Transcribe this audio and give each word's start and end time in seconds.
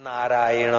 नारायण 0.00 0.70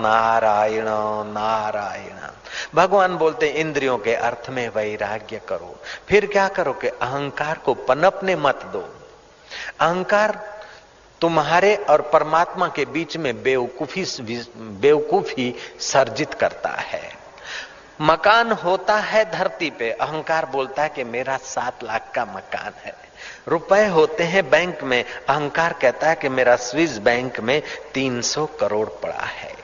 नारायण 0.00 0.84
नारायण। 1.32 2.28
भगवान 2.74 3.16
बोलते, 3.16 3.46
इंद्रियों 3.46 3.98
के 3.98 4.14
अर्थ 4.14 4.50
में 4.50 4.68
वैराग्य 4.68 5.40
करो। 5.48 5.80
फिर 6.08 6.26
क्या 6.26 6.48
करो 6.48 6.72
कि 6.72 6.88
अहंकार 6.88 7.58
को 7.58 7.74
पनपने 7.74 8.36
मत 8.36 8.64
दो। 8.72 8.94
अहंकार 9.80 10.58
तुम्हारे 11.20 11.76
और 11.76 12.00
परमात्मा 12.00 12.68
के 12.68 12.84
बीच 12.84 13.16
में 13.16 13.42
बेवकूफ़ी 13.42 14.04
बेवकूफ़ी 14.56 15.54
सर्जित 15.80 16.34
करता 16.34 16.68
है। 16.68 17.12
मकान 18.00 18.52
होता 18.52 18.96
है 18.96 19.30
धरती 19.30 19.70
पे। 19.70 19.90
अहंकार 19.90 20.46
बोलता 20.46 20.82
है 20.82 20.88
कि 20.88 21.04
मेरा 21.04 21.36
सात 21.36 21.84
लाख 21.84 22.12
का 22.14 22.24
मकान 22.24 22.72
है। 22.84 23.05
रुपए 23.48 23.86
होते 23.86 24.24
हैं 24.24 24.50
बैंक 24.50 24.82
में। 24.82 25.04
अहंकार 25.28 25.72
कहता 25.72 26.08
है 26.08 26.14
कि 26.14 26.28
मेरा 26.28 26.56
स्विस 26.56 26.98
बैंक 26.98 27.40
में 27.40 27.62
300 27.94 28.46
करोड़ 28.46 28.88
पड़ा 28.88 29.24
है। 29.24 29.54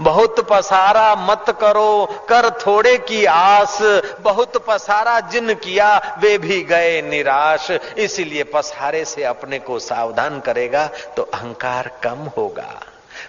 बहुत 0.00 0.40
पसारा 0.40 1.14
मत 1.14 1.44
करो, 1.60 2.06
कर 2.28 2.50
थोड़े 2.50 2.98
की 2.98 3.24
आस। 3.24 3.78
बहुत 4.20 4.56
पसारा 4.56 5.20
जिन 5.20 5.54
किया, 5.54 6.16
वे 6.18 6.38
भी 6.38 6.62
गए 6.62 7.02
निराश। 7.02 7.70
इसीलिए 7.98 8.44
पसारे 8.44 9.04
से 9.04 9.24
अपने 9.24 9.58
को 9.58 9.78
सावधान 9.78 10.40
करेगा 10.40 10.86
तो 11.16 11.22
अहंकार 11.22 11.90
कम 12.02 12.18
होगा। 12.36 12.80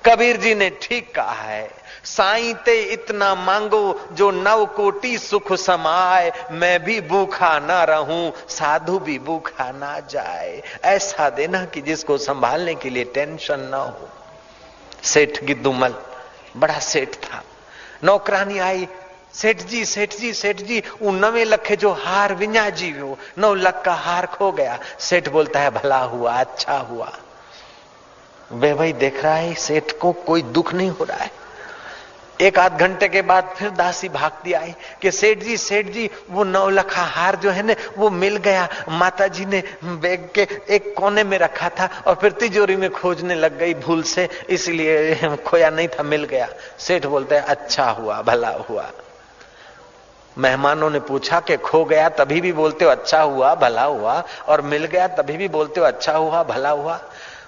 कबीर 0.05 0.37
जी 0.37 0.55
ने 0.55 0.69
ठीक 0.81 1.15
कहा 1.15 1.31
है। 1.31 1.84
साई 2.05 2.53
ते 2.53 2.81
इतना 2.81 3.35
मांगो, 3.35 4.07
जो 4.11 4.31
नव 4.31 4.65
कोटि 4.65 5.17
सुख 5.17 5.53
समाए। 5.53 6.31
मैं 6.51 6.83
भी 6.83 7.01
भूखा 7.01 7.59
ना 7.59 7.83
रहूँ, 7.83 8.33
साधु 8.49 8.99
भी 8.99 9.19
भूखा 9.19 9.71
ना 9.71 9.99
जाए। 9.99 10.61
ऐसा 10.83 11.29
देना 11.29 11.65
कि 11.65 11.81
जिसको 11.81 12.17
संभालने 12.17 12.75
के 12.75 12.89
लिए 12.89 13.03
टेंशन 13.03 13.59
ना 13.59 13.77
हो। 13.77 14.09
सेठ 15.03 15.43
गिद्दुमल, 15.43 15.93
बड़ा 16.57 16.79
सेठ 16.79 17.15
था। 17.15 17.43
नौकरानी 18.03 18.59
आई, 18.59 18.87
सेठ 19.33 19.61
जी 19.61 19.85
सेठ 19.85 20.15
जी 20.15 20.33
सेठ 20.33 20.57
जी 20.57 20.83
वो 21.01 21.11
नवे 21.11 21.43
लखे 21.43 21.75
जो 21.75 21.91
हार 21.91 22.33
विना 22.33 22.69
जी 22.69 22.91
हो 22.91 23.17
नौ 23.37 23.53
लख 23.53 23.81
का 23.83 23.93
हार 23.93 24.25
खो 24.25 24.51
गया। 24.51 24.79
सेठ 24.99 25.29
बोलता 25.29 25.59
है, 25.59 25.69
भला 25.69 25.99
हुआ 25.99 26.33
अच्छा 26.33 26.77
हुआ। 26.77 27.11
वे 28.51 28.73
भाई 28.73 28.93
देख 28.93 29.23
रहा 29.23 29.35
है, 29.35 29.53
सेठ 29.53 29.91
को 29.91 30.11
कोई 30.11 30.41
दुख 30.41 30.73
नहीं 30.73 30.89
हो 30.89 31.03
रहा 31.03 31.17
है। 31.17 31.44
एक 32.41 32.57
आध 32.59 32.79
घंटे 32.79 33.07
के 33.07 33.21
बाद 33.21 33.53
फिर 33.57 33.69
दासी 33.69 34.09
भागती 34.09 34.53
आई 34.53 34.73
कि 35.01 35.11
सेठ 35.11 35.43
जी 35.43 35.55
सेठ 35.57 35.87
जी 35.87 36.09
वो 36.29 36.43
नौ 36.43 36.69
लखा 36.69 37.01
हार 37.03 37.35
जो 37.35 37.49
है 37.49 37.63
ना, 37.63 37.75
वो 37.97 38.09
मिल 38.09 38.37
गया। 38.37 38.67
माता 38.89 39.27
जी 39.27 39.45
ने 39.45 39.63
बैग 39.83 40.27
के 40.35 40.47
एक 40.75 40.93
कोने 40.97 41.23
में 41.23 41.37
रखा 41.37 41.69
था 41.69 41.89
और 42.07 42.15
फिर 42.15 42.31
तिजोरी 42.31 42.75
में 42.75 42.89
खोजने 42.89 43.35
लग 43.35 43.57
गई 43.57 43.73
भूल 43.73 44.03
से, 44.03 44.29
इसलिए 44.49 45.37
खोया 45.45 45.69
नहीं 45.69 45.87
था, 45.87 46.03
मिल 46.03 46.23
गया। 46.23 46.47
सेठ 46.79 47.05
बोलते 47.05 47.35
हैं 47.35 47.43
अच्छा 47.43 47.89
हुआ, 47.89 48.21
भला 48.21 48.49
हुआ। 48.69 48.91
मेहमानों 50.37 50.89
ने 50.89 50.99
पूछा 50.99 51.39
कि 51.39 51.57
खो 51.57 51.83
गया, 51.85 52.09
तभी 52.09 52.41
भी 52.41 52.51
बोलते 52.53 52.85
हो 52.85 52.91
अच्छा 52.91 53.21
हुआ, 53.21 53.53
भला 53.55 53.83
हुआ। 53.83 54.23
और 54.47 54.61
मिल 54.61 54.85
गया, 54.85 55.07
तभी 55.07 55.37
भी 55.37 55.47
बोलते 55.47 55.79
हो 55.79 55.85
अच्छा 55.85 56.13
हुआ, 56.13 56.43
भला 56.43 56.69
हुआ। 56.69 56.99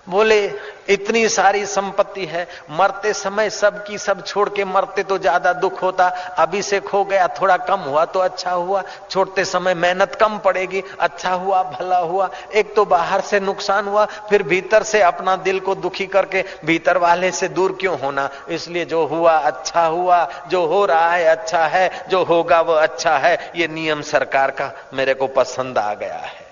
बोले, 0.08 0.46
इतनी 0.90 1.28
सारी 1.30 1.66
संपत्ति 1.66 2.26
है, 2.26 2.48
मरते 2.72 3.12
समय 3.14 3.50
सब 3.50 3.84
की 3.86 3.98
सब 3.98 4.24
छोड़ 4.26 4.48
के 4.50 4.66
मरते 4.66 5.04
तो 5.04 5.18
ज़्यादा 5.18 5.54
दुख 5.54 5.82
होता 5.84 6.08
अभी 6.38 6.62
से 6.62 6.80
खो 6.80 7.04
गया, 7.06 7.28
थोड़ा 7.42 7.58
कम 7.58 7.80
हुआ 7.80 8.06
तो 8.06 8.20
अच्छा 8.20 8.52
हुआ, 8.52 8.84
छोड़ते 9.10 9.46
समय 9.46 9.74
मेहनत 9.74 10.16
कम 10.16 10.38
पड़ेगी 10.38 10.84
अच्छा 11.00 11.34
हुआ, 11.34 11.62
भला 11.64 11.98
हुआ, 11.98 12.30
एक 12.54 12.74
तो 12.76 12.86
बाहर 12.86 13.22
से 13.22 13.40
नुकसान 13.40 13.88
हुआ, 13.88 14.06
फिर 14.30 14.44
भीतर 14.44 14.84
से 14.84 15.02
अपना 15.02 15.36
दिल 15.36 15.60
को 15.60 15.76
दुखी 15.76 16.08
करके, 16.08 16.46
भीतर 16.66 16.98
वाले 16.98 17.32
से 17.32 17.48
दूर 17.50 17.78
क्यों 17.80 18.00
होना, 18.00 18.30
इसलिए 18.50 18.86
जो 18.86 19.06
हुआ 19.06 19.38
अच्छा 19.38 19.86
हुआ, 19.86 20.28
जो 20.50 20.66
हो 20.66 20.86
रहा 20.86 21.12
है 21.12 21.26
अच्छा 21.26 21.66
है, 21.68 21.90
जो 22.10 22.24
होगा 22.24 22.62
वो 22.62 22.74
अच्छा 22.74 23.18
है, 23.18 23.38
ये 23.56 23.68
नियम 23.68 24.02
सरकार 24.02 24.52
का 24.52 24.74
मेरे 24.94 25.14
को 25.14 25.28
पसंद 25.28 25.78
आ 25.78 25.94
गया 25.94 26.18
है। 26.18 26.47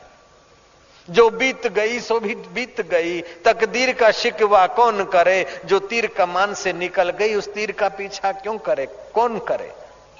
जो 1.10 1.30
बीत 1.30 1.68
गई, 1.68 2.00
सो 2.00 2.20
भी 2.20 2.36
बीत 2.36 2.82
गई। 2.82 3.22
तकदीर 3.22 3.94
का 3.94 4.12
शिकवा 4.12 4.68
कौन 4.68 5.04
करे? 5.04 5.46
जो 5.66 5.80
तीर 5.80 6.08
कमान 6.08 6.54
से 6.54 6.74
निकल 6.74 7.10
गई, 7.10 7.36
उस 7.36 7.54
तीर 7.54 7.72
का 7.72 7.90
पीछा 7.90 8.32
क्यों 8.32 8.58
करे? 8.58 8.88
कौन 9.14 9.40
करे? 9.40 9.72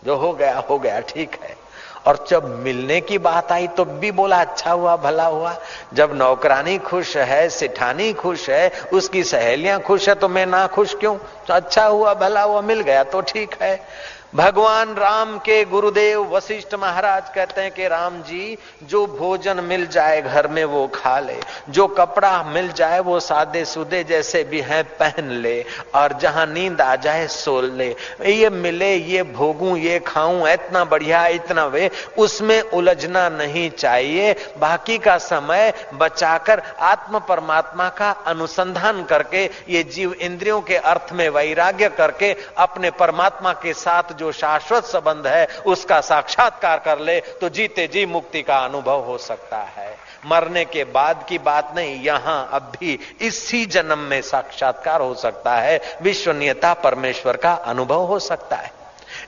जो 0.06 0.16
हो 0.16 0.34
गया 0.34 0.60
हो 0.60 0.80
गया, 0.80 1.00
ठीक 1.00 1.38
है। 1.44 1.66
और 2.08 2.26
जब 2.30 2.60
मिलने 2.60 3.02
की 3.02 3.18
बात 3.18 3.52
आई 3.52 3.68
तो 3.68 3.86
भी 3.86 4.12
बोला 4.12 4.42
अच्छा 4.42 4.72
हुआ, 4.72 4.96
भला 4.96 5.26
हुआ। 5.26 5.62
जब 5.94 6.12
नौकरानी 6.14 6.78
खुश 6.78 7.18
है, 7.18 7.50
सिठानी 7.50 8.14
खुश 8.14 8.50
है, 8.50 8.72
उसकी 8.94 9.24
सहेलियाँ 9.24 9.80
खुश 9.80 10.10
है 10.10 10.16
तो 10.16 10.28
मैं 10.28 10.46
ना 10.46 10.68
खुश 10.68 10.96
क्यों? 10.96 11.18
तो 11.18 11.54
अच्छा 11.54 11.86
हुआ, 11.86 12.14
भला 12.14 12.42
हुआ, 12.42 12.62
मिल 12.62 12.82
गया 12.82 13.04
तो 13.04 13.22
ठीक 13.22 13.56
है। 13.62 13.88
भगवान 14.36 14.94
राम 14.96 15.38
के 15.40 15.64
गुरुदेव 15.66 16.24
वशिष्ठ 16.30 16.74
महाराज 16.76 17.30
कहते 17.36 17.62
हैं 17.62 17.72
कि 17.72 17.88
राम 17.88 18.22
जी, 18.22 18.58
जो 18.84 19.06
भोजन 19.08 19.64
मिल 19.64 19.86
जाए 19.88 20.22
घर 20.22 20.48
में 20.48 20.64
वो 20.66 20.86
खा 20.88 21.20
ले, 21.20 21.40
जो 21.70 21.86
कपड़ा 21.90 22.44
मिल 22.44 22.72
जाए 22.72 23.00
वो 23.00 23.20
सादे 23.20 23.64
सुदे 23.66 24.04
जैसे 24.04 24.44
भी 24.44 24.60
है 24.62 24.82
पहन 25.00 25.30
ले, 25.42 25.64
और 25.96 26.14
जहाँ 26.14 26.46
नींद 26.46 26.82
आ 26.82 26.96
जाए 26.96 27.28
सो 27.28 27.60
ले। 27.62 27.88
ये 28.26 28.50
मिले, 28.50 28.94
ये 28.96 29.24
भोगू, 29.24 29.76
ये 29.76 30.00
खाऊं, 30.00 30.48
इतना 30.50 30.84
बढ़िया, 30.86 31.26
इतना 31.30 31.66
वे, 31.68 31.90
उसमें 32.18 32.62
उलझना 32.62 33.28
नहीं 33.30 33.70
चाहिए। 33.70 34.36
बाकी 34.60 34.98
का 34.98 35.18
समय 35.20 35.74
बचाकर 35.94 36.62
आत्म 36.82 37.20
परमात्मा 37.20 37.90
का 37.92 38.12
अनुसंधान 38.28 39.04
करके, 39.06 39.46
ये 39.70 39.84
जीव 39.86 40.14
इंद्रियों 40.14 40.62
के 40.62 40.76
अर्थ 40.76 41.14
में 41.14 41.28
वैराग्य 41.30 41.90
करके 41.98 42.36
अपने 42.58 42.92
परमात्मा 42.92 43.54
के 43.54 43.74
साथ 43.76 44.14
जो 44.16 44.24
जो 44.26 44.32
शाश्वत 44.32 44.84
संबंध 44.86 45.28
है, 45.28 45.46
उसका 45.66 46.00
साक्षात्कार 46.02 46.80
कर 46.80 47.00
ले 47.00 47.20
तो 47.42 47.50
जीते 47.50 47.88
जी 47.88 48.06
मुक्ति 48.08 48.42
का 48.42 48.58
अनुभव 48.60 49.02
हो 49.02 49.18
सकता 49.18 49.58
है। 49.76 49.94
मरने 50.26 50.64
के 50.66 50.84
बाद 50.84 51.26
की 51.30 51.38
बात 51.40 51.74
नहीं, 51.76 52.02
यहाँ 52.04 52.50
अब 52.52 52.72
भी 52.80 52.98
इसी 53.22 53.66
जन्म 53.68 54.00
में 54.00 54.22
साक्षात्कार 54.24 55.02
हो 55.02 55.14
सकता 55.16 55.56
है, 55.56 55.80
विश्वनीयता 56.02 56.74
परमेश्वर 56.76 57.38
का 57.38 57.54
अनुभव 57.66 58.06
हो 58.06 58.20
सकता 58.22 58.56
है। 58.56 58.74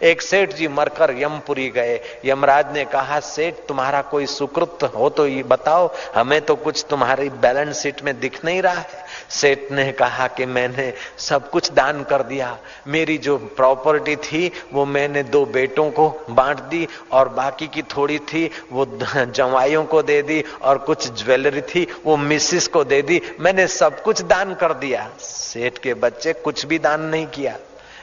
एक 0.03 0.21
सेठ 0.21 0.53
जी 0.53 0.67
मरकर 0.67 1.13
यमपुरी 1.17 1.69
गए। 1.69 1.99
यमराज 2.25 2.73
ने 2.73 2.85
कहा, 2.85 3.19
सेठ, 3.19 3.55
तुम्हारा 3.67 4.01
कोई 4.01 4.25
सुकृत 4.25 4.83
हो 4.95 5.09
तो 5.09 5.27
ये 5.27 5.43
बताओ, 5.43 5.89
हमें 6.15 6.41
तो 6.41 6.55
कुछ 6.55 6.85
तुम्हारी 6.89 7.29
बैलेंस 7.29 7.81
शीट 7.81 8.01
में 8.01 8.19
दिख 8.19 8.43
नहीं 8.45 8.61
रहा 8.61 8.73
है। 8.73 9.05
सेठ 9.29 9.59
ने 9.71 9.91
कहा 9.91 10.27
कि 10.27 10.45
मैंने 10.45 10.93
सब 11.17 11.49
कुछ 11.49 11.71
दान 11.71 12.03
कर 12.03 12.23
दिया। 12.23 12.57
मेरी 12.87 13.17
जो 13.17 13.37
प्रॉपर्टी 13.37 14.15
थी, 14.15 14.51
वो 14.73 14.85
मैंने 14.85 15.23
दो 15.23 15.45
बेटों 15.45 15.91
को 15.91 16.25
बांट 16.29 16.59
दी 16.59 16.87
और 17.11 17.29
बाकी 17.29 17.67
की 17.67 17.81
थोड़ी 17.81 18.19
थी, 18.19 18.49
वो 18.71 18.85
जवाइयों 19.15 19.83
को 19.85 20.01
दे 20.01 20.21
दी 20.21 20.43
और 20.61 20.77
कुछ 20.77 21.23
ज्वेलरी 21.23 21.61
थी, 21.61 21.87
वो 22.05 22.17
मिसिस 22.17 22.67
को 22.67 22.83
दे 22.83 23.01
दी। 23.01 23.21
मैंने 23.39 23.67
सब 23.67 24.03
कुछ 24.03 24.21
दान 24.21 24.53
कर 24.53 24.73
दिया। 24.73 25.09
सेठ 25.19 25.77
के 25.77 25.93
बच्चे 25.93 26.33
कुछ 26.33 26.65
भी 26.65 26.79
दान 26.79 27.01
नहीं 27.01 27.27
किया। 27.27 27.57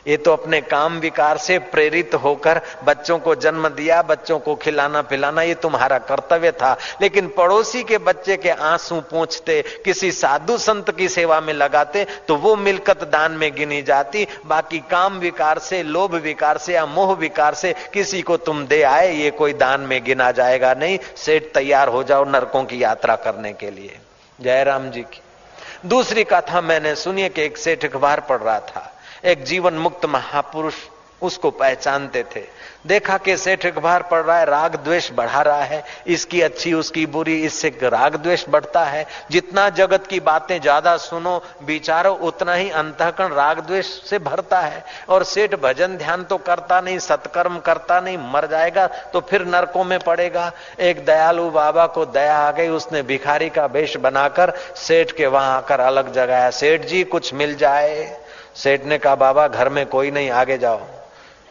ये 0.06 0.16
तो 0.16 0.32
अपने 0.32 0.60
काम 0.60 0.98
विकार 0.98 1.38
से 1.38 1.59
प्रेरित 1.59 2.15
होकर 2.15 2.60
बच्चों 2.84 3.19
को 3.19 3.34
जन्म 3.34 3.69
दिया, 3.69 4.00
बच्चों 4.03 4.38
को 4.38 4.54
खिलाना 4.54 5.03
पिलाना, 5.03 5.42
ये 5.42 5.54
तुम्हारा 5.54 5.98
कर्तव्य 6.00 6.50
था। 6.53 6.76
लेकिन 7.03 7.28
पड़ोसी 7.28 7.82
के 7.82 7.98
बच्चे 7.98 8.37
के 8.37 8.50
आँसू 8.50 9.00
पूछते, 9.00 9.62
किसी 9.84 10.12
साधु 10.12 10.59
संत 10.59 10.91
की 10.91 11.09
सेवा 11.09 11.41
में 11.41 11.53
लगाते 11.54 12.06
तो 12.28 12.37
वो 12.37 12.54
मिलकत 12.56 13.04
दान 13.04 13.32
में 13.32 13.50
गिनी 13.54 13.82
जाती। 13.82 14.26
बाकी 14.47 14.78
काम 14.91 15.19
विकार 15.19 15.59
से, 15.59 15.82
लोभ 15.82 16.15
विकार 16.15 16.59
से 16.59 16.75
या 16.75 16.86
मोह 16.86 17.15
विकार 17.15 17.54
से 17.54 17.75
किसी 17.92 18.22
को 18.22 18.36
तुम 18.36 18.66
दे 18.66 18.82
आए, 18.82 19.12
ये 19.15 19.31
कोई 19.31 19.53
दान 19.53 19.81
में 19.81 20.03
गिना 20.04 20.31
जाएगा 20.32 20.75
नहीं। 20.75 20.98
सेठ 21.16 21.42
तैयार 21.54 21.88
हो 21.88 22.03
जाओ 22.03 22.25
नरकों 22.25 22.65
की 22.65 22.82
यात्रा 22.82 23.16
करने 23.16 23.53
के 23.53 23.71
लिए। 23.71 23.98
जयराम 24.41 24.91
जी 24.91 25.03
की। 25.03 25.21
दूसरी 25.86 26.25
कथा 26.25 26.60
मैंने 26.60 26.94
सुनिए 26.94 27.28
कि 27.28 27.42
एक 27.42 27.59
सेठ 27.59 27.84
अखबार 27.84 28.21
पढ़ 28.21 28.39
रहा 28.39 28.60
था। 28.60 28.91
एक 29.24 29.44
जीवन 29.44 29.74
मुक्त 29.74 30.04
महापुरुष 30.06 30.74
उसको 31.22 31.50
पहचानते 31.50 32.22
थे। 32.34 32.41
देखा 32.86 33.16
कि 33.18 33.36
सेठ 33.36 33.65
अखबार 33.66 34.03
पड़ 34.03 34.21
रहा 34.22 34.38
है, 34.38 34.44
राग 34.44 34.74
द्वेष 34.76 35.10
बढ़ा 35.12 35.41
रहा 35.42 35.62
है। 35.62 35.82
इसकी 36.06 36.41
अच्छी, 36.41 36.72
उसकी 36.72 37.04
बुरी, 37.06 37.36
इससे 37.42 37.68
राग 37.82 38.16
द्वेष 38.16 38.44
बढ़ता 38.48 38.82
है। 38.84 39.06
जितना 39.30 39.68
जगत 39.71 40.06
की 40.06 40.18
बातें 40.21 40.60
ज़्यादा 40.60 40.97
सुनो, 40.97 41.42
विचारो, 41.62 42.12
उतना 42.22 42.54
ही 42.54 42.68
अंतकरण 42.71 43.32
राग 43.32 43.60
द्वेष 43.60 43.86
से 44.09 44.18
भरता 44.18 44.60
है। 44.60 44.84
और 45.09 45.24
सेठ 45.24 45.54
भजन 45.54 45.97
ध्यान 45.97 46.24
तो 46.24 46.38
करता 46.38 46.80
नहीं, 46.80 46.98
सत्कर्म 46.98 47.59
करता 47.59 48.00
नहीं, 48.00 48.18
मर 48.32 48.47
जाएगा 48.47 48.86
तो 48.86 49.20
फिर 49.20 49.44
नरकों 49.47 49.84
में 49.84 49.98
पड़ेगा। 50.00 50.50
एक 50.80 51.04
दयालु 51.06 51.48
बाबा 51.50 51.86
को 51.86 52.04
दया 52.06 52.36
आ 52.38 52.50
गई, 52.50 52.68
उसने 52.70 53.03
भिखारी 53.03 53.48
का 53.48 53.65
वेश 53.66 53.97
बनाकर 53.97 54.53
सेठ 54.77 55.12
के 55.12 55.27
वहाँ 55.28 55.56
आकर 55.56 55.80
अलग 55.80 56.12
जगाया। 56.12 56.50
सेठ 56.50 56.84
जी, 56.84 57.03
कुछ 57.04 57.32
मिल 57.34 57.56
जाए। 57.56 58.23
सेठ 58.56 58.84
ने 58.84 58.98
कहा, 58.98 59.15
बाबा, 59.15 59.48
घर 59.48 59.68
में 59.68 59.86
कोई 59.86 60.10
नहीं, 60.10 60.30
आगे 60.30 60.59
जाओ। 60.59 60.86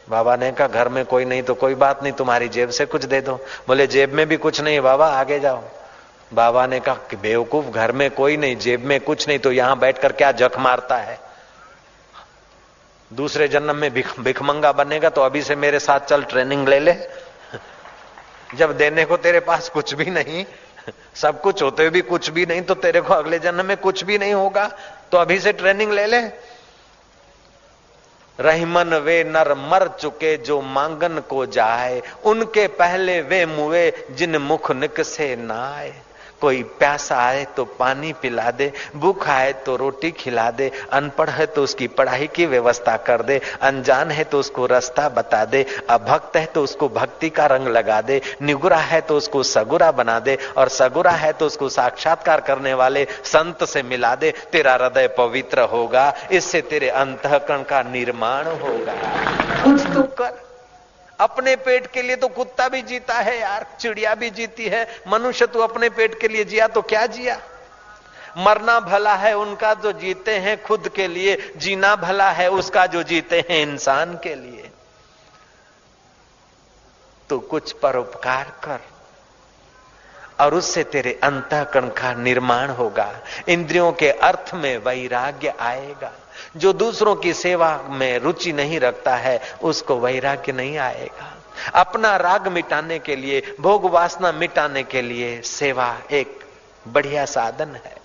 बाबा 0.10 0.36
ने 0.36 0.52
कहा, 0.52 0.68
घर 0.68 0.90
में 0.90 1.06
कोई 1.06 1.26
नहीं 1.26 1.44
तो 1.44 1.54
कोई 1.54 1.76
बात 1.76 2.04
नहीं, 2.04 2.14
तुम्हारी 2.14 2.50
जेब 2.50 2.70
से 2.70 2.86
कुछ 2.86 3.06
दे 3.06 3.22
दो। 3.22 3.46
बोले, 3.68 3.88
जेब 3.88 4.14
में 4.14 4.28
भी 4.28 4.38
कुछ 4.38 4.62
नहीं 4.62 4.80
बाबा, 4.80 5.08
आगे 5.08 5.40
जाओ। 5.40 5.64
बाबा 6.34 6.68
ने 6.68 6.80
कहा, 6.80 6.96
कि 6.96 7.16
बेवकूफ़, 7.16 7.66
घर 7.66 7.92
में 7.92 8.12
कोई 8.12 8.38
नहीं, 8.38 8.56
जेब 8.56 8.86
में 8.86 9.00
कुछ 9.00 9.28
नहीं 9.28 9.40
तो 9.40 9.52
यहाँ 9.52 9.80
बैठकर 9.80 10.12
क्या 10.12 10.32
जख 10.32 10.60
मारता 10.60 10.98
है? 10.98 11.20
दूसरे 13.14 13.48
जन्म 13.48 13.76
में 13.76 13.94
भिखमंगा 14.20 14.72
बनेगा 14.72 15.10
तो 15.10 15.22
अभी 15.22 15.42
से 15.42 15.56
मेरे 15.56 15.80
साथ 15.80 16.00
चल, 16.00 16.24
ट्रेनिंग 16.24 16.68
ले 16.68 16.80
ले। 16.80 16.94
जब 18.56 18.78
देने 18.78 19.06
को 19.06 19.18
तेरे 19.18 19.40
पास 19.40 19.70
कुछ 19.70 19.94
भी 19.94 20.06
नहीं, 20.06 20.46
सब 21.16 21.42
कुछ 21.42 21.64
होते 21.64 21.90
भी 21.90 22.02
कुछ 22.02 22.30
भी 22.30 22.46
नहीं 22.46 22.62
तो 22.62 22.76
तेरे 22.76 23.02
को 23.02 23.14
अगले 23.14 23.40
जन्म 23.40 23.66
में 23.66 23.78
कुछ 23.78 24.04
भी 24.04 24.18
नहीं 24.18 24.34
होगा 24.34 24.72
तो 25.12 25.18
अभी 25.18 25.40
से 25.40 25.54
ट्रेनिंग 25.54 25.92
ले 25.92 26.06
ले। 26.06 26.53
रहमन 28.40 28.94
वे 28.94 29.24
नर 29.24 29.54
मर 29.54 29.88
चुके 29.88 30.38
जो 30.38 30.62
मांगन 30.62 31.20
को 31.20 31.46
जाए, 31.46 32.02
उनके 32.26 32.68
पहले 32.68 33.22
वे 33.22 33.46
मुए 33.46 33.94
जिन 34.12 34.38
मुख 34.38 34.72
निक 34.72 35.02
से 35.02 35.36
नाए। 35.36 36.03
कोई 36.44 36.62
प्यासा 36.80 37.18
आए 37.18 37.46
तो 37.56 37.66
पानी 37.80 38.12
पिला 38.22 38.50
दे, 38.52 38.72
भूख 38.96 39.28
आए 39.30 39.52
तो 39.66 39.76
रोटी 39.76 40.12
खिला 40.14 40.50
दे, 40.52 40.72
अनपढ़ 40.94 41.30
है 41.30 41.46
तो 41.48 41.64
उसकी 41.64 41.88
पढ़ाई 41.90 42.28
की 42.28 42.46
व्यवस्था 42.46 42.96
कर 43.08 43.22
दे, 43.22 43.40
अनजान 43.62 44.12
है 44.12 44.24
तो 44.24 44.40
उसको 44.40 44.66
रास्ता 44.66 45.08
बता 45.12 45.44
दे, 45.46 45.66
अभक्त 45.90 46.38
है 46.38 46.46
तो 46.46 46.64
उसको 46.64 46.90
भक्ति 46.92 47.30
का 47.30 47.46
रंग 47.48 47.68
लगा 47.70 48.02
दे, 48.02 48.22
निगुरा 48.42 48.78
है 48.80 49.02
तो 49.02 49.18
उसको 49.18 49.44
सगुरा 49.46 49.92
बना 49.94 50.20
दे 50.20 50.38
और 50.58 50.70
सगुरा 50.72 51.12
है 51.14 51.32
तो 51.34 51.46
उसको 51.46 51.70
साक्षात्कार 51.72 52.42
करने 52.42 52.74
वाले 52.74 53.06
संत 53.26 53.64
से 53.66 53.84
मिला 53.84 54.14
दे, 54.16 54.34
तेरा 54.52 54.74
हृदय 54.74 55.08
पवित्र 55.18 55.62
होगा, 55.72 56.14
इससे 56.32 56.62
तेरे 56.64 56.90
अंतकरण 56.90 57.64
का 57.64 57.82
निर्माण 57.84 58.46
होगा। 58.60 58.94
कुछ 59.64 59.94
तो 59.94 60.04
कर। 60.16 60.43
अपने 61.24 61.56
पेट 61.56 61.88
के 61.88 62.02
लिए 62.02 62.16
तो 62.16 62.28
कुत्ता 62.28 62.68
भी 62.70 62.82
जीता 62.82 63.14
है 63.14 63.40
यार, 63.40 63.66
चिड़िया 63.80 64.14
भी 64.16 64.30
जीती 64.30 64.66
है। 64.66 64.88
मनुष्य 65.08 65.48
तू 65.48 65.60
अपने 65.60 65.90
पेट 65.90 66.20
के 66.22 66.28
लिए 66.28 66.44
जिया 66.44 66.68
तो 66.68 66.82
क्या 66.82 67.06
जिया? 67.08 67.40
मरना 68.38 68.80
भला 68.80 69.16
है 69.16 69.34
उनका 69.38 69.74
जो 69.74 69.92
जीते 69.92 70.38
हैं 70.38 70.62
खुद 70.64 70.90
के 70.90 71.08
लिए, 71.08 71.38
जीना 71.58 71.96
भला 71.96 72.30
है 72.32 72.50
उसका 72.52 72.86
जो 72.86 73.04
जीते 73.04 73.40
हैं 73.40 73.62
इंसान 73.62 74.16
के 74.18 74.36
लिए। 74.36 74.70
तो 77.30 77.40
कुछ 77.40 77.72
परोपकार 77.72 78.52
कर, 78.64 78.80
और 80.40 80.54
उससे 80.54 80.84
तेरे 80.84 81.20
अंतकरण 81.24 81.90
का 81.90 82.14
निर्माण 82.14 82.70
होगा। 82.70 83.14
इंद्रियों 83.48 83.92
के 83.92 84.10
अर्थ 84.12 84.54
में 84.54 84.78
वैराग्य 84.78 85.54
आएगा। 85.60 86.12
जो 86.58 86.74
दूसरों 86.74 87.16
की 87.16 87.34
सेवा 87.34 87.82
में 87.90 88.20
रुचि 88.20 88.54
नहीं 88.54 88.80
रखता 88.80 89.16
है, 89.16 89.42
उसको 89.64 90.00
वैराग्य 90.00 90.52
नहीं 90.52 90.78
आएगा। 90.78 91.38
अपना 91.76 92.18
राग 92.18 92.48
मिटाने 92.48 93.00
के 93.00 93.16
लिए, 93.16 93.56
भोग 93.62 93.92
वासना 93.92 94.32
मिटाने 94.32 94.84
के 94.84 95.02
लिए 95.02 95.42
सेवा 95.42 95.98
एक 96.12 96.40
बढ़िया 96.88 97.26
साधन 97.26 97.68
है। 97.68 98.04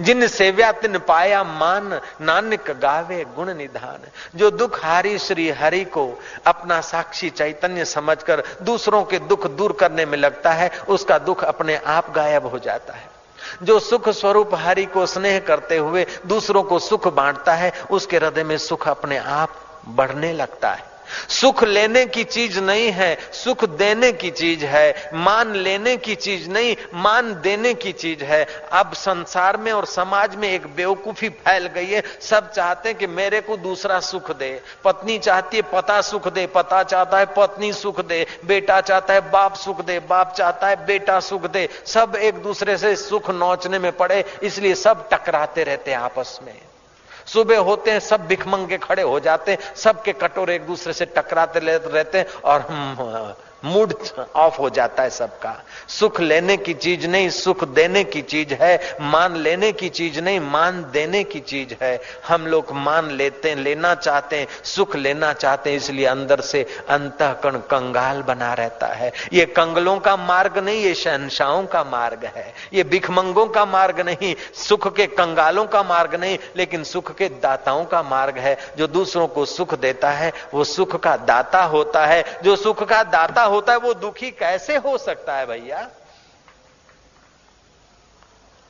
जिन 0.00 0.26
सेव्या 0.26 0.72
तिन 0.72 0.98
पाया 0.98 1.44
मान, 1.44 2.00
नानक 2.20 2.70
गावे 2.70 3.26
गुण 3.36 3.54
निधान। 3.54 3.98
जो 4.38 4.50
दुख 4.50 4.84
हारी 4.84 5.18
श्री 5.18 5.50
हरि 5.50 5.84
को 5.84 6.20
अपना 6.46 6.80
साक्षी 6.80 7.30
चैतन्य 7.30 7.84
समझकर 7.84 8.42
दूसरों 8.62 9.04
के 9.04 9.18
दुख 9.18 9.46
दूर 9.46 9.72
करने 9.72 10.06
में 10.06 10.18
लगता 10.18 10.52
है, 10.52 10.70
उसका 10.88 11.18
दुख 11.18 11.44
अपने 11.44 11.76
आप 11.76 12.10
गायब 12.10 12.46
हो 12.46 12.58
जाता 12.58 12.94
है। 12.94 13.07
जो 13.62 13.80
सुख 13.80 14.08
स्वरूप 14.08 14.50
हरि 14.54 14.84
को 14.84 15.06
स्नेह 15.06 15.38
करते 15.38 15.76
हुए 15.76 16.06
दूसरों 16.26 16.62
को 16.62 16.78
सुख 16.78 17.08
बांटता 17.08 17.54
है, 17.54 17.72
उसके 17.90 18.16
हृदय 18.16 18.44
में 18.44 18.58
सुख 18.58 18.88
अपने 18.88 19.18
आप 19.18 19.50
बढ़ने 19.88 20.32
लगता 20.32 20.70
है। 20.70 20.87
सुख 21.28 21.64
लेने 21.64 22.06
की 22.06 22.24
चीज़ 22.24 22.60
नहीं 22.60 22.90
है, 22.90 23.18
सुख 23.32 23.64
देने 23.64 24.12
की 24.12 24.30
चीज़ 24.30 24.64
है, 24.64 25.10
मान 25.14 25.54
लेने 25.54 25.96
की 25.96 26.14
चीज़ 26.14 26.48
नहीं, 26.50 26.76
मान 26.94 27.32
देने 27.40 27.74
की 27.74 27.92
चीज़ 27.92 28.24
है। 28.24 28.46
अब 28.72 28.92
संसार 28.92 29.56
में 29.56 29.72
और 29.72 29.86
समाज 29.86 30.34
में 30.36 30.48
एक 30.50 30.66
बेवकूफ़ी 30.66 31.28
फैल 31.28 31.66
गई 31.66 31.86
है। 31.86 32.02
सब 32.20 32.52
चाहते 32.52 32.88
हैं 32.88 32.98
कि 32.98 33.06
मेरे 33.06 33.40
को 33.40 33.56
दूसरा 33.56 34.00
सुख 34.00 34.36
दे। 34.36 34.60
पत्नी 34.84 35.18
चाहती 35.18 35.56
है, 35.56 35.62
पता 35.62 36.00
सुख 36.00 36.28
दे। 36.28 36.46
पता 36.46 36.82
चाहता 36.82 37.18
है, 37.18 37.26
पत्नी 37.26 37.72
सुख 37.72 38.00
दे। 38.00 38.26
बेटा 38.44 38.80
चाहता 38.80 39.14
है, 39.14 39.30
बाप 39.30 39.54
सुख 39.54 39.84
दे। 39.84 39.98
बाप 39.98 40.34
चाहता 40.34 40.66
है, 40.66 40.86
बेटा 40.86 41.20
सुख 41.20 41.46
दे। 41.46 41.68
सब 41.86 42.16
एक 42.16 42.34
दूसरे 42.34 42.76
से 42.76 42.96
सुख 42.96 43.30
नोचने 43.30 43.78
में 43.78 43.92
पड़े, 43.92 44.24
इसलिए 44.42 44.74
सब 44.74 45.08
टकराते 45.08 45.64
रहते 45.64 45.90
हैं 45.90 45.98
आपस 45.98 46.38
में। 46.46 46.67
सुबह 47.28 47.58
होते 47.60 47.90
हैं, 47.90 48.00
सब 48.00 48.26
भिखमंगे 48.26 48.78
खड़े 48.78 49.02
हो 49.02 49.18
जाते 49.20 49.52
हैं, 49.52 49.58
सबके 49.76 50.12
कटोरे 50.14 50.54
एक 50.54 50.66
दूसरे 50.66 50.92
से 50.92 51.04
टकराते 51.08 51.58
रहते 51.58 52.18
हैं 52.18 52.26
और 52.44 53.36
मूड 53.64 53.94
ऑफ़ 54.36 54.56
हो 54.58 54.70
जाता 54.70 55.02
है 55.02 55.10
सबका। 55.10 55.62
सुख 55.88 56.20
लेने 56.20 56.56
की 56.56 56.74
चीज़ 56.74 57.06
नहीं, 57.06 57.30
सुख 57.30 57.64
देने 57.64 58.04
की 58.04 58.22
चीज़ 58.22 58.54
है, 58.54 58.96
मान 59.00 59.36
लेने 59.36 59.72
की 59.72 59.88
चीज़ 59.88 60.20
नहीं, 60.20 60.40
मान 60.40 60.86
देने 60.92 61.24
की 61.24 61.40
चीज़ 61.40 61.84
है। 61.84 62.00
हम 62.28 62.46
लोग 62.46 62.66
मान 62.72 63.10
लेते 63.10 63.48
हैं 63.48 63.56
लेना 63.56 63.94
चाहते 63.94 64.36
हैं, 64.36 64.46
सुख 64.64 64.96
लेना 64.96 65.32
चाहते 65.32 65.70
हैं, 65.70 65.76
इसलिए 65.76 66.06
अंदर 66.06 66.40
से 66.40 66.66
अंतकण 66.88 67.50
कंगाल 67.50 68.22
बना 68.22 68.54
रहता 68.54 68.86
है। 68.86 69.12
ये 69.32 69.44
कंगलों 69.46 69.98
का 69.98 70.16
मार्ग 70.16 70.58
नहीं, 70.58 70.82
ये 70.82 70.94
शहनशाहों 70.94 71.64
का 71.66 71.84
मार्ग 71.84 72.30
है। 72.36 72.54
ये 72.72 72.84
भिखमंगों 72.84 73.46
का 73.46 73.64
मार्ग 73.64 74.00
नहीं, 74.00 74.34
सुख 74.54 74.96
के 74.96 75.06
कंगालों 75.06 75.64
का 75.64 75.82
मार्ग 75.82 76.14
नहीं, 76.14 76.38
लेकिन 76.56 76.84
सुख 76.84 77.14
के 77.14 77.28
दाताओं 77.28 77.84
का 77.84 78.02
मार्ग 78.02 78.38
है। 78.38 78.58
जो 78.78 78.86
दूसरों 78.86 79.26
को 79.26 79.44
सुख 79.44 79.78
देता 79.78 80.10
है, 80.10 80.32
वो 80.54 80.64
सुख 80.64 81.00
का 81.00 81.16
दाता 81.16 81.62
होता 81.62 82.06
है। 82.06 82.24
जो 82.42 82.56
सुख 82.56 82.82
का 82.82 83.02
दाता 83.02 83.47
होता 83.48 83.72
है 83.72 83.78
वो 83.78 83.94
दुखी 83.96 84.30
कैसे 84.32 84.76
हो 84.78 84.96
सकता 84.98 85.36
है 85.36 85.46
भैया? 85.46 85.88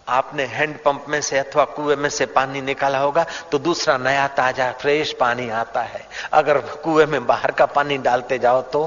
आपने 0.06 0.44
हैंडपंप 0.46 1.04
में 1.08 1.20
से 1.20 1.38
अथवा 1.38 1.64
कुएँ 1.66 1.96
में 1.96 2.08
से 2.10 2.26
पानी 2.28 2.60
निकाला 2.62 2.98
होगा 2.98 3.26
तो 3.52 3.58
दूसरा 3.58 3.96
नया 3.98 4.26
ताज़ा, 4.28 4.70
फ्रेश 4.72 5.12
पानी 5.12 5.48
आता 5.50 5.82
है। 5.82 6.06
अगर 6.32 6.58
कुएँ 6.84 7.06
में 7.06 7.26
बाहर 7.26 7.52
का 7.52 7.66
पानी 7.69 7.98
डालते 7.98 8.38
जाओ 8.38 8.62
तो 8.64 8.84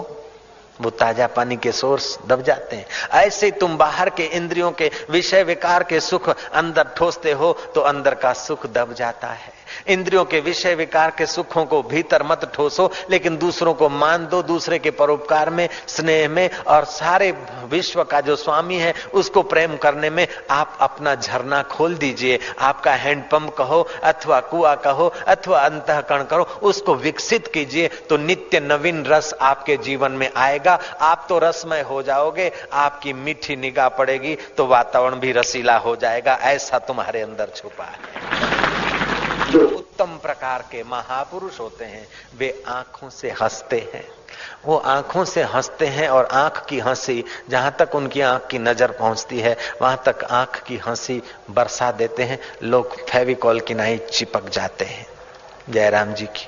वो 0.80 0.90
ताज़ा 0.90 1.28
पानी 1.28 1.58
के 1.58 1.72
सोर्स 1.72 2.18
दब 2.28 2.42
जाते 2.42 2.76
हैं। 2.76 2.86
ऐसे 3.16 3.52
तुम 3.52 3.78
बाहर 3.78 4.10
के 4.10 4.24
इंद्रियों 4.26 4.72
के 4.72 4.90
विषय 5.10 5.44
विकार 5.44 5.84
के 5.84 6.00
सुख 6.00 6.30
अंदर 6.30 6.88
ठोसते 6.98 7.32
हो 7.32 7.54
तो 7.76 7.82
अंदर 7.84 8.16
का 8.16 8.34
सुख 8.36 8.66
दब 8.68 8.94
जाता 8.94 9.28
है। 9.28 9.54
इंद्रियों 9.88 10.26
के 10.26 10.40
विषय 10.40 10.76
विकार 10.76 11.12
के 11.18 11.26
सुखों 11.26 11.66
को 11.66 11.82
भीतर 11.84 12.24
मत 12.24 12.52
ठोसो, 12.56 12.92
लेकिन 13.10 13.38
दूसरों 13.38 13.74
को 13.74 13.90
मान 13.90 14.28
दो, 14.28 14.42
दूसरे 14.44 14.80
के 14.80 14.92
परोपकार 14.92 15.50
में, 15.50 15.68
स्नेह 15.88 16.30
में, 16.30 16.50
और 16.68 16.86
सारे 16.86 17.32
विश्व 17.66 18.04
का 18.04 18.22
जो 18.22 18.36
स्वामी 18.36 18.76
है, 18.76 18.94
उसको 19.14 19.42
प्रेम 19.44 19.76
करने 19.78 20.10
में 20.10 20.28
आप 20.52 20.78
अपना 20.82 21.16
झरना 21.16 21.62
खोल 21.64 21.96
दीजिए। 21.96 22.40
आपका 22.60 22.94
हैंडपंप 22.94 23.54
कहो, 23.56 23.82
अथवा 24.04 24.40
कुआ 24.42 24.76
कहो, 24.76 25.08
अथवा 25.28 25.60
अंतकरण 25.60 26.24
करो, 26.24 26.44
उसको 26.64 26.96
विकसित 26.96 27.48
कीजिए 27.48 27.88
तो 28.10 28.18
नित्य 28.18 28.60
नवीन 28.60 29.06
रस 29.06 29.34
आपके 29.42 29.78
जीवन 29.78 30.12
में 30.12 30.30
आएगा। 30.36 30.80
आप 31.02 31.26
तो 31.30 31.40
रसमय 31.40 31.82
हो 31.82 32.02
जाओगे, 32.04 32.52
आपकी 32.74 33.14
मीठी 33.14 33.56
निगाह 33.56 33.90
पड़ेगी 33.90 34.36
तो 34.58 34.66
वातावरण 34.66 35.16
भी 35.16 35.32
रसीला 35.32 35.78
हो 35.78 35.96
जाएगा। 35.96 36.34
ऐसा 36.44 36.80
तुम्हारे 36.80 37.22
अंदर 37.22 37.52
छुपा 37.56 37.84
है। 37.84 39.11
जो 39.50 39.68
उत्तम 39.68 40.06
प्रकार 40.06 40.62
के 40.62 40.84
महापुरुष 40.84 41.60
होते 41.60 41.86
हैं, 41.86 42.08
वे 42.38 42.64
आँखों 42.68 43.10
से 43.10 43.32
हँसते 43.32 43.90
हैं। 43.94 44.08
वो 44.66 44.78
आँखों 44.78 45.26
से 45.26 45.44
हँसते 45.44 45.88
हैं 45.88 46.10
और 46.10 46.26
आँख 46.26 46.66
की 46.66 46.80
हँसी, 46.80 47.24
जहाँ 47.50 47.76
तक 47.80 47.96
उनकी 47.96 48.22
आँख 48.22 48.48
की 48.48 48.60
नज़र 48.60 48.92
पहुँचती 48.92 49.40
है, 49.40 49.58
वहाँ 49.82 50.04
तक 50.06 50.24
आँख 50.24 50.64
की 50.64 50.78
हँसी 50.78 51.22
बरसा 51.50 51.92
देते 51.92 52.24
हैं। 52.24 52.40
लोग 52.64 53.10
फेविकॉल 53.10 53.60
की 53.60 53.74
नाई 53.74 53.98
चिपक 53.98 54.50
जाते 54.50 54.86
हैं। 54.86 55.08
जयराम 55.70 56.14
जी 56.14 56.26
की 56.26 56.48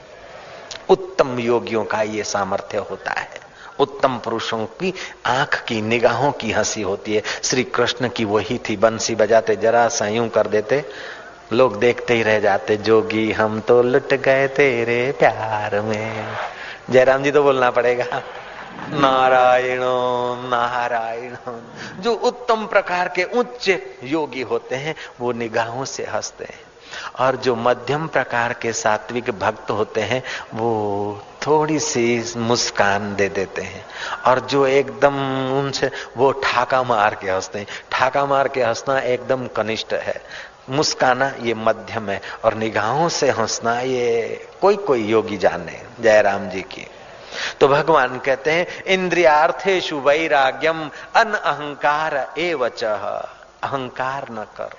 उत्तम 0.90 1.40
योगियों 1.40 1.86
का 1.86 2.02
ये 2.02 2.24
सामर्थ्य 2.24 2.78
होता 2.78 3.12
है। 3.12 3.42
उत्तम 3.80 4.18
पुरुषों 4.18 4.66
की 4.66 4.94
आँख 5.26 5.64
की 5.64 5.82
निगाहों 5.82 6.32
की 6.32 6.52
हँसी 6.52 6.82
होती 6.82 7.16
है। 7.16 7.22
श्री 7.44 7.64
कृष्ण 7.64 8.10
की 8.10 8.26
वही 8.26 8.58
थी 8.58 8.78
बंसी 8.78 9.16
बजाते, 9.16 9.56
जरा 9.56 9.88
सा 9.88 10.28
कर 10.28 10.48
देते 10.48 10.86
लोग 11.54 11.80
देखते 11.80 12.14
ही 12.14 12.24
रह 12.24 12.40
जाते, 12.40 12.78
जोगी, 12.78 13.32
हम 13.32 13.60
तो 13.60 13.84
लुट 13.84 14.14
गए 14.14 14.48
तेरे 14.48 15.12
प्यार 15.12 15.82
में। 15.82 16.38
जयराम 16.90 17.24
जी 17.24 17.32
तो 17.32 17.44
बोलना 17.44 17.72
पड़ेगा, 17.72 18.22
नारायण 18.90 19.80
नारायण, 20.50 21.36
जो 22.02 22.14
उत्तम 22.14 22.66
प्रकार 22.66 23.08
के 23.08 23.24
उच्च 23.24 23.70
योगी 24.04 24.42
होते 24.42 24.76
हैं, 24.76 24.96
वो 25.22 25.32
निगाहों 25.32 25.86
से 25.86 26.06
हँसते 26.06 26.44
हैं। 26.44 26.60
और 27.20 27.36
जो 27.36 27.56
मध्यम 27.56 28.08
प्रकार 28.08 28.54
के 28.54 28.74
सात्विक 28.74 29.32
भक्त 29.32 29.72
होते 29.72 30.02
हैं, 30.02 30.24
वो 30.54 31.26
थोड़ी 31.48 31.80
सी 31.80 32.34
मुस्कान 32.38 33.16
दे 33.16 33.30
देते 33.30 33.62
हैं। 33.62 33.86
और 34.28 34.40
जो 34.40 34.68
एकदम 34.68 35.16
उनसे, 35.60 35.92
वो 36.18 36.32
ठाका 36.32 36.84
मार 36.84 37.16
के 37.16 37.30
हँसते 37.30 37.60
हैं। 37.60 37.68
ठाका 37.92 38.26
मार 38.26 38.48
के 38.48 38.64
हंसना 38.64 39.00
एकदम 39.00 39.48
कनिष्ठ 39.48 39.94
है। 39.94 40.22
मुस्काना, 40.70 41.32
ये 41.40 41.54
मध्यम 41.54 42.10
है। 42.10 42.22
और 42.46 42.54
निगाहों 42.54 43.10
से 43.10 43.30
हंसना, 43.30 43.80
ये 43.80 44.48
कोई 44.62 44.76
कोई 44.76 45.04
योगी 45.04 45.38
जाने, 45.38 45.82
जयराम 46.00 46.50
जी 46.50 46.62
की। 46.62 46.88
तो 47.60 47.68
भगवान 47.68 48.20
कहते 48.20 48.52
हैं 48.52 48.84
इंद्रियार्थेशु 48.84 50.00
वैराग्यम, 50.00 50.90
अन 51.16 51.34
अहंकार 51.34 52.34
एवच। 52.38 52.84
अहंकार 52.84 54.28
न 54.32 54.46
कर। 54.58 54.70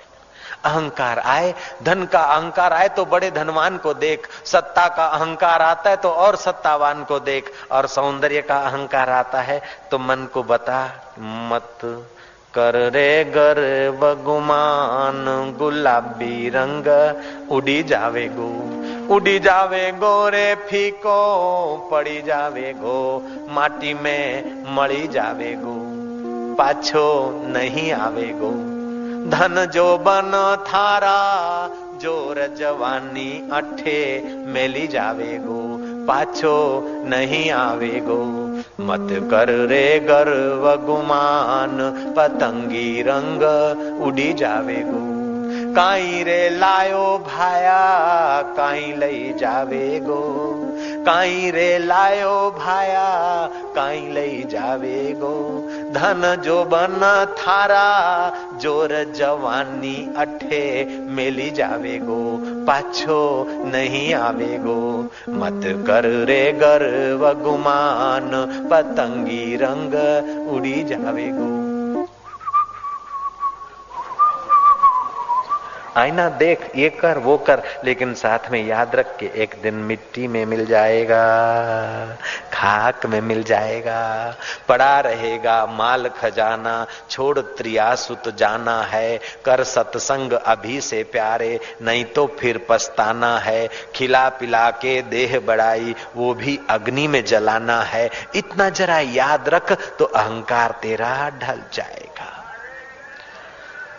अहंकार 0.65 1.19
आए, 1.19 1.53
धन 1.83 2.05
का 2.05 2.19
अहंकार 2.19 2.73
आए 2.73 2.87
तो 2.89 3.05
बड़े 3.05 3.31
धनवान 3.31 3.77
को 3.77 3.93
देख। 3.93 4.27
सत्ता 4.45 4.87
का 4.87 5.05
अहंकार 5.05 5.61
आता 5.61 5.89
है 5.89 5.95
तो 5.95 6.09
और 6.09 6.35
सत्तावान 6.35 7.03
को 7.03 7.19
देख। 7.19 7.51
और 7.71 7.87
सौंदर्य 7.87 8.41
का 8.41 8.57
अहंकार 8.59 9.09
आता 9.09 9.41
है 9.41 9.61
तो 9.91 9.99
मन 9.99 10.27
को 10.33 10.43
बता, 10.43 10.89
मत 11.19 11.77
कर 12.55 12.75
रे 12.93 13.23
गर 13.25 13.59
बगुमान 14.01 15.25
गुलाबी 15.59 16.49
रंग। 16.49 16.87
उड़ी 17.51 17.81
जावे 17.83 18.27
गो, 18.35 18.49
उड़ी 19.15 19.37
जावे 19.39 19.91
गो 19.91 20.13
रे 20.29 20.53
फीको, 20.69 21.17
पड़ी 21.91 22.21
जावे 22.21 22.73
गो, 22.73 22.99
माटी 23.49 23.93
में 23.93 24.53
मड़ी 24.75 25.07
जावे 25.07 25.53
गो, 25.55 25.75
पाछो 26.55 27.07
नहीं 27.47 27.91
आवे 27.93 28.29
गो। 28.35 28.53
धन 29.29 29.65
जो 29.73 29.97
बन 29.97 30.31
थारा 30.67 31.19
ज़ोर 32.01 32.39
जवानी 32.57 33.31
अठे 33.51 34.01
मेली 34.47 34.87
जावेगो 34.87 35.61
पाछो 36.07 36.57
नहीं 37.05 37.49
आवेगो 37.51 38.44
मत 38.79 39.07
कर 39.31 39.49
रे 39.67 39.99
गर्व 39.99 40.85
गुमान 40.85 41.77
पतंगी 42.17 43.01
रंग 43.01 43.43
उड़ी 44.07 44.33
जावे 44.33 44.75
जावेगो 44.75 45.14
काई 45.75 46.23
रे 46.23 46.49
लायो 46.49 47.05
भाया, 47.27 47.79
काई 48.57 48.93
लई 48.97 49.33
जावेगो 49.39 50.21
काई 51.05 51.49
रे 51.51 51.77
लायो 51.77 52.35
भाया, 52.51 53.07
काई 53.75 53.99
लई 54.13 54.43
जावेगो 54.51 55.33
धन 55.95 56.23
जो 56.43 56.63
बन 56.65 56.95
थारा, 57.39 57.89
ज़ोर 58.61 58.93
जवानी 59.15 59.95
अठे 60.17 60.63
मेली 61.15 61.49
जावेगो 61.51 62.21
पाछो 62.67 63.21
नहीं 63.65 64.13
आवेगो 64.13 64.79
मत 65.41 65.61
कर 65.87 66.05
रे 66.27 66.41
गर्व 66.63 67.31
गुमान, 67.43 68.31
पतंगी 68.71 69.55
रंग 69.55 69.93
उड़ी 70.55 70.83
जावेगो 70.83 71.64
आईना 75.97 76.29
देख, 76.29 76.71
ये 76.75 76.89
कर, 76.89 77.17
वो 77.17 77.37
कर, 77.37 77.61
लेकिन 77.85 78.13
साथ 78.13 78.49
में 78.51 78.65
याद 78.67 78.95
रख 78.95 79.15
के 79.17 79.31
एक 79.35 79.55
दिन 79.63 79.73
मिट्टी 79.73 80.27
में 80.27 80.45
मिल 80.45 80.65
जाएगा, 80.65 81.19
खाक 82.53 83.05
में 83.05 83.21
मिल 83.21 83.43
जाएगा, 83.43 84.35
पड़ा 84.67 84.99
रहेगा 84.99 85.65
माल 85.65 86.09
खजाना, 86.09 86.87
छोड़ 87.09 87.39
त्रियासुत 87.39 88.37
जाना 88.37 88.81
है, 88.81 89.17
कर 89.45 89.63
सत्संग 89.63 90.33
अभी 90.33 90.81
से 90.81 91.03
प्यारे, 91.03 91.59
नहीं 91.81 92.05
तो 92.05 92.27
फिर 92.39 92.65
पछताना 92.69 93.37
है, 93.39 93.67
खिला 93.95 94.29
पिला 94.29 94.69
के 94.71 95.01
देह 95.01 95.39
बढ़ाई 95.39 95.95
वो 96.15 96.33
भी 96.33 96.59
अग्नि 96.69 97.07
में 97.07 97.23
जलाना 97.25 97.81
है, 97.81 98.09
इतना 98.35 98.69
जरा 98.69 98.99
याद 98.99 99.49
रख 99.49 99.71
तो 99.97 100.05
अहंकार 100.05 100.79
तेरा 100.81 101.29
ढल 101.29 101.61
जाएगा। 101.73 102.44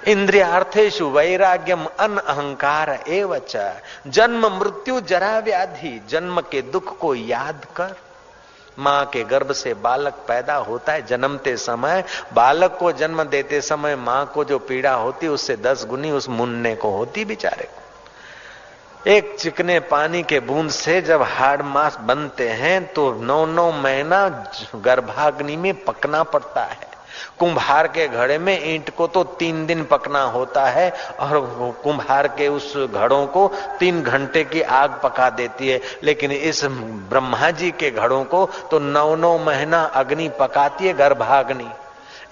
इंद्रियार्थेशु 0.07 1.09
वैराग्यम 1.09 1.85
अन 2.01 2.17
अहंकार 2.19 2.91
एवच। 3.09 3.57
जन्म 4.07 4.47
मृत्यु 4.59 5.01
जरा 5.01 5.39
व्याधि, 5.39 6.01
जन्म 6.09 6.41
के 6.41 6.63
दुख 6.63 6.99
को 6.99 7.15
याद 7.15 7.67
कर। 7.77 7.95
माँ 8.79 9.05
के 9.05 9.23
गर्भ 9.25 9.53
से 9.53 9.75
बालक 9.75 10.15
पैदा 10.29 10.55
होता 10.55 10.93
है, 10.93 11.07
जन्मते 11.07 11.57
समय 11.57 12.05
बालक 12.35 12.77
को 12.81 12.93
जन्म 12.93 13.23
देते 13.25 13.61
समय 13.61 13.97
माँ 13.97 14.25
को 14.27 14.45
जो 14.45 14.59
पीड़ा 14.59 14.95
होती, 14.95 15.29
उससे 15.29 15.57
दस 15.57 15.87
गुनी 15.87 16.11
उस 16.11 16.29
मुन्ने 16.29 16.75
को 16.75 16.91
होती 16.91 17.25
बेचारे 17.25 17.65
को। 17.65 19.11
एक 19.11 19.37
चिकने 19.39 19.79
पानी 19.81 20.23
के 20.23 20.41
बूंद 20.41 20.71
से 20.71 21.01
जब 21.03 21.23
हाड़ 21.23 21.63
मास 21.63 21.97
बनते 21.97 22.49
हैं 22.49 22.93
तो 22.93 23.13
नौ 23.13 23.45
नौ 23.47 23.71
महीना 23.73 24.29
गर्भाग्नि 24.77 25.57
में 25.57 25.85
पकना 25.85 26.23
पड़ता 26.23 26.65
है। 26.65 26.96
कुंभार 27.39 27.87
के 27.89 28.07
घड़े 28.09 28.39
में 28.39 28.59
ईंट 28.65 28.91
को 28.97 29.07
तो 29.07 29.23
तीन 29.39 29.65
दिन 29.67 29.85
पकना 29.85 30.23
होता 30.31 30.65
है 30.67 30.91
और 31.21 31.41
कुंभार 31.83 32.29
के 32.29 32.49
उस 32.49 32.73
घड़ों 32.77 33.27
को 33.27 33.47
तीन 33.79 34.03
घंटे 34.03 34.45
की 34.45 34.61
आग 34.63 35.01
पका 35.03 35.31
देती 35.31 35.69
है। 35.69 35.81
लेकिन 36.03 36.33
इस 36.33 36.65
ब्रह्मा 36.65 37.51
जी 37.53 37.71
के 37.71 37.91
घड़ों 37.91 38.23
को 38.25 38.45
तो 38.71 38.79
नौ 38.79 39.15
नौ 39.17 39.37
महीना 39.39 39.83
अग्नि 39.95 40.29
पकाती 40.41 40.87
है 40.87 40.93
गर्भाग्नि। 40.95 41.69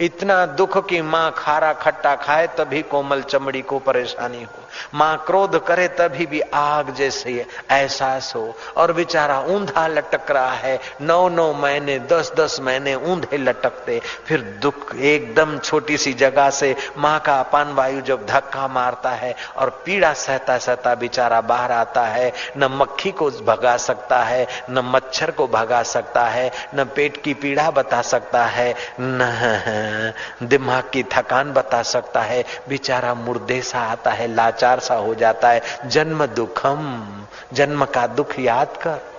इतना 0.00 0.44
दुख 0.48 0.76
की 0.88 1.00
माँ 1.02 1.30
खारा 1.36 1.72
खट्टा 1.72 2.14
खाए 2.16 2.46
तभी 2.58 2.82
कोमल 2.84 3.22
चमड़ी 3.22 3.60
को 3.62 3.78
परेशानी 3.78 4.42
हो। 4.42 4.63
माँ 4.94 5.16
क्रोध 5.26 5.64
करे 5.66 5.88
तभी 5.88 6.26
भी 6.26 6.40
आग 6.40 6.94
जैसे 6.94 7.46
एहसास 7.72 8.32
हो। 8.36 8.54
और 8.76 8.92
बेचारा 8.92 9.38
ऊंधा 9.40 9.86
लटक 9.86 10.30
रहा 10.30 10.50
है। 10.50 10.78
नौ 11.00 11.28
नौ 11.28 11.52
महीने, 11.52 11.98
दस 11.98 12.32
दस 12.36 12.60
महीने 12.60 12.94
ऊंधे 12.94 13.36
लटकते। 13.36 14.00
फिर 14.26 14.40
दुख 14.62 14.94
एकदम 14.96 15.58
छोटी 15.58 15.98
सी 15.98 16.12
जगह 16.12 16.50
से 16.50 16.76
माँ 16.98 17.18
का 17.20 17.40
अपान 17.40 17.72
वायु 17.74 18.00
जब 18.00 18.26
धक्का 18.26 18.68
मारता 18.68 19.10
है 19.10 19.34
और 19.56 19.70
पीड़ा 19.84 20.12
सहता 20.12 20.58
सहता 20.58 20.94
बेचारा 20.94 21.40
बाहर 21.40 21.72
आता 21.72 22.02
है, 22.02 22.32
न 22.56 22.64
मक्खी 22.64 23.10
को 23.10 23.30
भगा 23.30 23.76
सकता 23.76 24.18
है, 24.18 24.46
न 24.70 24.78
मच्छर 24.78 25.30
को 25.30 25.46
भगा 25.46 25.82
सकता 25.82 26.24
है, 26.24 26.50
न 26.74 26.84
पेट 26.84 27.22
की 27.22 27.34
पीड़ा 27.34 27.70
बता 27.70 28.02
सकता 28.02 28.44
है 28.44 28.74
न 29.00 30.12
दिमाग 30.42 30.82
की 30.92 31.02
थकान 31.02 31.52
बता 31.52 31.82
सकता 31.82 32.20
है। 32.20 32.44
बेचारा 32.68 33.14
मुर्दे 33.14 33.60
सा 33.62 33.80
आता 33.80 34.10
है, 34.10 34.34
लाचार 34.34 34.63
सा 34.80 34.94
हो 34.94 35.14
जाता 35.14 35.48
है, 35.48 35.62
जन्म 35.86 36.26
दुखम, 36.26 37.06
जन्म 37.52 37.84
का 37.84 38.06
दुख 38.06 38.38
याद 38.38 38.68
कर। 38.76 39.14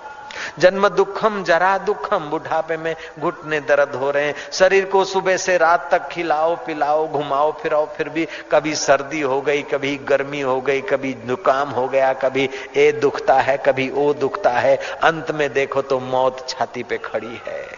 जन्म 0.60 0.90
दुखम, 0.90 1.44
जरा 1.44 1.78
दुखम, 1.78 2.18
बुढ़ापे 2.18 2.78
में 2.78 2.96
घुटने 3.20 3.60
दर्द 3.60 3.96
हो 3.96 4.12
रहे 4.12 4.26
हैं। 4.26 4.36
शरीर 4.52 4.86
को 4.86 5.06
सुबह 5.06 5.38
से 5.38 5.58
रात 5.58 5.88
तक 5.92 6.08
खिलाओ, 6.08 6.56
पिलाओ, 6.56 7.08
घुमाओ, 7.08 7.52
फिराओ, 7.52 7.86
फिर 7.86 8.10
भी 8.10 8.28
कभी 8.52 8.76
सर्दी 8.76 9.22
हो 9.22 9.42
गई, 9.42 9.62
कभी 9.62 9.98
गर्मी 9.98 10.42
हो 10.42 10.62
गई, 10.62 10.82
कभी 10.82 11.14
जुकाम 11.14 11.70
हो 11.70 11.88
गया, 11.88 12.14
कभी 12.14 12.50
ए 12.76 12.92
दुखता 12.92 13.34
है, 13.34 13.58
कभी 13.58 13.92
ओ 13.98 14.14
दुखता 14.14 14.50
है। 14.50 14.80
अंत 15.04 15.32
में 15.32 15.54
देखो 15.54 15.82
तो 15.82 16.00
मौत 16.00 16.50
छाती 16.50 16.84
पे 16.84 16.98
खड़ी 16.98 17.42
है। 17.48 17.75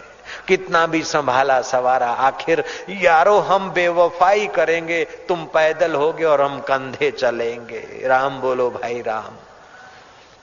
कितना 0.48 0.86
भी 0.86 1.02
संभाला 1.02 1.60
सवारा, 1.62 2.10
आखिर 2.10 2.64
यारो 2.90 3.38
हम 3.38 3.70
बेवफाई 3.70 4.46
करेंगे, 4.46 5.04
तुम 5.04 5.44
पैदल 5.44 5.94
होगे 5.94 6.24
और 6.24 6.42
हम 6.42 6.60
कंधे 6.60 7.10
चलेंगे। 7.10 8.02
राम 8.06 8.40
बोलो, 8.40 8.70
भाई 8.70 9.02
राम। 9.02 9.36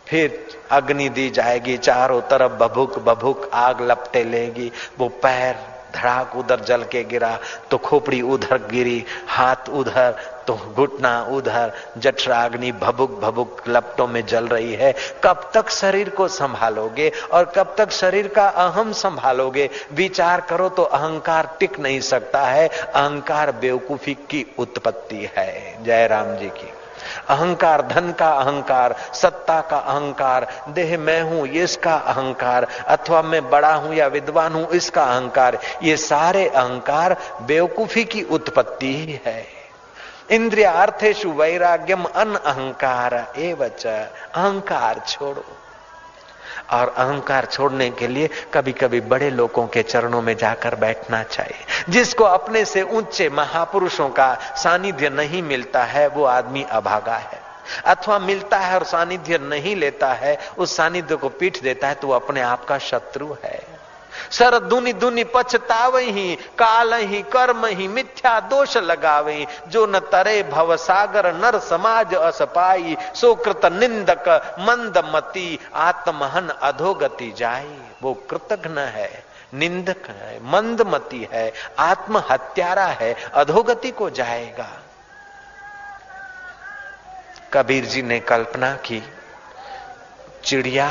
फिर 0.08 0.48
अग्नि 0.72 1.10
दी 1.10 1.30
जाएगी, 1.30 1.78
चारों 1.78 2.22
तरफ़ 2.22 2.52
बभुक 2.52 3.00
बभुक 3.00 3.50
आग 3.54 3.82
लपटे 3.82 4.24
लेगी, 4.24 4.72
वो 5.00 5.08
पैर 5.08 5.75
धड़ाक 5.96 6.36
उधर 6.36 6.60
जल 6.60 6.84
के 6.84 7.04
गिरा 7.04 7.38
तो 7.72 7.78
खोपड़ी 7.78 8.22
उधर 8.22 8.58
गिरी, 8.72 9.04
हाथ 9.28 9.70
उधर 9.70 10.16
तो 10.48 10.54
घुटना 10.76 11.22
उधर, 11.32 11.72
जठराग्नि 11.98 12.72
भबुक 12.72 13.20
भबुक 13.20 13.62
लपटों 13.68 14.08
में 14.08 14.26
जल 14.26 14.48
रही 14.48 14.74
है। 14.74 14.94
कब 15.24 15.50
तक 15.54 15.70
शरीर 15.70 16.10
को 16.10 16.28
संभालोगे 16.28 17.12
और 17.32 17.46
कब 17.46 17.76
तक 17.78 17.92
शरीर 17.92 18.28
का 18.28 18.48
अहम 18.48 18.92
संभालोगे? 18.94 19.70
विचार 19.94 20.42
करो 20.42 20.70
तो 20.70 20.84
अहंकार 20.84 21.56
टिक 21.60 21.80
नहीं 21.80 22.00
सकता 22.02 22.42
है। 22.42 22.68
अहंकार 22.68 23.52
बेवकूफ़ी 23.52 24.14
की 24.14 24.46
उत्पत्ति 24.60 25.30
है। 25.38 25.84
जय 25.84 26.08
राम 26.08 26.36
जी 26.36 26.50
की। 26.50 26.72
अहंकार, 27.30 27.82
धन 27.82 28.12
का 28.12 28.30
अहंकार, 28.30 28.96
सत्ता 29.14 29.62
का 29.62 29.78
अहंकार, 29.78 30.48
देह 30.70 30.98
मैं 30.98 31.22
हूँ 31.22 31.48
ये 31.48 31.64
इसका 31.64 31.96
अहंकार, 31.96 32.68
अथवा 32.88 33.22
मैं 33.22 33.50
बड़ा 33.50 33.74
हूँ 33.74 33.96
या 33.96 34.08
विद्वान 34.08 34.54
हूँ, 34.54 34.68
इसका 34.70 35.04
अहंकार, 35.04 35.58
ये 35.84 35.98
सारे 35.98 36.48
अहंकार 36.48 37.18
बेवकूफ़ी 37.42 38.04
की 38.06 38.24
उत्पत्ति 38.24 38.96
ही 38.96 39.20
है। 39.26 39.46
इंद्रिया 40.32 40.72
अर्थेशु 40.72 41.30
वैराग्यम 41.32 42.04
अन 42.04 42.36
अहंकार 42.36 43.34
एवच, 43.38 43.86
अहंकार 43.86 45.02
छोड़ो। 45.08 45.46
और 46.72 46.94
अहंकार 46.98 47.46
छोड़ने 47.46 47.90
के 47.90 48.08
लिए 48.08 48.30
कभी 48.54 48.72
कभी 48.72 49.02
बड़े 49.02 49.30
लोगों 49.30 49.68
के 49.68 49.84
चरणों 49.84 50.22
में 50.22 50.38
जाकर 50.38 50.76
बैठना 50.76 51.24
चाहिए। 51.24 51.66
जिसको 51.90 52.24
अपने 52.24 52.66
से 52.66 52.82
ऊँचे 52.82 53.30
महापुरुषों 53.30 54.10
का 54.10 54.34
सानिध्य 54.58 55.10
नहीं 55.10 55.44
मिलता 55.44 55.84
है, 55.84 56.08
वो 56.08 56.24
आदमी 56.24 56.64
अभागा 56.64 57.16
है। 57.16 57.44
अथवा 57.86 58.20
मिलता 58.20 58.58
है 58.58 58.76
और 58.76 58.84
सानिध्य 58.84 59.38
नहीं 59.38 59.76
लेता 59.76 60.14
है, 60.14 60.38
उस 60.58 60.76
सानिध्य 60.78 61.16
को 61.16 61.30
पीठ 61.30 61.62
देता 61.62 61.88
है 61.88 61.96
तो 61.96 62.08
वो 62.08 62.14
अपने 62.14 62.42
आप 62.42 62.66
का 62.66 62.78
शत्रु 62.78 63.36
है। 63.44 63.75
सर 64.32 64.60
दुनि 64.60 64.94
दुनि 64.94 65.24
काल 66.58 66.94
ही 66.94 67.22
कर्म 67.22 67.66
ही 67.66 67.88
मिथ्या 67.88 68.40
दोष 68.40 68.78
लगावे 68.78 69.48
जो 69.68 69.86
न 69.86 70.00
तरे 70.00 70.44
भव 70.44 70.76
सागर, 70.78 71.34
नर 71.34 71.60
समाज 71.60 72.16
अस 72.16 72.42
पाई। 72.42 72.98
सोकृत 73.16 73.66
निंदक, 73.66 74.30
मंद 74.60 74.98
मती, 75.06 75.60
आत्महन 75.76 76.50
अधोगति 76.50 77.32
जाई। 77.38 77.78
वो 78.04 78.14
कृतघ्न 78.30 78.78
है, 78.78 79.24
निंदक 79.54 80.08
है 80.10 80.40
मंदमती 80.44 81.28
है, 81.34 81.52
आत्महत्यारा 81.80 82.86
है, 82.86 83.14
अधोगति 83.34 83.92
को 83.92 84.10
जाएगा। 84.10 84.68
कबीर 87.54 87.86
जी 87.86 88.02
ने 88.02 88.20
कल्पना 88.20 88.74
की, 88.76 89.02
चिड़िया 90.44 90.90